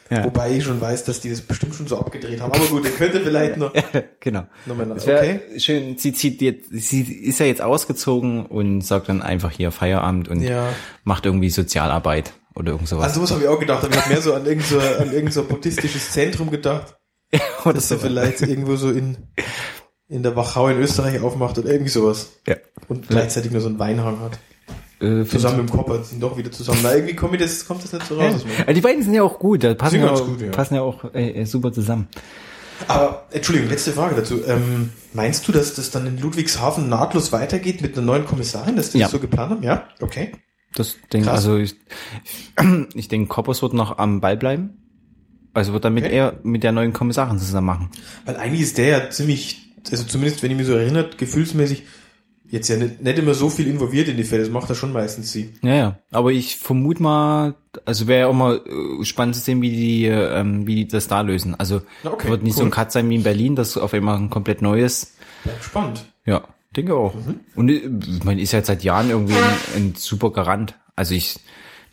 Ja. 0.09 0.25
Wobei 0.25 0.51
ich 0.57 0.63
schon 0.65 0.79
weiß, 0.81 1.05
dass 1.05 1.21
die 1.21 1.29
das 1.29 1.41
bestimmt 1.41 1.73
schon 1.75 1.87
so 1.87 1.97
abgedreht 1.97 2.41
haben. 2.41 2.51
Aber 2.51 2.65
gut, 2.65 2.83
ihr 2.83 2.91
könnte 2.91 3.21
vielleicht 3.21 3.57
noch. 3.57 3.73
genau. 4.19 4.43
Nochmal 4.65 4.85
nach- 4.87 5.05
wär 5.07 5.17
okay. 5.19 5.39
schön, 5.57 5.97
sie 5.97 6.13
zieht 6.13 6.41
jetzt, 6.41 6.69
sie 6.71 7.01
ist 7.01 7.39
ja 7.39 7.45
jetzt 7.45 7.61
ausgezogen 7.61 8.45
und 8.45 8.81
sagt 8.81 9.09
dann 9.09 9.21
einfach 9.21 9.51
hier 9.51 9.71
Feierabend 9.71 10.27
und 10.27 10.41
Ja. 10.41 10.69
macht 11.03 11.25
irgendwie 11.25 11.49
Sozialarbeit 11.49 12.33
oder 12.53 12.73
irgend 12.73 12.87
sowas. 12.89 13.05
Also 13.05 13.21
sowas 13.21 13.31
habe 13.31 13.43
ich 13.43 13.47
auch 13.47 13.59
gedacht, 13.59 13.83
aber 13.85 13.93
ich 13.95 14.01
habe 14.01 14.09
mehr 14.13 14.21
so 14.21 14.33
an 14.33 14.45
irgend 14.45 14.65
so, 14.65 14.79
an 14.79 15.11
irgend 15.13 15.33
so 15.33 15.43
buddhistisches 15.45 16.11
Zentrum 16.11 16.51
gedacht, 16.51 16.95
oder 17.65 17.73
das 17.73 17.89
er 17.89 17.97
so. 17.97 18.03
vielleicht 18.05 18.41
irgendwo 18.41 18.75
so 18.75 18.91
in, 18.91 19.17
in 20.09 20.23
der 20.23 20.35
Wachau 20.35 20.67
in 20.67 20.77
Österreich 20.79 21.21
aufmacht 21.21 21.57
oder 21.57 21.69
irgendwie 21.69 21.89
sowas. 21.91 22.33
Ja. 22.47 22.55
Und 22.87 23.07
gleichzeitig 23.07 23.51
nur 23.51 23.61
so 23.61 23.67
einen 23.69 23.79
Weinhang 23.79 24.19
hat. 24.19 24.39
äh, 25.01 25.25
Zusammen 25.25 25.61
im 25.61 25.69
Kopper 25.69 26.03
sind 26.03 26.21
doch 26.21 26.37
wieder 26.37 26.51
zusammen. 26.51 26.79
Na, 26.83 26.93
irgendwie 26.93 27.15
kommt, 27.15 27.39
das, 27.39 27.65
kommt 27.65 27.83
das 27.83 27.93
nicht 27.93 28.05
so 28.05 28.19
raus. 28.19 28.35
aus 28.35 28.45
mir. 28.45 28.51
Ja. 28.67 28.73
Die 28.73 28.81
beiden 28.81 29.03
sind 29.03 29.13
ja 29.13 29.23
auch 29.23 29.39
gut, 29.39 29.63
da 29.63 29.73
passen, 29.73 29.99
ja 29.99 30.11
auch, 30.11 30.25
gut, 30.25 30.41
ja. 30.41 30.51
passen 30.51 30.75
ja 30.75 30.81
auch 30.81 31.13
äh, 31.13 31.41
äh, 31.41 31.45
super 31.45 31.71
zusammen. 31.71 32.07
Aber, 32.87 33.27
Entschuldigung, 33.31 33.69
letzte 33.69 33.91
Frage 33.93 34.15
dazu. 34.15 34.41
Ähm, 34.45 34.89
meinst 35.13 35.47
du, 35.47 35.51
dass 35.51 35.73
das 35.75 35.89
dann 35.91 36.05
in 36.05 36.19
Ludwigshafen 36.19 36.89
nahtlos 36.89 37.31
weitergeht 37.31 37.81
mit 37.81 37.95
einer 37.97 38.05
neuen 38.05 38.25
Kommissarin, 38.25 38.75
dass 38.75 38.91
die 38.91 38.97
Ja. 38.99 39.05
das 39.05 39.11
so 39.13 39.19
geplant 39.19 39.51
haben? 39.51 39.63
Ja, 39.63 39.87
okay. 40.01 40.31
Das 40.75 40.95
denke 41.13 41.31
also 41.31 41.57
ich, 41.57 41.75
ich 42.95 43.07
denke, 43.07 43.27
Koppers 43.27 43.61
wird 43.61 43.73
noch 43.73 43.97
am 43.99 44.21
Ball 44.21 44.35
bleiben. 44.37 44.79
Also 45.53 45.71
wird 45.71 45.85
damit 45.85 46.03
Okay. 46.03 46.15
eher 46.15 46.39
mit 46.41 46.63
der 46.63 46.71
neuen 46.71 46.93
Kommissarin 46.93 47.37
zusammen 47.37 47.67
machen. 47.67 47.89
Weil 48.25 48.37
eigentlich 48.37 48.61
ist 48.61 48.77
der 48.79 48.87
ja 48.87 49.09
ziemlich, 49.11 49.62
also 49.91 50.03
zumindest 50.05 50.43
wenn 50.43 50.51
ich 50.51 50.57
mich 50.57 50.67
so 50.67 50.73
erinnert, 50.73 51.17
gefühlsmäßig 51.17 51.83
jetzt 52.53 52.67
ja 52.67 52.77
nicht, 52.77 53.01
nicht 53.01 53.17
immer 53.17 53.33
so 53.33 53.49
viel 53.49 53.67
involviert 53.67 54.07
in 54.07 54.15
die 54.15 54.23
Fälle. 54.23 54.43
Das 54.43 54.51
macht 54.51 54.69
er 54.69 54.75
schon 54.75 54.93
meistens 54.93 55.31
sie. 55.31 55.53
Ja, 55.63 55.73
ja. 55.73 55.97
Aber 56.11 56.31
ich 56.31 56.57
vermute 56.57 57.01
mal, 57.01 57.55
also 57.83 58.07
wäre 58.07 58.21
ja 58.21 58.27
auch 58.27 58.33
mal 58.33 58.61
äh, 58.65 59.03
spannend 59.05 59.35
zu 59.35 59.41
sehen, 59.41 59.61
wie 59.63 59.71
die, 59.71 60.05
äh, 60.05 60.39
ähm, 60.39 60.67
wie 60.67 60.75
die 60.75 60.87
das 60.87 61.07
da 61.07 61.21
lösen. 61.21 61.55
Also 61.55 61.81
okay, 62.03 62.29
wird 62.29 62.43
nicht 62.43 62.55
so 62.55 62.61
cool. 62.61 62.67
ein 62.67 62.71
Cut 62.71 62.91
sein 62.91 63.09
wie 63.09 63.15
in 63.15 63.23
Berlin, 63.23 63.55
das 63.55 63.75
auf 63.75 63.93
einmal 63.93 64.17
ein 64.17 64.29
komplett 64.29 64.61
neues. 64.61 65.15
Bleibt 65.43 65.63
spannend. 65.63 66.05
Ja, 66.25 66.43
denke 66.75 66.95
auch. 66.95 67.15
Mhm. 67.15 67.39
Und 67.55 67.69
äh, 67.69 67.89
meine, 68.23 68.39
ist 68.39 68.51
ja 68.51 68.59
jetzt 68.59 68.67
seit 68.67 68.83
Jahren 68.83 69.09
irgendwie 69.09 69.33
ein, 69.33 69.57
ein 69.75 69.93
super 69.97 70.31
Garant. 70.31 70.75
Also 70.95 71.15
ich 71.15 71.39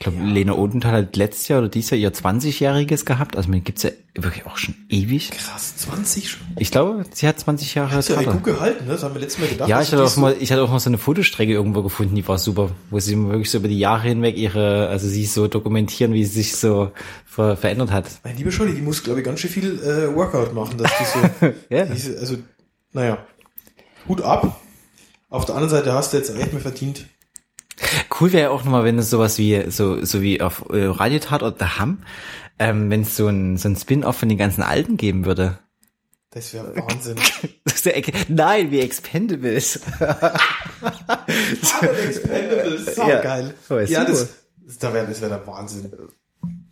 glaube, 0.00 0.18
Lena 0.22 0.54
Odenthal 0.54 0.92
hat 0.92 1.16
letztes 1.16 1.48
Jahr 1.48 1.60
oder 1.60 1.68
dieses 1.68 1.90
Jahr 1.90 1.98
ihr 1.98 2.12
20-Jähriges 2.12 3.04
gehabt. 3.04 3.36
Also 3.36 3.50
man 3.50 3.62
gibt's 3.62 3.82
ja 3.82 3.90
wirklich 4.14 4.46
auch 4.46 4.56
schon 4.56 4.74
ewig. 4.88 5.30
Krass, 5.30 5.76
20 5.76 6.28
schon. 6.28 6.40
Ich 6.58 6.70
glaube, 6.70 7.04
sie 7.12 7.28
hat 7.28 7.38
20 7.38 7.74
Jahre 7.74 7.92
Hast 7.92 8.08
du 8.08 8.14
ja 8.14 8.22
gut 8.22 8.42
gehalten, 8.42 8.86
ne? 8.86 8.92
Das 8.92 9.02
haben 9.02 9.14
wir 9.14 9.20
letztes 9.20 9.40
Mal 9.40 9.48
gedacht. 9.48 9.68
Ja, 9.68 9.80
ich 9.80 9.88
hatte 9.92 10.02
die 10.02 10.08
auch 10.08 10.16
mal, 10.16 10.34
ich 10.40 10.50
hatte 10.50 10.62
auch 10.62 10.70
mal 10.70 10.80
so 10.80 10.90
eine 10.90 10.98
Fotostrecke 10.98 11.52
irgendwo 11.52 11.82
gefunden, 11.82 12.14
die 12.14 12.26
war 12.26 12.38
super, 12.38 12.70
wo 12.90 12.98
sie 12.98 13.16
wirklich 13.16 13.50
so 13.50 13.58
über 13.58 13.68
die 13.68 13.78
Jahre 13.78 14.08
hinweg 14.08 14.36
ihre, 14.36 14.88
also 14.88 15.06
sie 15.06 15.26
so 15.26 15.46
dokumentieren, 15.48 16.14
wie 16.14 16.24
sie 16.24 16.42
sich 16.42 16.56
so 16.56 16.90
ver 17.26 17.56
verändert 17.56 17.92
hat. 17.92 18.06
Mein 18.24 18.36
lieber 18.36 18.50
Scholli, 18.50 18.74
die 18.74 18.82
muss, 18.82 19.02
glaube 19.02 19.20
ich, 19.20 19.26
ganz 19.26 19.40
schön 19.40 19.50
viel 19.50 19.78
äh, 19.80 20.14
Workout 20.16 20.54
machen, 20.54 20.78
dass 20.78 20.90
die 20.98 21.04
so, 21.04 21.52
Ja. 21.76 21.84
diese, 21.84 22.18
also, 22.18 22.36
naja, 22.92 23.18
Hut 24.08 24.22
ab. 24.22 24.60
Auf 25.28 25.44
der 25.44 25.54
anderen 25.54 25.70
Seite 25.70 25.92
hast 25.92 26.12
du 26.12 26.16
jetzt 26.16 26.34
echt 26.34 26.52
mehr 26.52 26.62
verdient. 26.62 27.06
Cool 28.20 28.32
wäre 28.32 28.50
auch 28.50 28.64
nochmal, 28.64 28.84
wenn 28.84 28.98
es 28.98 29.10
sowas 29.10 29.38
wie, 29.38 29.70
so, 29.70 30.04
so 30.04 30.20
wie 30.22 30.40
auf 30.42 30.64
äh, 30.70 30.84
Radiotat 30.86 31.42
oder 31.42 31.56
The 31.58 31.78
Ham, 31.78 32.02
ähm, 32.58 32.90
wenn 32.90 33.02
es 33.02 33.16
so 33.16 33.28
ein, 33.28 33.56
so 33.56 33.68
ein 33.68 33.76
Spin-off 33.76 34.16
von 34.18 34.28
den 34.28 34.38
ganzen 34.38 34.62
Alten 34.62 34.96
geben 34.96 35.24
würde. 35.24 35.58
Das 36.30 36.52
wäre 36.54 36.74
Wahnsinn. 36.76 37.16
Das 37.64 37.86
Ex- 37.86 38.10
Nein, 38.28 38.70
wie 38.70 38.80
Expendables. 38.80 39.80
Expendables, 41.26 42.94
so 42.94 43.02
Ja. 43.08 43.20
geil. 43.22 43.54
Oh, 43.70 43.78
ja, 43.78 44.04
das, 44.04 44.34
das, 44.66 44.78
da 44.78 44.92
wär, 44.92 45.06
das 45.06 45.20
wäre 45.20 45.30
der 45.30 45.46
Wahnsinn. 45.46 45.90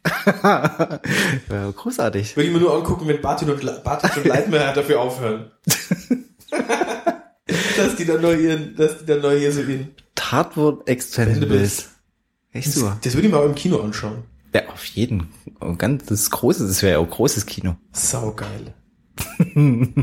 Ja, 1.51 1.71
großartig. 1.75 2.37
Würde 2.37 2.47
ich 2.49 2.53
mir 2.55 2.61
nur 2.61 2.75
angucken, 2.75 3.07
wenn 3.09 3.21
Bartin 3.21 3.51
und, 3.51 3.85
Bartin 3.85 4.11
und 4.17 4.25
Leitmeier 4.27 4.73
dafür 4.75 5.01
aufhören. 5.01 5.51
dass 7.77 7.97
die 7.97 8.05
dann 8.05 8.21
neu 8.23 8.35
ihren, 8.35 8.75
dass 8.77 8.99
die 8.99 9.07
dann 9.07 9.21
neu 9.21 9.39
hier 9.39 9.53
so 9.53 9.61
ihren, 9.63 9.95
Tatwort 10.19 10.89
Expendables. 10.89 11.91
Echt 12.53 12.73
super. 12.73 12.99
das 13.03 13.15
würde 13.15 13.29
ich 13.29 13.33
mir 13.33 13.39
auch 13.39 13.45
im 13.45 13.55
Kino 13.55 13.81
anschauen. 13.81 14.25
Ja, 14.53 14.69
auf 14.69 14.85
jeden. 14.85 15.29
Oh, 15.61 15.75
Ganz, 15.75 16.07
das 16.07 16.23
ist 16.23 16.31
großes, 16.31 16.67
das 16.67 16.83
wäre 16.83 16.95
ja 16.95 16.99
auch 16.99 17.09
großes 17.09 17.47
Kino. 17.47 17.77
Saugeil. 17.93 18.75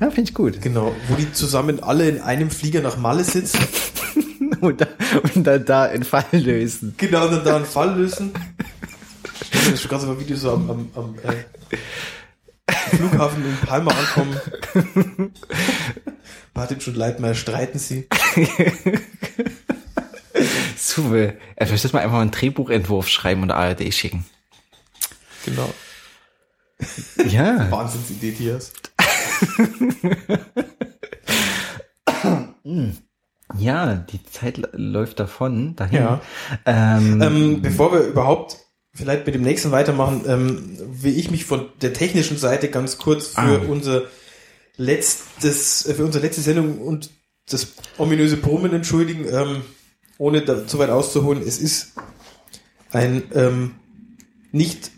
Ja, 0.00 0.10
finde 0.10 0.22
ich 0.22 0.34
gut. 0.34 0.60
Genau, 0.60 0.94
wo 1.08 1.14
die 1.14 1.32
zusammen 1.32 1.82
alle 1.82 2.08
in 2.08 2.20
einem 2.20 2.50
Flieger 2.50 2.80
nach 2.80 2.96
Malle 2.96 3.24
sitzen. 3.24 3.60
Und, 4.60 4.80
da, 4.80 4.86
und 5.34 5.44
dann 5.44 5.64
da 5.64 5.84
einen 5.84 6.04
Fall 6.04 6.24
lösen. 6.30 6.94
Genau, 6.96 7.26
dann 7.28 7.44
da 7.44 7.56
einen 7.56 7.64
Fall 7.64 7.96
lösen. 7.98 8.32
Ich 9.40 9.46
stelle 9.48 9.64
mir 9.64 9.70
das 9.72 9.80
schon 9.80 9.90
gerade 9.90 10.04
so 10.04 10.12
ein 10.12 10.20
Video 10.20 10.36
so 10.36 10.52
am, 10.52 10.70
am, 10.70 10.88
am 10.94 11.14
äh, 11.24 11.76
Flughafen 12.96 13.44
in 13.44 13.56
Palma 13.66 13.92
ankommen. 13.92 14.40
Bartin 16.54 16.78
und 16.86 16.96
Leitmeier 16.96 17.34
streiten 17.34 17.78
sie. 17.78 18.08
Super. 20.76 21.24
Ja, 21.58 21.66
vielleicht 21.66 21.92
man 21.92 22.02
einfach 22.02 22.16
mal 22.16 22.22
einen 22.22 22.30
Drehbuchentwurf 22.30 23.08
schreiben 23.08 23.42
und 23.42 23.50
ARD 23.50 23.92
schicken. 23.94 24.24
Genau. 25.44 25.72
Ja. 27.28 27.70
Wahnsinnsidee, 27.70 28.32
Tias. 28.32 28.72
Ja, 33.58 33.94
die 33.94 34.22
Zeit 34.24 34.60
läuft 34.72 35.20
davon, 35.20 35.76
dahin. 35.76 35.98
Ja. 35.98 36.20
Ähm, 36.64 37.20
Ähm, 37.20 37.62
bevor 37.62 37.92
wir 37.92 38.00
überhaupt 38.00 38.56
vielleicht 38.94 39.26
mit 39.26 39.34
dem 39.34 39.42
nächsten 39.42 39.70
weitermachen, 39.70 40.22
ähm, 40.26 40.76
will 41.02 41.16
ich 41.18 41.30
mich 41.30 41.44
von 41.44 41.66
der 41.80 41.92
technischen 41.92 42.36
Seite 42.36 42.68
ganz 42.68 42.98
kurz 42.98 43.28
für 43.28 43.40
Ah. 43.40 43.60
unser 43.68 44.02
letztes, 44.76 45.86
äh, 45.86 45.94
für 45.94 46.04
unsere 46.04 46.24
letzte 46.24 46.42
Sendung 46.42 46.78
und 46.78 47.10
das 47.48 47.68
ominöse 47.98 48.36
Brummen 48.36 48.72
entschuldigen, 48.72 49.26
ähm, 49.30 49.62
ohne 50.18 50.42
da 50.42 50.66
zu 50.66 50.78
weit 50.78 50.90
auszuholen. 50.90 51.42
Es 51.46 51.58
ist 51.58 51.92
ein 52.92 53.22
ähm, 53.34 53.72
nicht 54.52 54.90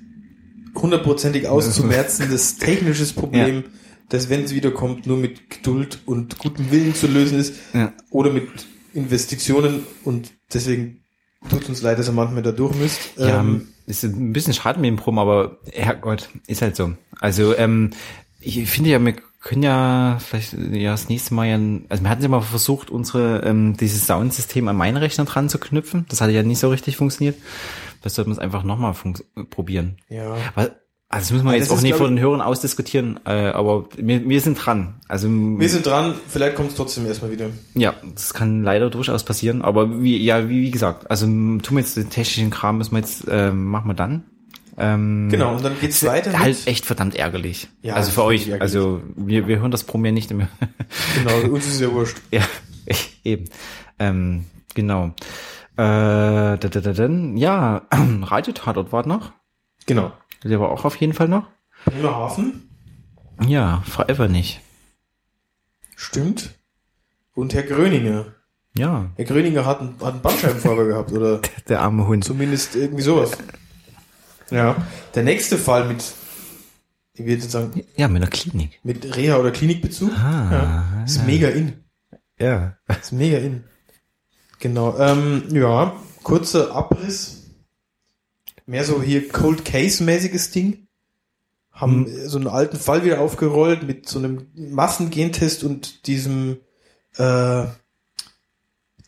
hundertprozentig 0.75 1.49
auszumerzendes 1.49 2.57
technisches 2.59 3.13
Problem, 3.13 3.65
das, 4.09 4.29
wenn 4.29 4.45
es 4.45 4.53
wiederkommt, 4.55 5.07
nur 5.07 5.17
mit 5.17 5.49
Geduld 5.51 6.01
und 6.05 6.39
gutem 6.39 6.71
Willen 6.71 6.95
zu 6.95 7.07
lösen 7.07 7.39
ist 7.39 7.55
Ja. 7.73 7.93
oder 8.11 8.31
mit 8.33 8.49
Investitionen 8.93 9.87
und 10.05 10.31
deswegen 10.53 11.01
tut 11.49 11.69
uns 11.69 11.81
leid, 11.83 11.99
dass 11.99 12.09
ihr 12.09 12.13
manchmal 12.13 12.43
da 12.43 12.53
durch 12.53 12.75
müsst. 12.75 12.99
ja, 13.17 13.41
Ähm, 13.41 13.69
ist 13.87 14.05
ein 14.05 14.33
bisschen 14.33 14.55
schade 14.55 14.81
mit 14.81 14.89
dem 14.89 14.97
Prom, 14.97 15.19
aber 15.19 15.59
Herrgott, 15.73 16.29
ist 16.47 16.63
halt 16.63 16.77
so. 16.77 16.95
Also, 17.21 17.57
ähm, 17.57 17.91
ich 18.41 18.69
finde 18.69 18.91
ja, 18.91 18.99
wir 18.99 19.15
können 19.41 19.63
ja 19.63 20.19
vielleicht 20.21 20.55
ja 20.55 20.93
das 20.93 21.09
nächste 21.09 21.35
Mal 21.35 21.47
ja, 21.47 21.59
also 21.89 22.03
wir 22.03 22.11
hatten 22.11 22.23
ja 22.23 22.29
mal 22.29 22.41
versucht, 22.41 22.91
unsere 22.91 23.43
ähm, 23.45 23.77
dieses 23.77 24.07
Soundsystem 24.07 24.69
an 24.69 24.77
meinen 24.77 24.97
Rechner 24.97 25.27
dran 25.27 25.49
zu 25.49 25.59
knüpfen. 25.59 26.07
Das 26.09 26.21
hatte 26.21 26.33
ja 26.33 26.43
nicht 26.43 26.59
so 26.59 26.71
richtig 26.71 26.97
funktioniert. 26.97 27.37
Das 28.03 28.15
sollten 28.15 28.31
wir 28.31 28.35
es 28.35 28.39
einfach 28.39 28.65
nochmal 28.65 28.95
probieren. 29.51 29.97
ja. 30.09 30.37
Weil, 30.55 30.77
also 31.09 31.23
das 31.27 31.31
müssen 31.33 31.45
wir 31.45 31.51
Aber 31.51 31.59
jetzt 31.59 31.71
auch 31.71 31.77
ist, 31.77 31.83
nicht 31.83 31.95
vor 31.97 32.07
ich- 32.07 32.13
den 32.15 32.21
Hörern 32.21 32.41
ausdiskutieren, 32.41 33.21
äh, 33.25 33.49
aber 33.49 33.87
wir, 33.97 34.29
wir 34.29 34.41
sind 34.41 34.55
dran. 34.65 34.95
Also 35.09 35.29
Wir 35.31 35.69
sind 35.69 35.87
dran, 35.87 36.15
vielleicht 36.29 36.57
kommt 36.57 36.71
es 36.71 36.77
trotzdem 36.77 37.07
erstmal 37.07 37.31
wieder. 37.31 37.51
ja, 37.75 37.95
das 38.15 38.35
kann 38.35 38.63
leider 38.65 38.91
durchaus 38.91 39.23
passieren, 39.25 39.63
aber 39.63 40.03
wie, 40.03 40.17
ja, 40.17 40.49
wie, 40.49 40.63
wie 40.63 40.71
gesagt, 40.71 41.11
also 41.11 41.27
tun 41.27 41.63
wir 41.71 41.79
jetzt 41.81 41.97
den 41.97 42.11
technischen 42.11 42.51
Kram, 42.51 42.79
müssen 42.79 42.93
wir 42.93 42.99
jetzt, 43.01 43.25
ähm, 43.29 43.67
machen 43.67 43.89
wir 43.89 43.95
dann. 43.95 44.25
Ähm, 44.77 45.29
Genau, 45.31 45.55
und 45.55 45.65
dann 45.65 45.79
geht's 45.81 46.05
weiter 46.05 46.37
Halt 46.37 46.67
echt 46.67 46.85
verdammt 46.85 47.15
ärgerlich. 47.15 47.69
Ja, 47.83 47.95
also 47.95 48.11
für 48.11 48.25
euch, 48.25 48.61
also 48.61 49.03
wir, 49.15 49.47
wir 49.47 49.61
hören 49.61 49.71
das 49.71 49.85
Pro 49.85 49.99
mehr 49.99 50.11
nicht 50.11 50.33
mehr. 50.35 50.49
genau, 51.15 51.53
uns 51.55 51.67
ist 51.69 51.75
es 51.75 51.81
ja 51.81 51.93
wurscht. 51.93 52.17
ja, 52.33 52.43
eben. 53.23 53.45
Ähm, 54.01 54.47
genau. 54.75 55.13
Äh, 55.77 55.77
da, 55.77 56.57
da, 56.57 56.69
da, 56.81 56.93
dann, 56.93 57.37
ja, 57.37 57.83
Radiotatort 58.23 58.91
war 58.93 59.07
noch. 59.07 59.31
Genau. 59.87 60.13
Der 60.45 60.61
war 60.61 60.71
auch 60.71 60.85
auf 60.85 60.97
jeden 60.97 61.13
Fall 61.15 61.29
noch. 61.29 61.49
Bremerhaven, 61.87 62.69
Ja, 63.47 63.83
Forever 63.87 64.29
nicht. 64.29 64.61
stimmt. 65.97 66.55
Und 67.35 67.55
Herr 67.55 67.63
Gröninger. 67.65 68.27
Ja, 68.77 69.11
Herr 69.17 69.25
Gröninger 69.25 69.65
hat 69.67 69.81
einen, 69.81 69.97
hat 70.01 70.13
einen 70.15 70.23
Bandscheibenvorfall 70.23 70.87
gehabt 70.87 71.13
oder 71.13 71.41
der 71.69 71.81
arme 71.81 72.07
Hund. 72.07 72.25
zumindest 72.25 72.75
irgendwie 72.77 73.03
sowas. 73.03 73.33
Ja. 74.51 74.77
Der 75.15 75.23
nächste 75.23 75.57
Fall 75.59 75.87
mit, 75.89 76.05
ich 77.15 77.21
würde 77.21 77.33
jetzt 77.33 77.51
sagen, 77.51 77.85
Ja, 77.97 78.09
mit 78.09 78.23
einer 78.23 78.31
Klinik. 78.31 78.79
mit 78.83 79.05
Reha- 79.17 79.39
oder 79.39 79.51
Klinikbezug. 79.53 80.13
Ah, 80.17 80.49
ja. 80.99 81.05
Ist 81.05 81.25
mega 81.27 81.49
in. 81.49 81.85
Ja. 82.39 82.77
Ist 83.01 83.13
mega 83.13 83.39
in. 83.39 83.65
Genau. 84.59 84.97
Ähm, 84.99 85.45
ja, 85.51 85.95
kurzer 86.23 86.75
Abriss. 86.75 87.44
Mehr 88.67 88.85
so 88.85 89.03
hier 89.03 89.29
Cold 89.29 89.65
Case-mäßiges 89.65 90.51
Ding. 90.51 90.87
Haben 91.73 92.07
Hm. 92.07 92.29
so 92.29 92.39
einen 92.39 92.47
alten 92.49 92.79
Fall 92.79 93.05
wieder 93.05 93.21
aufgerollt 93.21 93.83
mit 93.83 94.09
so 94.09 94.19
einem 94.19 94.47
Massengentest 94.55 95.65
und 95.65 96.07
diesem 96.07 96.59
äh, 97.17 97.65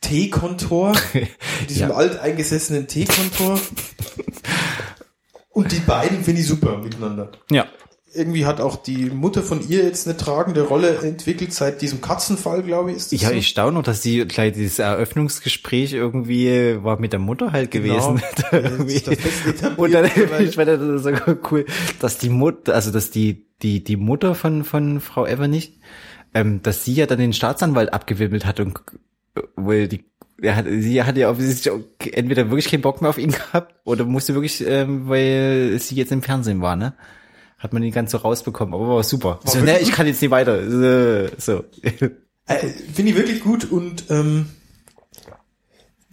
T-Kontor. 0.01 0.95
diesem 1.68 1.91
Ja. 1.91 1.95
alteingesessenen 1.95 2.87
T-Kontor. 2.87 3.61
und 5.51 5.72
die 5.72 5.80
beiden 5.80 6.22
finde 6.24 6.41
ich 6.43 6.47
super 6.47 6.78
miteinander 6.78 7.33
Ja. 7.51 7.66
Irgendwie 8.17 8.47
hat 8.47 8.61
auch 8.61 8.77
die 8.77 9.11
Mutter 9.11 9.43
von 9.43 9.67
ihr 9.69 9.85
jetzt 9.85 10.07
eine 10.07 10.17
tragende 10.17 10.62
Rolle 10.62 10.99
entwickelt 10.99 11.53
seit 11.53 11.83
diesem 11.83 12.01
Katzenfall, 12.01 12.62
glaube 12.62 12.91
ich. 12.91 12.97
Ist 12.97 13.12
das 13.12 13.23
Ja, 13.23 13.29
so? 13.29 13.35
ich 13.35 13.49
staune 13.49 13.73
noch, 13.75 13.83
dass 13.83 14.03
sie 14.03 14.25
gleich 14.27 14.55
dieses 14.55 14.79
Eröffnungsgespräch 14.79 15.93
irgendwie 15.93 16.83
war 16.83 16.99
mit 16.99 17.12
der 17.12 17.21
Mutter 17.21 17.53
halt 17.53 17.71
gewesen. 17.71 18.17
Genau. 18.17 18.27
Da 18.51 18.59
Ja, 18.59 19.75
Und 19.77 19.93
dann, 19.93 20.05
ich 20.41 20.55
fand 20.55 20.69
das 20.69 21.03
so 21.03 21.11
cool, 21.51 21.67
dass 22.01 22.19
die 22.19 22.31
Mutter, 22.31 22.75
also 22.75 22.91
dass 22.91 23.11
die, 23.11 23.47
die, 23.62 23.83
die 23.85 23.97
Mutter 23.97 24.35
von, 24.35 24.64
von 24.64 25.01
Frau 25.01 25.27
Ever 25.27 25.49
nicht, 25.49 25.75
ähm, 26.35 26.62
dass 26.62 26.85
sie 26.85 26.95
ja 26.95 27.07
dann 27.07 27.19
den 27.19 27.33
Staatsanwalt 27.33 27.93
abgewimmelt 27.93 28.47
hat 28.47 28.61
und 28.61 28.79
äh, 29.35 29.43
wohl 29.57 29.89
die 29.89 30.05
er 30.43 30.57
hat, 30.57 30.67
sie 30.69 31.03
hatte 31.03 31.21
ja 31.21 31.31
offensichtlich 31.31 31.73
entweder 32.12 32.51
wirklich 32.51 32.71
keinen 32.71 32.83
Bock 32.83 33.01
mehr 33.01 33.11
auf 33.11 33.19
ihn 33.19 33.33
gehabt 33.53 33.75
oder 33.85 34.05
musste 34.05 34.35
wirklich, 34.35 34.67
ähm, 34.67 35.09
weil 35.09 35.79
sie 35.81 35.95
jetzt 35.95 36.12
im 36.12 36.23
Fernsehen 36.23 36.61
war, 36.61 36.77
ne? 36.77 36.95
Hat 37.59 37.72
man 37.72 37.82
ihn 37.82 37.92
ganz 37.92 38.11
so 38.11 38.18
rausbekommen, 38.18 38.74
aber 38.74 38.88
war 38.88 39.02
super. 39.02 39.40
War 39.42 39.52
so, 39.52 39.61
ne, 39.61 39.78
ich 39.80 39.90
kann 39.92 40.07
jetzt 40.07 40.20
nicht 40.20 40.30
weiter. 40.30 40.59
Äh, 40.61 41.30
So. 41.38 41.64
Äh, 42.48 42.68
finde 42.94 43.11
ich 43.12 43.16
wirklich 43.16 43.40
gut 43.40 43.70
und 43.70 44.04
ähm, 44.11 44.46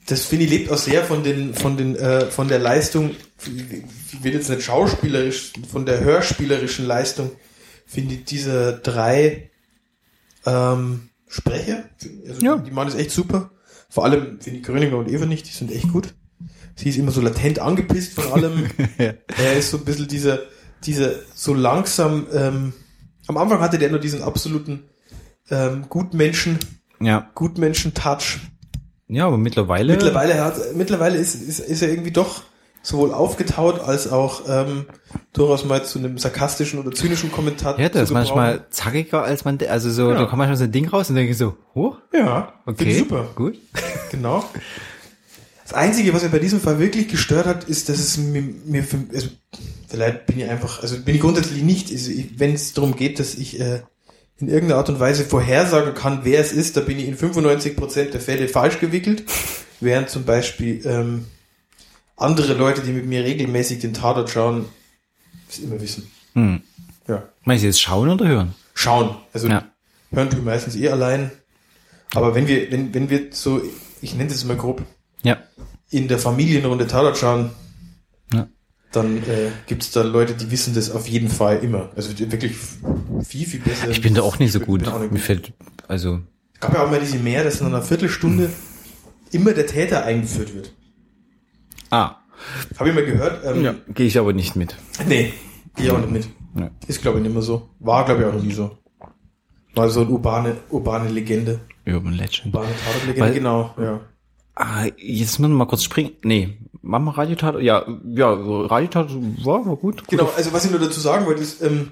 das 0.08 0.26
finde 0.26 0.46
ich 0.46 0.52
lebt 0.52 0.72
auch 0.72 0.78
sehr 0.78 1.04
von 1.04 1.24
den 1.24 1.54
von 1.54 1.78
den 1.78 1.96
äh, 1.96 2.26
von 2.26 2.48
der 2.48 2.60
Leistung 2.60 3.12
ich 3.46 4.24
will 4.24 4.34
jetzt 4.34 4.50
nicht 4.50 4.64
schauspielerisch 4.64 5.54
von 5.72 5.86
der 5.86 6.00
hörspielerischen 6.02 6.86
Leistung 6.86 7.32
finde 7.86 8.16
ich 8.16 8.26
diese 8.26 8.80
drei 8.84 9.52
ähm, 10.46 11.10
Sprecher 11.28 11.84
also 12.28 12.42
Ja. 12.46 12.58
die 12.58 12.72
machen 12.72 12.88
das 12.90 12.96
echt 13.00 13.12
super 13.12 13.52
vor 13.90 14.04
allem 14.06 14.40
finde 14.42 14.60
ich 14.60 14.66
Gröninger 14.66 14.98
und 14.98 15.10
Eva 15.10 15.26
nicht 15.26 15.48
die 15.48 15.52
sind 15.54 15.72
echt 15.72 15.92
gut 15.92 16.14
sie 16.76 16.90
ist 16.90 16.98
immer 16.98 17.12
so 17.12 17.22
latent 17.22 17.60
angepisst 17.60 18.14
von 18.14 18.32
allem 18.34 18.66
er 18.98 19.54
ist 19.56 19.70
so 19.72 19.78
ein 19.78 19.86
bisschen 19.86 20.08
dieser 20.08 20.40
dieser 20.86 21.12
so 21.34 21.54
langsam 21.54 22.28
ähm, 22.34 22.74
am 23.28 23.38
Anfang 23.38 23.60
hatte 23.62 23.78
der 23.80 23.90
nur 23.90 24.00
diesen 24.00 24.22
absoluten 24.22 24.84
ähm, 25.50 25.86
Gutmenschen 25.90 26.60
Ja. 27.00 27.30
Gutmenschen-Touch. 27.36 28.40
Ja, 29.08 29.28
aber 29.28 29.38
mittlerweile. 29.38 29.94
Mittlerweile 29.94 30.44
hat, 30.44 30.56
mittlerweile 30.76 31.18
ist, 31.18 31.36
ist, 31.36 31.60
ist 31.60 31.82
er 31.82 31.90
irgendwie 31.90 32.12
doch 32.12 32.44
sowohl 32.82 33.14
aufgetaut 33.14 33.80
als 33.80 34.12
auch 34.12 34.42
ähm, 34.48 34.86
durchaus 35.32 35.64
mal 35.66 35.86
zu 35.86 36.00
einem 36.00 36.18
sarkastischen 36.18 36.80
oder 36.80 36.92
zynischen 36.92 37.32
Kommentar. 37.32 37.80
Ja, 37.80 37.88
der 37.90 38.04
ist 38.04 38.12
manchmal 38.12 38.66
zackiger 38.72 39.24
als 39.24 39.46
man, 39.46 39.58
also 39.70 39.90
so, 39.90 40.10
Ja. 40.12 40.16
da 40.20 40.26
kommt 40.26 40.40
manchmal 40.40 40.58
so 40.58 40.66
ein 40.66 40.72
Ding 40.72 40.88
raus 40.90 41.10
und 41.10 41.16
denke 41.16 41.32
ich 41.32 41.38
so, 41.38 41.56
oh, 41.76 41.96
Ja, 42.14 42.54
okay, 42.66 43.00
super. 43.00 43.28
gut. 43.36 43.58
Genau. 44.12 44.44
Das 45.74 45.82
Einzige, 45.82 46.14
was 46.14 46.22
mir 46.22 46.30
bei 46.30 46.38
diesem 46.38 46.62
Fall 46.62 46.78
wirklich 46.78 47.08
gestört 47.08 47.48
hat, 47.48 47.64
ist, 47.64 47.90
dass 47.90 47.98
es 47.98 48.18
mir, 48.18 48.44
mir 48.44 48.84
für, 48.84 49.00
also 49.12 49.30
vielleicht 49.88 50.28
bin 50.28 50.38
ich 50.38 50.48
einfach, 50.48 50.84
also 50.84 51.00
bin 51.00 51.16
ich 51.16 51.22
grundsätzlich 51.22 51.64
nicht, 51.64 51.90
also 51.90 52.12
wenn 52.38 52.54
es 52.54 52.74
darum 52.74 52.96
geht, 52.96 53.18
dass 53.20 53.34
ich 53.34 53.60
äh, 53.60 53.82
in 54.38 54.50
irgendeiner 54.50 54.78
Art 54.78 54.90
und 54.90 55.00
Weise 55.00 55.26
vorhersagen 55.26 55.96
kann, 55.96 56.20
wer 56.26 56.40
es 56.40 56.52
ist, 56.52 56.78
da 56.78 56.82
bin 56.82 57.00
ich 57.00 57.08
in 57.08 57.18
95% 57.18 58.12
der 58.12 58.22
Fälle 58.22 58.48
falsch 58.48 58.80
gewickelt, 58.82 59.24
während 59.80 60.12
zum 60.12 60.26
Beispiel 60.26 60.86
ähm, 60.86 61.26
andere 62.18 62.54
Leute, 62.54 62.82
die 62.82 62.92
mit 62.92 63.08
mir 63.08 63.24
regelmäßig 63.24 63.80
den 63.80 63.96
Tatort 63.96 64.30
schauen, 64.30 64.66
es 65.50 65.58
immer 65.58 65.82
wissen. 65.82 66.06
Hm. 66.34 66.62
Ja. 67.08 67.28
Meinst 67.46 67.64
du 67.64 67.68
jetzt 67.68 67.82
schauen 67.82 68.10
oder 68.10 68.28
hören? 68.28 68.54
Schauen. 68.76 69.16
Also 69.34 69.48
Ja. 69.48 69.68
hören 70.12 70.30
tue 70.30 70.38
ich 70.38 70.46
meistens 70.46 70.76
eh 70.76 70.90
allein. 70.90 71.32
Aber 72.14 72.36
wenn 72.36 72.48
wir, 72.48 72.72
wenn, 72.72 72.94
wenn 72.94 73.10
wir 73.10 73.30
so, 73.32 73.60
ich 74.04 74.14
nenne 74.14 74.30
das 74.30 74.44
mal 74.46 74.56
grob, 74.56 74.84
Ja. 75.24 75.38
in 75.90 76.08
der 76.08 76.20
Familienrunde 76.20 76.88
Tatort 76.88 77.18
schauen, 77.18 77.52
Ja. 78.34 78.48
dann 78.92 79.18
äh, 79.18 79.52
gibt 79.68 79.84
es 79.84 79.92
da 79.92 80.02
Leute, 80.04 80.34
die 80.34 80.50
wissen 80.52 80.74
das 80.76 80.92
auf 80.92 81.08
jeden 81.08 81.30
Fall 81.30 81.60
immer. 81.64 81.90
Also 81.96 82.18
wirklich 82.20 82.56
viel, 83.24 83.46
viel 83.46 83.60
besser. 83.62 83.90
Ich 83.90 84.02
bin 84.02 84.14
da 84.14 84.22
auch 84.22 84.40
nicht 84.40 84.52
so 84.52 84.60
gut. 84.60 84.88
auch 84.88 85.00
nicht 85.00 85.12
Mir 85.14 85.20
fällt, 85.20 85.54
also, 85.88 86.22
Es 86.56 86.60
gab 86.60 86.74
ja 86.74 86.84
auch 86.86 86.90
mal 86.92 87.00
diese 87.00 87.18
mehr, 87.20 87.44
dass 87.44 87.62
in 87.62 87.68
einer 87.68 87.82
Viertelstunde 87.82 88.50
immer 89.32 89.52
der 89.54 89.66
Täter 89.68 90.04
eingeführt 90.06 90.54
wird. 90.56 90.74
ah, 91.90 92.18
Habe 92.78 92.90
ich 92.90 92.96
mal 92.96 93.06
gehört. 93.06 93.44
Ähm, 93.46 93.64
ja, 93.64 93.76
gehe 93.94 94.08
ich 94.08 94.18
aber 94.20 94.34
nicht 94.34 94.56
mit. 94.56 94.76
Nee, 95.08 95.34
geh 95.76 95.90
auch 95.92 96.00
nicht 96.00 96.12
mit. 96.12 96.28
Ja. 96.60 96.70
Ist 96.88 97.02
glaube 97.02 97.18
ich 97.20 97.24
nicht 97.24 97.34
mehr 97.34 97.42
so. 97.42 97.70
War 97.80 98.06
glaube 98.06 98.22
ich 98.22 98.28
auch 98.28 98.42
nie 98.44 98.54
so. 98.54 98.78
War 99.76 99.90
so 99.90 100.02
eine 100.02 100.10
urbane, 100.10 100.58
urbane 100.70 101.10
Legende. 101.10 101.62
Urban 101.88 102.14
Legend. 102.14 102.48
Urbane 102.54 102.74
Tatortlegende, 102.86 103.34
genau. 103.34 103.74
Ja. 103.80 104.02
Ah, 104.56 104.86
jetzt 104.98 105.40
müssen 105.40 105.54
wir 105.54 105.58
mal 105.58 105.66
kurz 105.66 105.84
springen. 105.84 106.12
Nee, 106.24 106.58
machen 106.82 107.06
wir 107.06 107.18
Radiotat? 107.18 107.60
Ja, 107.62 107.86
ja, 108.06 108.34
Radiotat 108.34 109.10
war, 109.44 109.66
war 109.66 109.76
gut. 109.76 110.08
Genau, 110.08 110.30
also 110.36 110.54
was 110.54 110.66
ich 110.66 110.72
nur 110.72 110.80
dazu 110.80 111.00
sagen 111.00 111.26
wollte, 111.26 111.42
ist, 111.42 111.62
ähm, 111.64 111.92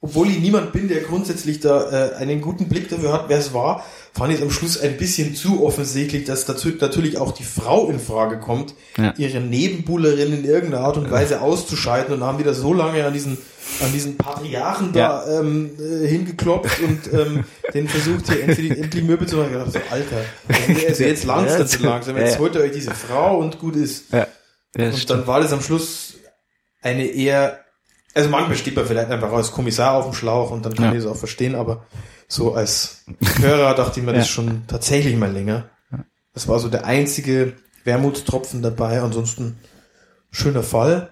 obwohl 0.00 0.30
ich 0.30 0.38
niemand 0.38 0.72
bin, 0.72 0.86
der 0.88 1.00
grundsätzlich 1.00 1.58
da 1.60 2.12
äh, 2.12 2.14
einen 2.16 2.40
guten 2.40 2.68
Blick 2.68 2.88
dafür 2.88 3.12
hat, 3.12 3.24
wer 3.28 3.38
es 3.38 3.52
war, 3.52 3.84
fand 4.12 4.30
ich 4.32 4.38
es 4.38 4.42
am 4.44 4.50
Schluss 4.50 4.78
ein 4.80 4.96
bisschen 4.96 5.34
zu 5.34 5.64
offensichtlich, 5.64 6.24
dass 6.24 6.44
dazu 6.44 6.68
natürlich 6.80 7.18
auch 7.18 7.32
die 7.32 7.42
Frau 7.44 7.88
in 7.90 7.98
Frage 7.98 8.38
kommt, 8.38 8.74
Ja. 8.96 9.12
ihre 9.18 9.40
Nebenbuhlerin 9.40 10.32
in 10.32 10.44
irgendeiner 10.44 10.84
Art 10.84 10.96
und 10.98 11.10
Weise 11.10 11.40
auszuschalten 11.40 12.14
und 12.14 12.22
haben 12.22 12.38
wieder 12.38 12.54
so 12.54 12.72
lange 12.72 13.04
an 13.04 13.12
diesen 13.12 13.38
an 13.82 13.92
diesen 13.92 14.16
Patriarchen 14.16 14.92
da 14.94 15.40
ähm, 15.40 15.70
äh, 15.78 16.06
hingeklopft 16.08 16.80
und 16.80 17.12
ähm, 17.12 17.44
den 17.74 17.86
versucht 17.86 18.26
hier 18.32 18.42
endlich, 18.44 18.70
endlich 18.70 19.04
Möbel 19.04 19.28
zu 19.28 19.36
machen. 19.36 19.50
Ich 19.52 19.58
dachte 19.58 19.70
so, 19.72 19.78
Alter, 19.90 20.16
also, 20.48 20.86
also 20.88 21.02
jetzt 21.04 21.24
langsam 21.24 21.66
zu 21.66 21.82
langsam, 21.82 22.16
jetzt 22.16 22.34
Ja. 22.34 22.38
holt 22.38 22.54
ihr 22.54 22.62
euch 22.62 22.72
diese 22.72 22.92
Frau 22.94 23.36
und 23.38 23.58
gut 23.58 23.76
ist. 23.76 24.10
Ja, 24.10 24.26
ja 24.76 24.86
Und 24.86 24.94
stimmt. 24.96 25.10
dann 25.10 25.26
war 25.26 25.40
das 25.40 25.52
am 25.52 25.60
Schluss 25.60 26.14
eine 26.80 27.04
eher, 27.08 27.60
also 28.18 28.30
manchmal 28.30 28.56
steht 28.56 28.76
man 28.76 28.84
vielleicht 28.86 29.10
einfach 29.10 29.32
als 29.32 29.52
Kommissar 29.52 29.94
auf 29.94 30.04
dem 30.04 30.12
Schlauch 30.14 30.50
und 30.50 30.64
dann 30.66 30.74
kann 30.74 30.86
Ja. 30.86 30.92
ich 30.92 30.98
es 30.98 31.06
auch 31.06 31.16
verstehen, 31.16 31.54
aber 31.54 31.86
so 32.26 32.54
als 32.54 33.04
Hörer 33.40 33.74
dachte 33.74 34.00
ich 34.00 34.06
mir 34.06 34.12
das 34.14 34.26
Ja. 34.26 34.32
schon 34.32 34.66
tatsächlich 34.66 35.16
mal 35.16 35.32
länger. 35.32 35.70
Das 36.34 36.46
war 36.48 36.58
so 36.58 36.68
der 36.68 36.84
einzige 36.84 37.54
Wermutstropfen 37.84 38.60
dabei, 38.62 39.00
ansonsten 39.00 39.56
schöner 40.30 40.62
Fall. 40.62 41.10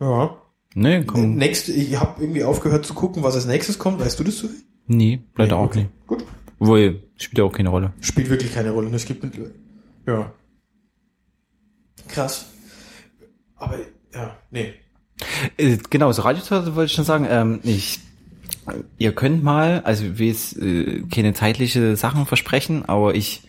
Ja. 0.00 0.36
Nee, 0.74 1.04
komm. 1.04 1.34
Nächste, 1.36 1.72
ich 1.72 1.98
habe 2.00 2.20
irgendwie 2.22 2.44
aufgehört 2.44 2.84
zu 2.86 2.94
gucken, 2.94 3.22
was 3.22 3.34
als 3.34 3.46
nächstes 3.46 3.78
kommt. 3.78 4.00
Weißt 4.00 4.18
du 4.18 4.24
das 4.24 4.38
so? 4.38 4.48
Nee, 4.86 5.22
leider 5.36 5.56
Nee, 5.56 5.62
auch 5.62 5.66
okay. 5.66 5.78
nicht. 5.84 6.06
Gut. 6.06 6.24
Obwohl, 6.58 7.02
spielt 7.16 7.38
ja 7.38 7.44
auch 7.44 7.52
keine 7.52 7.68
Rolle. 7.68 7.92
Spielt 8.00 8.28
wirklich 8.30 8.52
keine 8.54 8.70
Rolle. 8.70 8.94
Es 8.94 9.04
gibt 9.04 9.22
mit, 9.22 9.34
ja. 10.06 10.32
Krass. 12.08 12.46
Aber 13.56 13.78
ja, 14.12 14.36
nee. 14.50 14.74
Äh, 15.56 15.78
genau, 15.90 16.12
so 16.12 16.22
Radiotat 16.22 16.74
wollte 16.74 16.86
ich 16.90 16.92
schon 16.92 17.04
sagen. 17.04 17.26
Ähm, 17.28 17.60
ich, 17.62 18.00
ihr 18.98 19.12
könnt 19.12 19.42
mal, 19.42 19.82
also 19.84 20.18
will 20.18 20.28
jetzt 20.28 20.56
äh, 20.58 21.02
keine 21.10 21.34
zeitliche 21.34 21.96
Sachen 21.96 22.26
versprechen, 22.26 22.84
aber 22.86 23.14
ich 23.14 23.42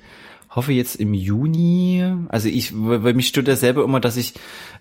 hoffe 0.55 0.71
jetzt 0.71 0.95
im 0.95 1.13
Juni, 1.13 2.03
also 2.29 2.47
ich, 2.47 2.71
weil 2.73 3.13
mich 3.13 3.27
stört 3.27 3.47
ja 3.47 3.55
selber 3.55 3.83
immer, 3.83 3.99
dass 3.99 4.15
ich 4.15 4.33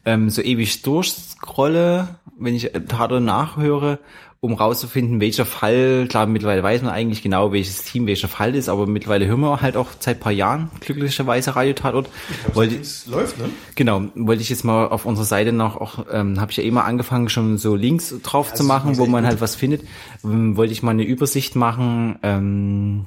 ähm, 0.05 0.31
so 0.31 0.41
ewig 0.41 0.83
durchscrolle, 0.83 2.17
wenn 2.39 2.55
ich 2.55 2.71
Tatort 2.89 3.23
nachhöre, 3.23 3.99
um 4.45 4.53
rauszufinden, 4.53 5.21
welcher 5.21 5.47
Fall, 5.47 6.07
klar, 6.07 6.27
mittlerweile 6.27 6.63
weiß 6.63 6.83
man 6.83 6.93
eigentlich 6.93 7.23
genau, 7.23 7.53
welches 7.53 7.83
Team 7.83 8.07
welcher 8.07 8.29
Fall 8.29 8.55
ist, 8.55 8.69
aber 8.69 8.87
mittlerweile 8.87 9.27
hören 9.27 9.41
wir 9.41 9.63
halt 9.63 9.75
auch 9.75 9.89
seit 9.99 10.21
paar 10.21 10.33
Jahren 10.33 10.71
glücklicherweise 10.81 11.57
Radiotatort. 11.57 12.11
Wollte, 12.53 12.77
Es 12.77 13.07
läuft, 13.07 13.39
ne? 13.39 13.49
Genau, 13.75 14.03
wollte 14.15 14.43
ich 14.43 14.51
jetzt 14.51 14.63
mal 14.63 14.89
auf 14.89 15.07
unserer 15.07 15.25
Seite 15.25 15.53
noch 15.53 15.77
auch, 15.77 16.05
ähm, 16.13 16.41
habe 16.41 16.51
ich 16.53 16.59
ja 16.59 16.71
mal 16.71 16.83
angefangen, 16.83 17.31
schon 17.31 17.57
so 17.57 17.75
Links 17.75 18.15
drauf 18.23 18.51
zu 18.53 18.59
das 18.59 18.67
machen, 18.67 18.99
wo 18.99 19.07
man 19.07 19.23
gut. 19.23 19.31
halt 19.31 19.41
was 19.41 19.57
findet. 19.57 19.83
Ähm, 20.23 20.59
wollte 20.59 20.75
ich 20.75 20.83
mal 20.83 20.91
eine 20.91 21.05
Übersicht 21.05 21.57
machen, 21.57 22.19
ähm, 22.23 23.07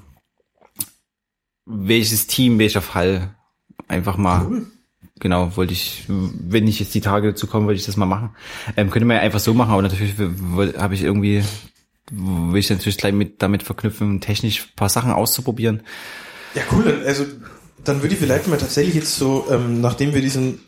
welches 1.68 2.26
Team, 2.26 2.58
welcher 2.58 2.82
Fall. 2.82 3.36
Einfach 3.88 4.18
mal, 4.18 4.48
Cool. 4.48 4.66
Genau, 5.20 5.55
wollte 5.55 5.74
ich, 5.74 6.05
wenn 6.07 6.68
ich 6.68 6.80
jetzt 6.80 6.93
die 6.93 7.01
Tage 7.01 7.30
dazu 7.30 7.47
komme, 7.47 7.68
wollte 7.68 7.80
ich 7.80 7.86
das 7.86 7.97
mal 7.97 8.05
machen. 8.05 8.32
Ähm, 8.76 8.89
könnte 8.89 9.05
man 9.05 9.18
ja 9.18 9.24
einfach 9.24 9.39
so 9.39 9.53
machen, 9.53 9.72
aber 9.72 9.82
natürlich 9.82 10.15
habe 10.78 10.93
ich 10.93 11.03
irgendwie, 11.03 11.43
will 12.11 12.59
ich 12.59 12.70
natürlich 12.70 12.97
gleich 12.97 13.13
mit 13.13 13.41
damit 13.41 13.63
verknüpfen, 13.63 14.22
technisch 14.22 14.61
ein 14.61 14.76
paar 14.76 14.89
Sachen 14.89 15.11
auszuprobieren. 15.11 15.82
Ja, 16.55 16.63
cool. 16.72 17.03
Also, 17.05 17.26
dann 17.84 18.01
würde 18.01 18.15
ich 18.15 18.20
vielleicht 18.20 18.47
mal 18.47 18.57
tatsächlich 18.57 18.95
jetzt 18.95 19.15
so, 19.15 19.47
ähm, 19.51 19.82
nachdem 19.82 20.13
wir 20.13 20.22
diesen, 20.22 20.59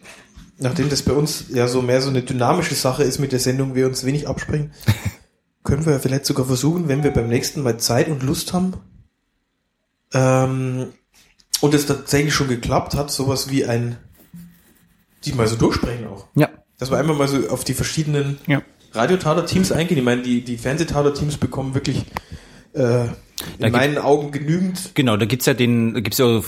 nachdem 0.57 0.89
das 0.89 1.01
bei 1.03 1.13
uns 1.13 1.45
ja 1.53 1.67
so 1.67 1.81
mehr 1.81 2.01
so 2.01 2.09
eine 2.09 2.21
dynamische 2.21 2.75
Sache 2.75 3.03
ist 3.03 3.19
mit 3.19 3.31
der 3.31 3.39
Sendung, 3.39 3.75
wir 3.75 3.87
uns 3.87 4.05
wenig 4.05 4.27
absprechen, 4.27 4.71
können 5.63 5.85
wir 5.85 5.93
ja 5.93 5.99
vielleicht 5.99 6.25
sogar 6.25 6.45
versuchen, 6.45 6.87
wenn 6.87 7.03
wir 7.03 7.11
beim 7.11 7.27
nächsten 7.27 7.63
Mal 7.63 7.77
Zeit 7.77 8.07
und 8.07 8.23
Lust 8.23 8.53
haben, 8.53 8.73
ähm, 10.13 10.87
und 11.61 11.73
es 11.73 11.85
tatsächlich 11.85 12.33
schon 12.33 12.47
geklappt 12.47 12.95
hat, 12.95 13.11
sowas 13.11 13.49
wie 13.49 13.65
ein, 13.65 13.97
die 15.25 15.33
mal 15.33 15.47
so 15.47 15.55
durchsprechen 15.55 16.07
auch. 16.07 16.25
Ja, 16.35 16.49
Dass 16.77 16.91
wir 16.91 16.97
einfach 16.97 17.17
mal 17.17 17.27
so 17.27 17.49
auf 17.49 17.63
die 17.63 17.73
verschiedenen 17.73 18.37
ja. 18.47 18.61
Radiotaler-Teams 18.93 19.71
eingehen. 19.71 19.97
Ich 19.97 20.03
meine, 20.03 20.21
die, 20.21 20.41
die 20.41 20.57
Fernsehtaler-Teams 20.57 21.37
bekommen 21.37 21.73
wirklich 21.75 22.05
äh, 22.73 22.79
Da 22.79 23.05
in 23.05 23.11
gibt- 23.59 23.71
meinen 23.73 23.97
Augen 23.97 24.31
genügend. 24.31 24.91
Genau, 24.95 25.17
da 25.17 25.25
gibt's 25.25 25.45
ja 25.45 25.53
den, 25.53 25.93
da 25.93 25.99
gibt's 25.99 26.17
ja 26.19 26.37
äh, 26.37 26.41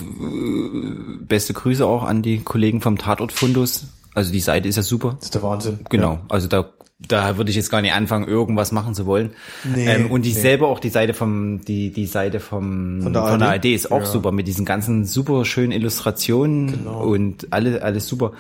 beste 1.22 1.54
Grüße 1.54 1.86
auch 1.86 2.04
an 2.04 2.22
die 2.22 2.40
Kollegen 2.40 2.82
vom 2.82 2.98
Tatort 2.98 3.32
Fundus. 3.32 3.86
Also 4.14 4.32
die 4.32 4.40
Seite 4.42 4.68
ist 4.68 4.76
ja 4.76 4.84
super. 4.84 5.14
Das 5.16 5.26
ist 5.26 5.36
der 5.36 5.44
Wahnsinn. 5.44 5.80
Genau, 5.90 6.20
also 6.30 6.48
da 6.48 6.70
da 7.08 7.38
würde 7.38 7.50
ich 7.50 7.56
jetzt 7.56 7.70
gar 7.72 7.82
nicht 7.82 7.94
anfangen, 7.94 8.28
irgendwas 8.28 8.72
machen 8.72 8.94
zu 8.94 9.06
wollen. 9.06 9.32
Nee, 9.64 9.88
ähm, 9.88 10.12
und 10.12 10.24
die 10.24 10.34
nee. 10.34 10.40
selber 10.40 10.68
auch 10.68 10.80
die 10.80 10.90
Seite 10.90 11.14
vom 11.14 11.64
die 11.66 11.92
die 11.92 12.06
Seite 12.06 12.40
vom 12.40 13.02
Von 13.02 13.14
der 13.14 13.26
von 13.26 13.40
der 13.40 13.50
ARD? 13.50 13.66
Ist 13.66 13.92
auch 13.92 14.00
Ja. 14.02 14.06
super 14.06 14.32
mit 14.32 14.48
diesen 14.48 14.66
ganzen 14.66 15.06
super 15.06 15.44
schönen 15.46 15.72
Illustrationen 15.72 16.68
Genau. 16.72 17.04
und 17.04 17.52
alle 17.52 17.82
alles 17.82 18.08
super. 18.08 18.34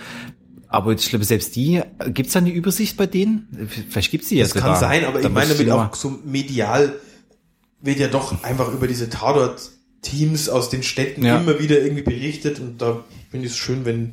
Aber 0.67 0.93
ich 0.93 1.09
glaube, 1.09 1.25
selbst 1.25 1.55
die, 1.57 1.81
gibt's 2.13 2.31
da 2.33 2.39
eine 2.39 2.51
Übersicht 2.51 2.95
bei 2.95 3.05
denen? 3.05 3.47
Vielleicht 3.89 4.09
gibt's 4.11 4.29
die 4.29 4.35
ja 4.37 4.43
Das 4.43 4.53
sogar. 4.53 4.71
kann 4.71 4.79
sein, 4.79 5.03
aber 5.05 5.19
Da 5.19 5.27
ich 5.27 5.33
meine 5.33 5.53
ich 5.53 5.67
mal- 5.67 5.87
auch 5.89 5.95
so 5.95 6.19
medial 6.23 6.93
wird 7.81 7.99
ja 7.99 8.07
doch 8.07 8.43
einfach 8.43 8.71
über 8.71 8.87
diese 8.87 9.09
Tatort 9.09 9.69
Teams 10.01 10.47
aus 10.49 10.69
den 10.69 10.81
Städten 10.83 11.25
Ja. 11.25 11.39
immer 11.41 11.59
wieder 11.59 11.79
irgendwie 11.81 12.03
berichtet 12.03 12.59
und 12.59 12.81
da 12.81 13.03
finde 13.31 13.47
ich 13.47 13.53
es 13.53 13.57
schön, 13.57 13.85
wenn 13.85 14.11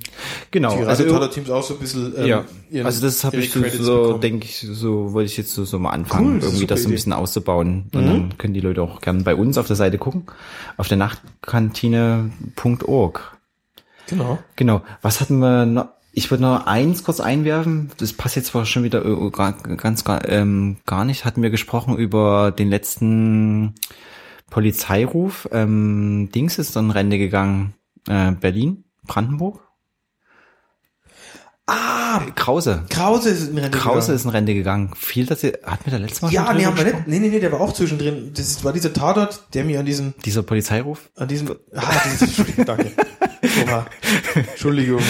Genau. 0.52 0.74
die 0.78 0.84
Also, 0.86 1.02
Radio-Teams 1.04 1.50
auch 1.50 1.62
so 1.62 1.74
ein 1.74 1.80
bisschen 1.80 2.14
ähm, 2.16 2.26
ja, 2.26 2.44
ihren- 2.70 2.86
also 2.86 3.04
das 3.04 3.24
habe 3.24 3.36
ich 3.38 3.50
so, 3.52 3.62
so 3.82 4.18
denke 4.18 4.46
ich, 4.46 4.66
so 4.70 5.12
wollte 5.12 5.26
ich 5.30 5.36
jetzt 5.36 5.52
so, 5.54 5.64
so 5.64 5.78
mal 5.78 5.90
anfangen, 5.90 6.36
Cool, 6.36 6.42
irgendwie 6.44 6.66
das 6.66 6.82
so 6.84 6.88
ein 6.88 6.92
bisschen 6.92 7.12
auszubauen. 7.12 7.90
Und 7.92 8.06
dann 8.06 8.38
können 8.38 8.54
die 8.54 8.60
Leute 8.60 8.80
auch 8.82 9.00
gerne 9.00 9.22
bei 9.24 9.34
uns 9.34 9.58
auf 9.58 9.66
der 9.66 9.76
Seite 9.76 9.98
gucken, 9.98 10.26
auf 10.76 10.86
der 10.88 10.96
Nachtkantine.org. 10.98 13.36
Genau. 14.08 14.38
Genau. 14.56 14.82
Was 15.02 15.20
hatten 15.20 15.38
wir 15.40 15.66
noch? 15.66 15.88
Ich 16.12 16.30
würde 16.30 16.42
noch 16.42 16.66
eins 16.66 17.04
kurz 17.04 17.20
einwerfen. 17.20 17.90
Das 17.98 18.12
passt 18.12 18.34
jetzt 18.36 18.48
zwar 18.48 18.64
schon 18.66 18.82
wieder 18.82 19.04
äh, 19.04 19.30
ganz 19.30 20.04
gar, 20.04 20.26
ähm, 20.28 20.78
gar 20.86 21.04
nicht. 21.04 21.24
Hatten 21.24 21.42
wir 21.42 21.50
gesprochen 21.50 21.96
über 21.96 22.50
den 22.50 22.70
letzten 22.70 23.74
Polizeiruf. 24.50 25.48
Ähm, 25.52 26.30
Dings 26.34 26.58
ist 26.58 26.74
dann 26.74 26.90
Rente 26.90 27.18
gegangen. 27.18 27.74
Äh, 28.08 28.32
Berlin, 28.32 28.84
Brandenburg. 29.08 29.60
Ah, 31.70 32.20
Krause. 32.34 32.84
Krause 32.88 33.28
ist 33.28 33.50
in 33.50 33.58
Rente 33.58 33.76
Krause 33.76 34.00
gegangen. 34.00 34.16
ist 34.16 34.24
in 34.24 34.30
Rente 34.30 34.54
gegangen. 34.54 34.90
Viel, 34.96 35.26
dass 35.26 35.44
ihr, 35.44 35.58
hat 35.64 35.84
mir 35.84 35.92
da 35.92 35.98
letztes 35.98 36.22
Mal 36.22 36.32
Ja, 36.32 36.50
nee, 36.54 36.64
haben 36.64 36.78
wir 36.78 36.84
nicht. 36.84 37.06
Nee, 37.06 37.18
nee, 37.18 37.28
nee, 37.28 37.40
der 37.40 37.52
war 37.52 37.60
auch 37.60 37.74
zwischendrin. 37.74 38.32
Das 38.34 38.64
war 38.64 38.72
dieser 38.72 38.90
Tatort, 38.94 39.42
der 39.52 39.64
mir 39.64 39.78
an 39.78 39.84
diesen, 39.84 40.14
Dieser 40.24 40.42
Polizeiruf? 40.42 41.10
an 41.16 41.28
diesem, 41.28 41.50
ah, 41.74 41.82
dieses, 42.06 42.22
Entschuldigung, 42.22 42.64
danke. 42.64 42.92
Oha. 43.66 43.86
Entschuldigung. 44.34 45.02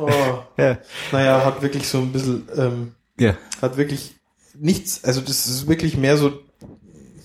Oh. 0.00 0.38
Ja. 0.56 0.78
Naja, 1.10 1.44
hat 1.44 1.62
wirklich 1.62 1.88
so 1.88 1.98
ein 1.98 2.12
bisschen, 2.12 2.46
ähm, 2.56 2.92
Ja. 3.18 3.34
hat 3.60 3.76
wirklich 3.76 4.14
nichts, 4.54 5.02
also 5.02 5.20
das 5.20 5.48
ist 5.48 5.66
wirklich 5.66 5.96
mehr 5.96 6.16
so, 6.16 6.32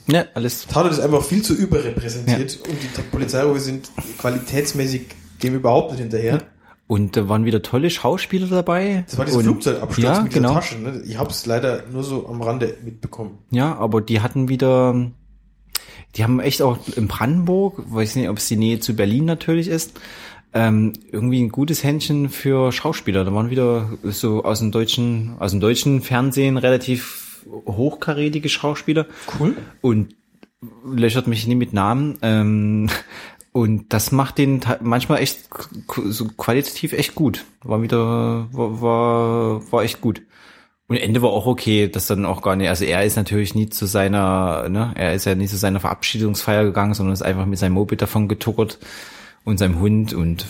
Ja, 0.07 0.25
alles. 0.33 0.65
Tatort 0.65 0.93
ist 0.93 0.99
einfach 0.99 1.23
viel 1.23 1.43
zu 1.43 1.53
überrepräsentiert 1.53 2.57
und 2.67 2.77
die 2.81 3.01
Polizeirufe 3.11 3.59
sind 3.59 3.91
qualitätsmäßig 4.17 5.05
dem 5.41 5.55
überhaupt 5.55 5.91
nicht 5.91 6.01
hinterher. 6.01 6.43
Und 6.87 7.15
da 7.15 7.29
waren 7.29 7.45
wieder 7.45 7.61
tolle 7.61 7.89
Schauspieler 7.89 8.47
dabei. 8.47 9.03
Das 9.07 9.17
war 9.17 9.25
dieser 9.25 9.37
Und- 9.39 9.45
Flugzeugabsturz 9.45 10.03
ja, 10.17 10.21
mit 10.21 10.33
genau. 10.33 10.53
Tasche. 10.53 10.77
Ne? 10.77 11.01
Ich 11.05 11.17
habe 11.17 11.29
es 11.29 11.45
leider 11.45 11.83
nur 11.91 12.03
so 12.03 12.27
am 12.27 12.41
Rande 12.41 12.75
mitbekommen. 12.83 13.39
Ja, 13.51 13.75
aber 13.75 14.01
die 14.01 14.21
hatten 14.21 14.49
wieder, 14.49 15.09
die 16.15 16.23
haben 16.23 16.39
echt 16.39 16.61
auch 16.61 16.77
in 16.95 17.07
Brandenburg, 17.07 17.81
weiß 17.87 18.15
nicht, 18.17 18.29
ob 18.29 18.37
es 18.37 18.47
die 18.47 18.57
Nähe 18.57 18.79
zu 18.79 18.95
Berlin 18.95 19.25
natürlich 19.25 19.69
ist, 19.69 19.99
ähm, 20.53 20.93
irgendwie 21.11 21.41
ein 21.41 21.49
gutes 21.49 21.83
Händchen 21.83 22.29
für 22.29 22.71
Schauspieler. 22.71 23.23
Da 23.23 23.33
waren 23.33 23.49
wieder 23.49 23.89
so 24.03 24.43
aus 24.43 24.59
dem 24.59 24.71
deutschen, 24.71 25.35
aus 25.39 25.51
dem 25.51 25.61
deutschen 25.61 26.01
Fernsehen 26.01 26.57
relativ 26.57 27.45
hochkarätige 27.65 28.49
Schauspieler. 28.49 29.07
Cool. 29.39 29.55
Und 29.81 30.15
löchert 30.85 31.27
mich 31.27 31.47
nie 31.47 31.55
mit 31.55 31.73
Namen. 31.73 32.17
Ähm, 32.21 32.89
und 33.53 33.93
das 33.93 34.11
macht 34.11 34.39
den 34.39 34.61
manchmal 34.81 35.19
echt 35.19 35.47
so 36.05 36.25
qualitativ 36.25 36.93
echt 36.93 37.13
gut. 37.13 37.45
War 37.63 37.83
wieder, 37.83 38.47
war, 38.51 38.81
war, 38.81 39.71
war 39.71 39.83
echt 39.83 40.01
gut. 40.01 40.23
Und 40.87 40.97
Ende 40.97 41.21
war 41.21 41.29
auch 41.29 41.45
okay, 41.45 41.87
das 41.87 42.07
dann 42.07 42.25
auch 42.25 42.41
gar 42.41 42.55
nicht, 42.55 42.69
also 42.69 42.83
er 42.83 43.05
ist 43.05 43.15
natürlich 43.15 43.55
nie 43.55 43.69
zu 43.69 43.85
seiner, 43.85 44.67
ne, 44.69 44.91
er 44.95 45.13
ist 45.13 45.25
ja 45.25 45.35
nie 45.35 45.47
zu 45.47 45.57
seiner 45.57 45.79
Verabschiedungsfeier 45.79 46.65
gegangen, 46.65 46.93
sondern 46.93 47.13
ist 47.13 47.21
einfach 47.21 47.45
mit 47.45 47.59
seinem 47.59 47.73
Moped 47.73 48.01
davon 48.01 48.27
getuckert 48.27 48.79
und 49.45 49.59
seinem 49.59 49.79
Hund 49.79 50.13
und 50.13 50.45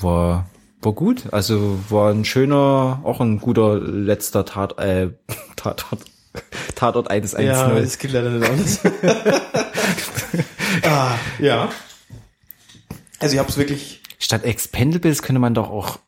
war, 0.00 0.48
war 0.80 0.92
gut. 0.92 1.24
Also 1.32 1.78
war 1.90 2.10
ein 2.10 2.24
schöner, 2.24 3.00
auch 3.04 3.20
ein 3.20 3.38
guter 3.38 3.78
letzter 3.78 4.46
Tat, 4.46 4.78
äh, 4.78 5.10
Tatort, 5.56 6.00
Tatort 6.74 7.10
110. 7.10 7.46
Ja, 7.46 7.68
das 7.68 7.98
geht 7.98 8.12
leider 8.12 8.30
nicht 8.30 8.50
anders. 8.50 8.80
ah, 10.82 11.14
ja. 11.38 11.68
Also 13.18 13.34
ich 13.34 13.38
habe 13.38 13.48
es 13.48 13.56
wirklich. 13.56 14.02
Statt 14.18 14.44
Expendables 14.44 15.22
könnte 15.22 15.40
man 15.40 15.54
doch 15.54 15.70
auch, 15.70 15.98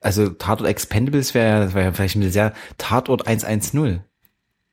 also 0.00 0.28
Tatort 0.30 0.68
Expendables 0.68 1.34
wäre 1.34 1.46
ja, 1.66 1.74
wär 1.74 1.82
ja 1.84 1.92
vielleicht 1.92 2.16
ein 2.16 2.20
bisschen 2.20 2.32
sehr 2.32 2.54
Tatort 2.78 3.26
110. 3.26 4.00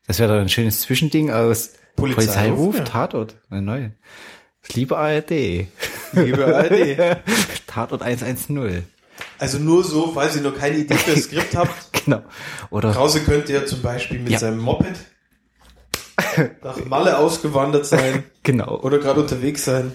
Das 0.07 0.19
wäre 0.19 0.33
doch 0.33 0.41
ein 0.41 0.49
schönes 0.49 0.81
Zwischending 0.81 1.31
aus 1.31 1.71
Polizeiruf, 1.95 2.15
Polizeiruf, 2.15 2.77
ja. 2.77 2.83
Tatort, 2.83 3.35
eine 3.49 3.61
neue. 3.61 3.91
Liebe 4.73 4.97
ARD. 4.97 5.29
Liebe 6.13 6.55
ARD. 6.55 7.19
Tatort 7.67 8.01
110. 8.01 8.85
Also 9.37 9.57
nur 9.59 9.83
so, 9.83 10.11
falls 10.13 10.35
ihr 10.35 10.41
noch 10.41 10.57
keine 10.57 10.77
Idee 10.77 10.95
für 10.95 11.11
das 11.11 11.23
Skript 11.23 11.55
habt. 11.55 11.73
Genau. 12.05 12.23
Oder 12.71 12.93
Krause 12.93 13.19
könnte 13.19 13.53
ja 13.53 13.65
zum 13.65 13.81
Beispiel 13.83 14.19
mit 14.19 14.31
Ja. 14.31 14.39
seinem 14.39 14.57
Moped 14.59 14.95
nach 16.63 16.83
Malle 16.85 17.17
ausgewandert 17.19 17.85
sein 17.85 18.23
genau. 18.43 18.79
oder 18.79 18.97
gerade 18.97 19.21
unterwegs 19.21 19.65
sein. 19.65 19.91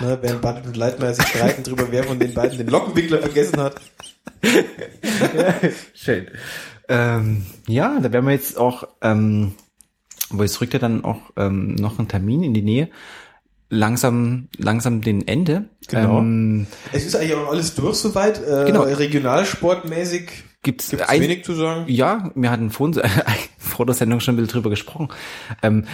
Ne, 0.00 0.18
während 0.20 0.42
Bartet 0.42 0.66
und 0.66 0.76
Leitmeier 0.76 1.14
sich 1.14 1.26
streiten 1.26 1.62
drüber, 1.62 1.86
wer 1.90 2.04
von 2.04 2.18
den 2.18 2.34
beiden 2.34 2.58
den 2.58 2.68
Lockenwickler 2.68 3.18
vergessen 3.20 3.60
hat. 3.60 3.76
Schön. 5.94 6.26
Ähm, 6.88 7.44
ja, 7.66 7.98
da 8.00 8.12
werden 8.12 8.26
wir 8.26 8.32
jetzt 8.32 8.58
auch, 8.58 8.84
ähm, 9.02 9.54
wo 10.30 10.42
es 10.42 10.60
rückt 10.60 10.72
ja 10.74 10.78
dann 10.78 11.04
auch 11.04 11.20
ähm, 11.36 11.74
noch 11.74 11.98
ein 11.98 12.08
Termin 12.08 12.42
in 12.42 12.54
die 12.54 12.62
Nähe. 12.62 12.88
Langsam, 13.70 14.48
langsam 14.56 15.02
den 15.02 15.26
Ende. 15.28 15.68
Genau. 15.88 16.18
Ähm, 16.20 16.66
Es 16.92 17.04
ist 17.04 17.14
eigentlich 17.16 17.34
auch 17.34 17.50
alles 17.50 17.74
durch 17.74 17.96
soweit. 17.96 18.38
Äh, 18.42 18.64
Genau. 18.66 18.82
Regionalsportmäßig 18.82 20.30
gibt's, 20.62 20.88
gibt 20.90 21.02
es 21.02 21.08
ein- 21.08 21.20
wenig 21.20 21.44
zu 21.44 21.54
sagen. 21.54 21.84
Ja, 21.88 22.30
wir 22.34 22.50
hatten 22.50 22.70
vor, 22.70 22.86
uns, 22.86 22.98
vor 23.78 23.86
der 23.86 23.94
Sendung 23.94 24.18
schon 24.20 24.34
ein 24.34 24.36
bisschen 24.36 24.54
drüber 24.54 24.70
gesprochen. 24.70 25.08
Ähm, 25.62 25.84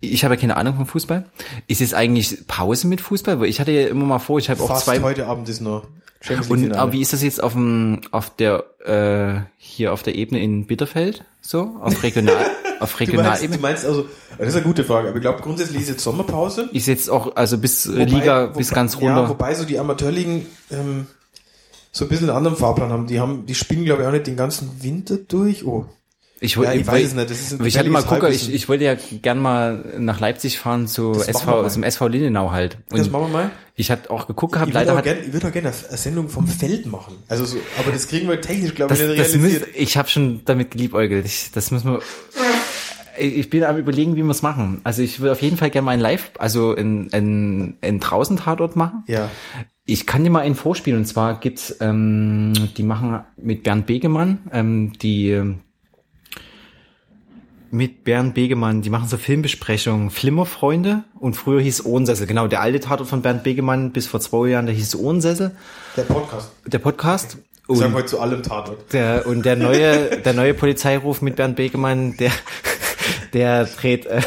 ich 0.00 0.24
habe 0.24 0.34
ja 0.34 0.40
keine 0.40 0.56
Ahnung 0.56 0.74
vom 0.76 0.86
Fußball. 0.86 1.26
Ist 1.66 1.82
es 1.82 1.92
eigentlich 1.92 2.46
Pause 2.46 2.86
mit 2.86 3.02
Fußball? 3.02 3.38
Weil 3.40 3.48
ich 3.50 3.60
hatte 3.60 3.72
ja 3.72 3.88
immer 3.88 4.06
mal 4.06 4.18
vor, 4.18 4.38
ich 4.38 4.48
habe 4.48 4.62
auch 4.62 4.80
zwei. 4.82 5.00
heute 5.02 5.26
Abend 5.26 5.46
ist 5.50 5.60
noch 5.60 5.84
Champions 6.22 6.48
League 6.48 6.70
Und 6.70 6.76
aber 6.78 6.92
wie 6.92 7.02
ist 7.02 7.12
das 7.12 7.22
jetzt 7.22 7.42
auf 7.42 7.52
dem, 7.52 8.00
auf 8.10 8.30
der, 8.34 8.64
äh, 8.86 9.40
hier 9.58 9.92
auf 9.92 10.02
der 10.02 10.14
Ebene 10.14 10.42
in 10.42 10.66
Bitterfeld? 10.66 11.24
So? 11.42 11.76
Auf 11.82 12.02
Regional, 12.02 12.34
auf 12.80 12.96
Du 12.96 12.98
meinst, 12.98 13.00
du 13.00 13.00
Regionalebene? 13.16 13.58
meinst 13.60 13.84
also, 13.84 14.06
das 14.38 14.48
ist 14.48 14.54
eine 14.56 14.64
gute 14.64 14.84
Frage, 14.84 15.08
aber 15.08 15.16
ich 15.18 15.22
glaube 15.22 15.42
grundsätzlich 15.42 15.82
ist 15.82 15.88
jetzt 15.90 16.02
Sommerpause. 16.02 16.70
Ist 16.72 16.86
jetzt 16.86 17.10
auch, 17.10 17.36
also 17.36 17.58
bis 17.58 17.86
Wobei- 17.90 18.04
Liga, 18.04 18.46
bis 18.46 18.68
wobei- 18.70 18.74
ganz 18.74 18.94
Ja, 18.94 19.00
runter. 19.00 19.28
wobei 19.28 19.54
so 19.54 19.64
die 19.64 19.78
Amateurligen 19.78 20.46
ähm, 20.70 21.06
so 21.92 22.04
ein 22.06 22.08
bisschen 22.08 22.28
einen 22.30 22.36
anderen 22.38 22.56
Fahrplan 22.56 22.90
haben. 22.90 23.06
Die 23.06 23.20
haben, 23.20 23.44
die 23.46 23.54
spielen 23.54 23.84
glaube 23.84 24.00
ich 24.02 24.08
auch 24.08 24.12
nicht 24.12 24.26
den 24.26 24.36
ganzen 24.36 24.82
Winter 24.82 25.16
durch. 25.16 25.66
Oh, 25.66 25.84
ich, 26.40 26.52
ja, 26.52 26.58
wollte- 26.58 26.74
ich 26.74 26.80
ich, 26.80 26.86
weiß 26.86 27.06
es 27.08 27.14
nicht. 27.14 27.30
Das 27.30 27.40
ist 27.52 27.60
ich 27.64 27.78
hatte 27.78 27.90
mal 27.90 28.02
gucken, 28.02 28.32
ich, 28.32 28.52
ich 28.52 28.68
wollte 28.68 28.84
ja 28.84 28.94
gern 29.22 29.38
mal 29.38 29.84
nach 29.98 30.20
Leipzig 30.20 30.58
fahren 30.58 30.86
zu 30.88 31.12
Das 31.12 31.28
SV, 31.28 31.68
zum 31.68 31.82
SV 31.82 32.08
Lindenau 32.08 32.50
halt. 32.50 32.78
das 32.88 33.00
Und 33.06 33.12
machen 33.12 33.24
wir 33.24 33.28
mal. 33.28 33.50
ich 33.76 33.90
hatte 33.90 34.10
auch 34.10 34.26
geguckt 34.26 34.54
gehabt, 34.54 34.68
Ich 34.70 34.74
würde 34.74 34.84
leider 34.86 34.92
auch 34.94 34.98
hat, 34.98 35.04
gerne, 35.04 35.20
ich 35.20 35.32
würde 35.32 35.48
auch 35.48 35.52
gerne 35.52 35.68
eine 35.68 35.96
Sendung 35.98 36.28
vom 36.28 36.46
Feld 36.48 36.86
machen. 36.86 37.14
Also 37.28 37.44
so, 37.44 37.56
aber 37.78 37.92
das 37.92 38.08
kriegen 38.08 38.28
wir 38.28 38.40
technisch 38.40 38.74
glaube 38.74 38.90
das, 38.94 39.00
ich 39.02 39.08
nicht 39.08 39.20
das 39.20 39.34
realisiert. 39.34 39.66
müsst, 39.68 39.76
ich 39.80 39.96
habe 39.96 40.08
schon 40.08 40.40
damit 40.46 40.70
geliebäugelt. 40.70 41.26
Ich, 41.26 41.50
das 41.52 41.70
müssen 41.70 41.92
wir, 41.92 42.00
ich 43.18 43.50
bin 43.50 43.64
am 43.64 43.76
überlegen, 43.76 44.16
wie 44.16 44.22
wir 44.22 44.30
es 44.30 44.40
machen. 44.42 44.80
Also 44.84 45.02
ich 45.02 45.20
will 45.20 45.30
auf 45.30 45.42
jeden 45.42 45.56
Fall 45.58 45.68
gerne 45.70 45.84
mal 45.84 45.90
ein 45.92 46.00
Live, 46.00 46.30
also 46.38 46.72
in, 46.72 47.08
in, 47.08 47.76
in 47.82 48.00
draußen 48.00 48.38
Tatort 48.38 48.76
machen. 48.76 49.04
ja, 49.08 49.28
Ich 49.84 50.06
kann 50.06 50.24
dir 50.24 50.30
mal 50.30 50.40
einen 50.40 50.54
vorspielen. 50.54 50.98
Und 51.00 51.04
zwar 51.04 51.38
gibt's, 51.38 51.76
ähm, 51.80 52.54
die 52.78 52.82
machen 52.82 53.20
mit 53.36 53.62
Bernd 53.64 53.84
Begemann, 53.86 54.38
ähm, 54.52 54.92
die 55.02 55.30
ähm, 55.32 55.60
mit 57.70 58.04
Bernd 58.04 58.34
Begemann, 58.34 58.82
die 58.82 58.90
machen 58.90 59.08
so 59.08 59.16
Filmbesprechungen, 59.16 60.10
Flimmerfreunde 60.10 61.04
und 61.18 61.34
früher 61.34 61.60
hieß 61.60 61.84
Ohrensessel. 61.86 62.26
Genau, 62.26 62.46
der 62.46 62.60
alte 62.60 62.80
Tatort 62.80 63.08
von 63.08 63.22
Bernd 63.22 63.44
Begemann 63.44 63.92
bis 63.92 64.06
vor 64.06 64.20
zwei 64.20 64.48
Jahren, 64.48 64.66
der 64.66 64.74
hieß 64.74 64.96
Ohrensessel, 64.96 65.56
der 65.96 66.02
Podcast. 66.02 66.52
der 66.66 66.78
Podcast. 66.78 67.38
Und 67.66 67.94
heute 67.94 68.06
zu 68.06 68.18
allem 68.18 68.42
Tatort. 68.42 68.92
der, 68.92 69.26
und 69.26 69.44
der 69.44 69.54
neue, 69.54 70.16
der 70.24 70.32
neue 70.32 70.54
Polizeiruf 70.54 71.22
mit 71.22 71.36
Bernd 71.36 71.54
Begemann, 71.54 72.16
der, 72.16 72.32
der 73.32 73.64
dreht, 73.64 74.06
äh, 74.06 74.22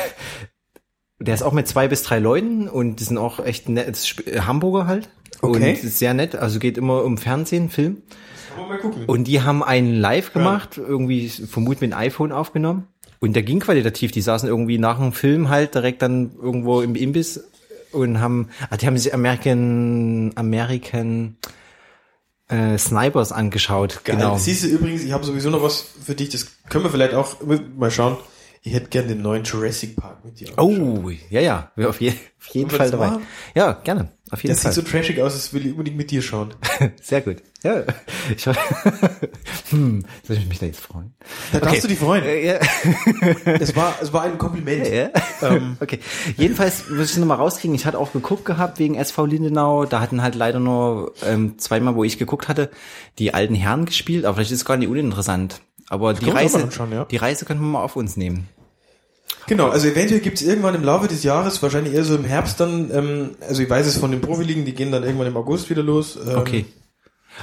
der 1.20 1.34
ist 1.34 1.44
auch 1.44 1.52
mit 1.52 1.68
zwei 1.68 1.89
bis 1.89 2.04
drei 2.04 2.20
Leuten 2.20 2.70
und 2.70 3.02
die 3.02 3.04
sind 3.04 3.18
auch 3.18 3.44
echt 3.44 3.68
nett, 3.68 4.18
äh, 4.26 4.39
Hamburger 4.41 4.88
halt. 4.88 5.10
Okay. 5.41 5.56
Und 5.56 5.84
ist 5.84 6.00
sehr 6.00 6.14
nett, 6.14 6.36
also 6.36 6.60
geht 6.60 6.78
immer 6.78 7.04
um 7.04 7.18
Fernsehen, 7.18 7.70
Film. 7.70 8.04
Mal 8.56 8.78
gucken. 8.78 9.06
Und 9.06 9.26
die 9.26 9.41
haben 9.41 9.64
einen 9.64 9.94
live 9.94 10.32
gemacht, 10.32 10.78
irgendwie 10.78 11.28
vermutlich 11.28 11.82
mit 11.82 11.91
dem 11.91 11.98
iPhone 11.98 12.32
aufgenommen. 12.32 12.88
Und 13.24 13.38
der 13.38 13.43
ging 13.43 13.61
qualitativ. 13.61 14.11
Die 14.11 14.19
saßen 14.19 14.49
irgendwie 14.49 14.78
nach 14.78 14.99
dem 14.99 15.13
Film 15.13 15.47
halt 15.47 15.76
direkt 15.76 16.01
dann 16.01 16.32
irgendwo 16.41 16.82
im 16.82 16.93
Imbiss 16.95 17.41
und 17.93 18.19
haben, 18.19 18.49
ah, 18.69 18.76
die 18.76 18.86
haben 18.86 18.97
sich 18.97 19.13
American, 19.13 20.34
American 20.36 21.38
äh, 22.49 22.78
Snipers 22.78 23.32
angeschaut. 23.32 24.01
Geil. 24.03 24.17
Genau. 24.17 24.38
Siehst 24.38 24.65
du 24.65 24.67
übrigens, 24.67 25.03
ich 25.03 25.13
habe 25.13 25.24
sowieso 25.24 25.49
noch 25.51 25.63
was 25.63 25.86
für 26.03 26.15
dich, 26.15 26.32
das 26.32 26.47
können 26.67 26.84
wir 26.84 26.91
vielleicht 26.91 27.13
auch 27.13 27.38
mal 27.78 27.91
schauen. 27.91 28.17
Ich 28.66 28.74
hätte 28.74 28.88
gern 28.88 29.09
den 29.09 29.22
neuen 29.22 29.43
Jurassic 29.43 29.97
Park 29.97 30.24
mit 30.24 30.39
dir. 30.39 30.47
Oh, 30.57 31.09
ja, 31.30 31.41
ja, 31.41 31.72
wir 31.76 31.89
auf, 31.89 31.99
je, 31.99 32.14
auf 32.39 32.47
jeden 32.53 32.70
Fall 32.70 32.80
das 32.80 32.91
dabei. 32.91 33.07
machen? 33.07 33.24
Ja, 33.53 33.74
gerne, 33.74 34.07
auf 34.32 34.41
jeden 34.41 34.55
Das 34.55 34.64
Fall. 34.64 34.72
sieht 34.72 34.86
so 34.86 34.89
trashig 34.89 35.22
aus, 35.22 35.34
das 35.34 35.53
will 35.53 35.66
ich 35.66 35.74
unbedingt 35.74 35.97
mit 35.97 36.11
dir 36.11 36.22
schauen. 36.22 36.53
Sehr 37.01 37.20
gut. 37.20 37.43
Ja, 37.61 37.84
ich 38.34 38.45
hm, 39.70 40.05
soll 40.26 40.38
ich 40.38 40.47
mich 40.47 40.59
da 40.59 40.66
jetzt 40.66 40.80
freuen? 40.80 41.14
Da 41.51 41.59
darfst 41.59 41.84
du 41.84 41.89
dich 41.89 41.99
freuen. 41.99 42.24
Äh, 42.24 42.45
ja. 42.45 42.59
Es 43.45 43.76
war, 43.76 43.95
es 44.01 44.14
war 44.14 44.24
ein 44.24 44.38
Kompliment. 44.38 44.88
Ja. 44.88 45.09
Ähm. 45.41 45.76
Okay. 45.82 45.99
Jedenfalls 46.38 46.89
muss 46.89 47.11
ich 47.11 47.18
noch 47.18 47.26
mal 47.28 47.36
rauskriegen. 47.36 47.76
Ich 47.76 47.86
hatte 47.86 47.99
auch 47.99 48.14
geguckt 48.14 48.45
gehabt 48.45 48.80
wegen 48.80 48.95
SV 48.95 49.26
Lindenau. 49.26 49.86
Da 49.86 49.99
hatten 49.99 50.22
halt 50.22 50.36
leider 50.36 50.59
nur 50.59 51.14
ähm, 51.26 51.57
zweimal, 51.59 51.95
wo 51.95 52.03
ich 52.05 52.18
geguckt 52.18 52.47
hatte, 52.47 52.70
die 53.20 53.34
alten 53.34 53.55
Herren 53.55 53.86
gespielt. 53.86 54.24
Aber 54.24 54.36
vielleicht 54.36 54.51
ist 54.51 54.59
es 54.59 54.66
gar 54.66 54.78
nicht 54.78 54.89
uninteressant. 54.89 55.61
Aber 55.89 56.14
die 56.14 56.30
Reise, 56.30 56.64
anschauen, 56.64 56.91
ja. 56.91 57.05
die 57.05 57.18
Reise 57.18 57.45
könnten 57.45 57.64
wir 57.64 57.70
mal 57.70 57.84
auf 57.84 57.95
uns 57.95 58.18
nehmen. 58.18 58.49
Genau, 59.48 59.70
also 59.70 59.88
eventuell 59.88 60.22
gibt's 60.22 60.41
irgendwann 60.41 60.76
im 60.76 60.84
Laufe 60.84 61.08
des 61.08 61.24
Jahres, 61.24 61.62
wahrscheinlich 61.62 61.94
eher 61.94 62.04
so 62.04 62.16
im 62.16 62.24
Herbst 62.24 62.60
dann, 62.60 62.91
ähm, 62.91 63.30
also 63.48 63.62
ich 63.62 63.70
weiß 63.70 63.86
es 63.88 63.98
von 63.98 64.12
den 64.12 64.22
Profiligen, 64.22 64.64
die 64.66 64.74
gehen 64.74 64.91
dann 64.91 65.04
irgendwann 65.04 65.28
im 65.28 65.38
August 65.38 65.70
wieder 65.70 65.84
los. 65.84 66.16
Ähm, 66.16 66.38
Okay. 66.38 66.66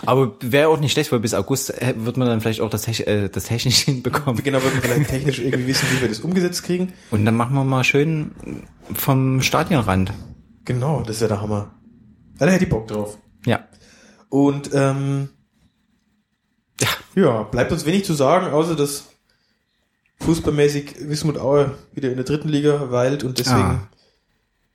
Aber 0.06 0.36
wäre 0.40 0.68
auch 0.68 0.78
nicht 0.78 0.92
schlecht, 0.92 1.10
weil 1.10 1.18
bis 1.18 1.34
August 1.34 1.70
äh, 1.82 1.94
wird 1.96 2.16
man 2.16 2.28
dann 2.28 2.40
vielleicht 2.40 2.60
auch 2.60 2.70
das, 2.70 2.86
äh, 2.86 3.28
das 3.28 3.44
technisch 3.44 3.78
hinbekommen. 3.84 4.42
Genau, 4.42 4.58
wenn 4.62 4.72
wir 4.74 4.82
vielleicht 4.82 5.10
technisch 5.10 5.40
irgendwie 5.40 5.66
wissen, 5.66 5.86
wie 5.92 6.00
wir 6.00 6.08
das 6.08 6.20
umgesetzt 6.20 6.62
kriegen. 6.62 6.92
Und 7.10 7.24
dann 7.24 7.34
machen 7.36 7.54
wir 7.56 7.64
mal 7.64 7.82
schön 7.82 8.30
vom 8.94 9.42
Stadionrand. 9.42 10.12
Genau, 10.64 11.00
das 11.00 11.16
ist 11.16 11.22
ja 11.22 11.28
der 11.28 11.40
Hammer. 11.40 11.74
Ja, 12.38 12.46
da 12.46 12.52
hätte 12.52 12.64
ich 12.64 12.70
Bock 12.70 12.86
drauf. 12.86 13.18
Ja. 13.44 13.64
Und 14.28 14.70
ähm, 14.72 15.30
Ja. 16.80 16.88
ja, 17.16 17.42
bleibt 17.42 17.72
uns 17.72 17.84
wenig 17.84 18.04
zu 18.04 18.14
sagen, 18.14 18.46
außer 18.52 18.76
dass 18.76 19.09
fußballmäßig 20.20 20.96
Wismut 21.08 21.38
Aue 21.38 21.72
wieder 21.92 22.10
in 22.10 22.16
der 22.16 22.24
dritten 22.24 22.48
Liga 22.48 22.90
weilt 22.90 23.24
und 23.24 23.38
deswegen 23.38 23.60
Ah. 23.60 23.88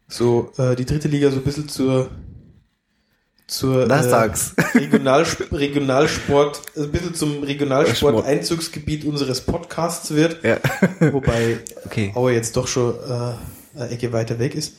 so 0.08 0.52
äh, 0.58 0.76
die 0.76 0.86
dritte 0.86 1.08
Liga 1.08 1.30
so 1.32 1.38
ein 1.38 1.43
bisschen 1.43 1.68
zur 1.70 2.10
zur 3.48 3.88
Das 3.88 4.08
äh, 4.08 4.10
sag's. 4.10 4.56
Regionalsp 4.74 5.52
Regionalsport, 5.52 6.62
ein 6.78 6.91
bisschen 6.91 7.14
zum 7.14 7.30
Sport. 7.34 7.48
Regionalsport-Einzugsgebiet 7.48 9.06
unseres 9.06 9.41
Podcasts 9.41 10.16
wird, 10.16 10.43
Ja. 10.43 10.58
wobei 11.12 11.60
Okay. 11.86 12.12
Aue 12.16 12.34
jetzt 12.34 12.58
doch 12.58 12.68
schon 12.68 12.96
äh, 12.96 13.80
eine 13.80 13.89
Ecke 13.91 14.12
weiter 14.14 14.39
weg 14.39 14.56
ist. 14.56 14.74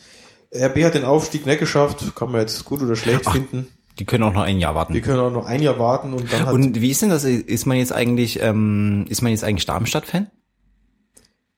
RB 0.53 0.83
hat 0.85 0.95
den 0.95 1.05
Aufstieg 1.05 1.47
nicht 1.47 1.61
geschafft, 1.61 2.15
kann 2.17 2.33
man 2.33 2.41
jetzt 2.41 2.65
gut 2.65 2.83
oder 2.83 2.97
schlecht 2.97 3.29
finden. 3.31 3.69
Die 3.99 4.05
können 4.05 4.25
auch 4.25 4.33
noch 4.33 4.43
ein 4.43 4.59
Jahr 4.59 4.75
warten. 4.75 5.01
können 5.01 5.21
auch 5.21 5.31
noch 5.31 5.47
ein 5.47 5.63
Jahr 5.63 5.79
warten 5.79 6.13
und 6.13 6.31
dann 6.33 6.47
hat 6.47 6.53
Und 6.53 6.81
wie 6.81 6.91
ist 6.91 7.03
denn 7.03 7.09
das? 7.11 7.25
Ist 7.25 7.67
man 7.67 7.79
jetzt 7.79 7.93
eigentlich, 7.93 8.41
ähm, 8.43 9.07
ist 9.09 9.23
man 9.23 9.31
jetzt 9.33 9.43
eigentlich 9.45 9.67
Darmstadt-Fan? 9.67 10.27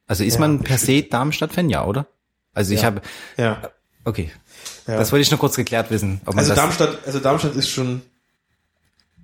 Also 0.08 0.24
ist 0.24 0.34
Ja, 0.34 0.40
man 0.40 0.60
per 0.60 0.78
se 0.78 1.02
Darmstadt-Fan, 1.04 1.70
ja, 1.70 1.84
oder? 1.84 2.06
Also 2.54 2.74
ich 2.74 2.80
Ja. 2.80 2.86
habe, 2.86 3.02
ja. 3.36 3.70
okay. 4.04 4.32
Ja. 4.88 4.96
Das 4.96 5.12
wollte 5.12 5.22
ich 5.22 5.30
noch 5.30 5.38
kurz 5.38 5.54
geklärt 5.54 5.90
wissen. 5.90 6.20
Also 6.24 6.54
Darmstadt, 6.54 6.98
also 7.06 7.20
Darmstadt 7.20 7.54
ist 7.54 7.68
schon 7.68 8.02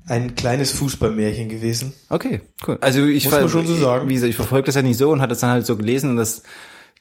ein 0.06 0.34
kleines 0.34 0.70
Fußballmärchen 0.72 1.48
gewesen. 1.48 1.94
Okay, 2.10 2.42
cool. 2.68 2.78
Also 2.80 3.04
ich 3.04 3.24
Muss 3.24 3.32
man 3.32 3.48
schon 3.48 3.66
so 3.66 3.74
sagen. 3.76 4.08
Wie 4.08 4.14
gesagt, 4.14 4.30
ich 4.30 4.36
verfolge 4.36 4.66
das 4.66 4.74
ja 4.74 4.82
nicht 4.82 4.98
so 4.98 5.10
und 5.10 5.20
hatte 5.20 5.30
das 5.30 5.40
dann 5.40 5.50
halt 5.50 5.66
so 5.66 5.76
gelesen 5.76 6.10
und 6.10 6.16
das 6.16 6.42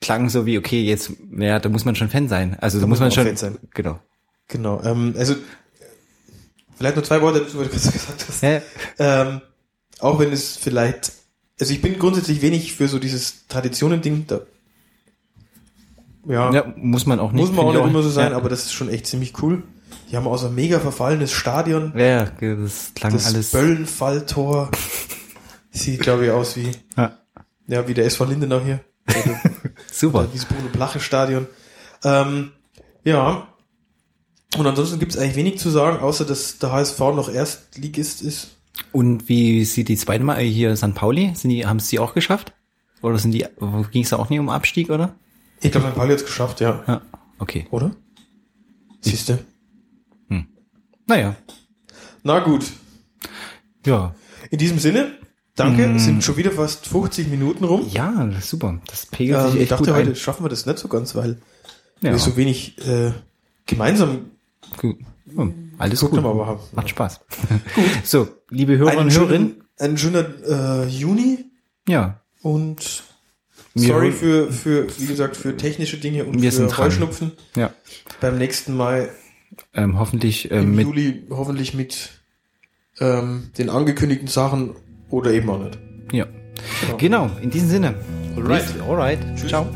klang 0.01 0.29
so 0.29 0.45
wie, 0.45 0.57
okay, 0.57 0.81
jetzt, 0.81 1.11
ja, 1.37 1.59
da 1.59 1.69
muss 1.69 1.83
man 1.85 1.95
schon 1.95 2.09
Fan 2.09 2.29
sein. 2.29 2.57
Also 2.59 2.79
da, 2.79 2.87
muss 2.87 2.99
man 3.01 3.11
schon, 3.11 3.25
Fan 3.25 3.35
sein. 3.37 3.57
genau. 3.73 3.99
Genau. 4.47 4.81
Ähm, 4.83 5.13
also 5.17 5.35
vielleicht 6.77 6.95
nur 6.95 7.03
zwei 7.05 7.21
Worte 7.21 7.43
was 7.45 7.51
du 7.51 7.57
gerade 7.57 7.69
gesagt 7.73 8.25
hast. 8.27 8.41
Ja, 8.41 8.61
Ähm, 8.99 9.41
auch 9.99 10.19
wenn 10.19 10.31
es 10.31 10.55
vielleicht, 10.57 11.11
also 11.63 11.73
ich 11.75 11.81
bin 11.81 11.97
grundsätzlich 11.97 12.41
wenig 12.41 12.73
für 12.73 12.89
so 12.89 12.99
dieses 12.99 13.47
Traditionen-Ding. 13.47 14.25
Ja, 16.27 16.51
ja, 16.51 16.73
muss 16.75 17.05
man 17.05 17.21
auch 17.21 17.31
nicht. 17.31 17.39
muss 17.39 17.55
man 17.55 17.67
auch 17.67 17.71
nicht 17.71 17.81
ich 17.81 17.87
immer 17.87 18.03
so 18.03 18.09
sein, 18.09 18.31
ja. 18.31 18.37
aber 18.37 18.49
das 18.49 18.65
ist 18.65 18.73
schon 18.73 18.89
echt 18.89 19.07
ziemlich 19.07 19.41
cool. 19.41 19.63
Die 20.11 20.17
haben 20.17 20.27
auch 20.27 20.35
so 20.35 20.47
ein 20.47 20.55
mega 20.55 20.81
verfallenes 20.81 21.31
Stadion. 21.31 21.97
Ja, 21.97 22.25
das 22.25 22.91
klang 22.95 23.13
Das 23.13 23.27
alles. 23.27 23.51
Böllenfalltor 23.51 24.71
sieht, 25.71 26.01
glaube 26.01 26.25
ich, 26.25 26.31
aus 26.31 26.57
wie, 26.57 26.69
Ja, 26.97 27.17
ja, 27.67 27.87
wie 27.87 27.93
der 27.93 28.07
SV 28.07 28.25
Lindenau 28.25 28.59
hier. 28.59 28.81
Oder 29.07 29.39
super. 29.89 30.27
dieses 30.33 30.45
Bruno 30.45 30.67
Blache 30.69 30.99
Stadion. 30.99 31.47
Ähm, 32.03 32.51
ja. 33.05 33.47
Und 34.57 34.67
ansonsten 34.67 34.99
gibt 34.99 35.13
es 35.13 35.17
eigentlich 35.17 35.37
wenig 35.37 35.59
zu 35.59 35.69
sagen, 35.69 35.99
außer 35.99 36.25
dass 36.25 36.59
der 36.59 36.73
HSV 36.73 36.99
noch 36.99 37.33
Erstligist 37.33 38.21
ist. 38.21 38.57
Und 38.91 39.29
wie 39.29 39.65
sieht 39.65 39.87
die 39.87 39.97
zweite 39.97 40.23
Mal 40.23 40.39
hier 40.41 40.75
St. 40.75 40.95
Pauli? 40.95 41.31
Sind 41.35 41.49
die, 41.51 41.65
haben 41.65 41.77
es 41.77 41.87
die 41.89 41.99
auch 41.99 42.13
geschafft? 42.13 42.53
Oder 43.01 43.17
sind 43.19 43.31
die, 43.31 43.45
ging 43.91 44.03
es 44.03 44.09
da 44.09 44.17
auch 44.17 44.29
nicht 44.29 44.39
um 44.39 44.49
Abstieg, 44.49 44.89
oder? 44.89 45.15
Ich 45.61 45.71
glaube, 45.71 45.87
St. 45.89 45.95
Pauli 45.95 46.11
hat 46.11 46.19
es 46.19 46.25
geschafft, 46.25 46.59
ja. 46.61 46.83
Ja, 46.87 47.01
okay. 47.39 47.67
Oder? 47.71 47.95
Siehste. 49.01 49.39
Naja, 51.05 51.35
Na 52.23 52.39
gut. 52.39 52.65
ja. 53.85 54.15
In 54.49 54.57
diesem 54.57 54.79
Sinne, 54.79 55.17
danke. 55.55 55.83
Es 55.95 56.05
sind 56.05 56.23
schon 56.23 56.37
wieder 56.37 56.51
fast 56.51 56.87
50 56.87 57.27
Minuten 57.27 57.65
rum. 57.65 57.85
Ja, 57.91 58.29
super. 58.39 58.79
Das 58.87 59.05
pegelt 59.07 59.37
Ähm, 59.39 59.45
sich 59.47 59.55
ich 59.55 59.61
echt 59.63 59.71
dachte, 59.71 59.85
gut 59.85 59.93
heute 59.95 60.09
ein. 60.11 60.15
schaffen 60.15 60.45
wir 60.45 60.49
das 60.49 60.65
nicht 60.65 60.77
so 60.79 60.87
ganz, 60.87 61.13
weil 61.15 61.39
Ja, 62.01 62.11
wir 62.11 62.19
so 62.19 62.37
wenig 62.37 62.77
äh, 62.87 63.11
gemeinsam 63.65 64.31
gut. 64.77 64.97
Ja, 65.35 65.47
alles 65.83 65.99
geguckt 66.01 66.23
gut. 66.23 66.45
haben. 66.47 66.59
Macht 66.73 66.89
Spaß. 66.89 67.19
So, 68.03 68.27
liebe 68.49 68.77
Hörer 68.77 68.91
Einen 68.91 68.99
und 69.01 69.11
Hörerinnen. 69.17 69.63
einen 69.79 69.97
schönen 69.97 70.25
äh, 70.47 70.85
Juni 70.87 71.45
Ja, 71.87 72.21
und 72.41 73.03
Wir 73.73 73.87
sorry 73.87 74.11
für, 74.11 74.51
für, 74.51 74.87
wie 74.99 75.05
gesagt, 75.07 75.35
für 75.37 75.55
technische 75.57 75.97
Dinge 75.97 76.25
und 76.25 76.41
Wir 76.41 76.51
für. 76.51 76.77
Heuschnupfen. 76.77 77.31
ja. 77.55 77.71
Beim 78.21 78.37
nächsten 78.37 78.75
Mal 78.75 79.09
Ähm, 79.73 79.97
hoffentlich 79.99 80.51
ähm, 80.51 80.63
im 80.63 80.75
mit. 80.75 80.85
Juli 80.87 81.23
hoffentlich 81.29 81.73
mit 81.73 82.09
ähm, 82.99 83.51
den 83.57 83.69
angekündigten 83.69 84.27
Sachen 84.27 84.75
oder 85.09 85.31
eben 85.31 85.49
auch 85.49 85.59
nicht. 85.63 85.77
Ja. 86.11 86.25
Genau, 86.97 87.29
in 87.41 87.49
diesem 87.49 87.69
Sinne. 87.69 87.95
Alright. 88.35 88.65
Alright. 88.87 89.19
Ciao. 89.47 89.67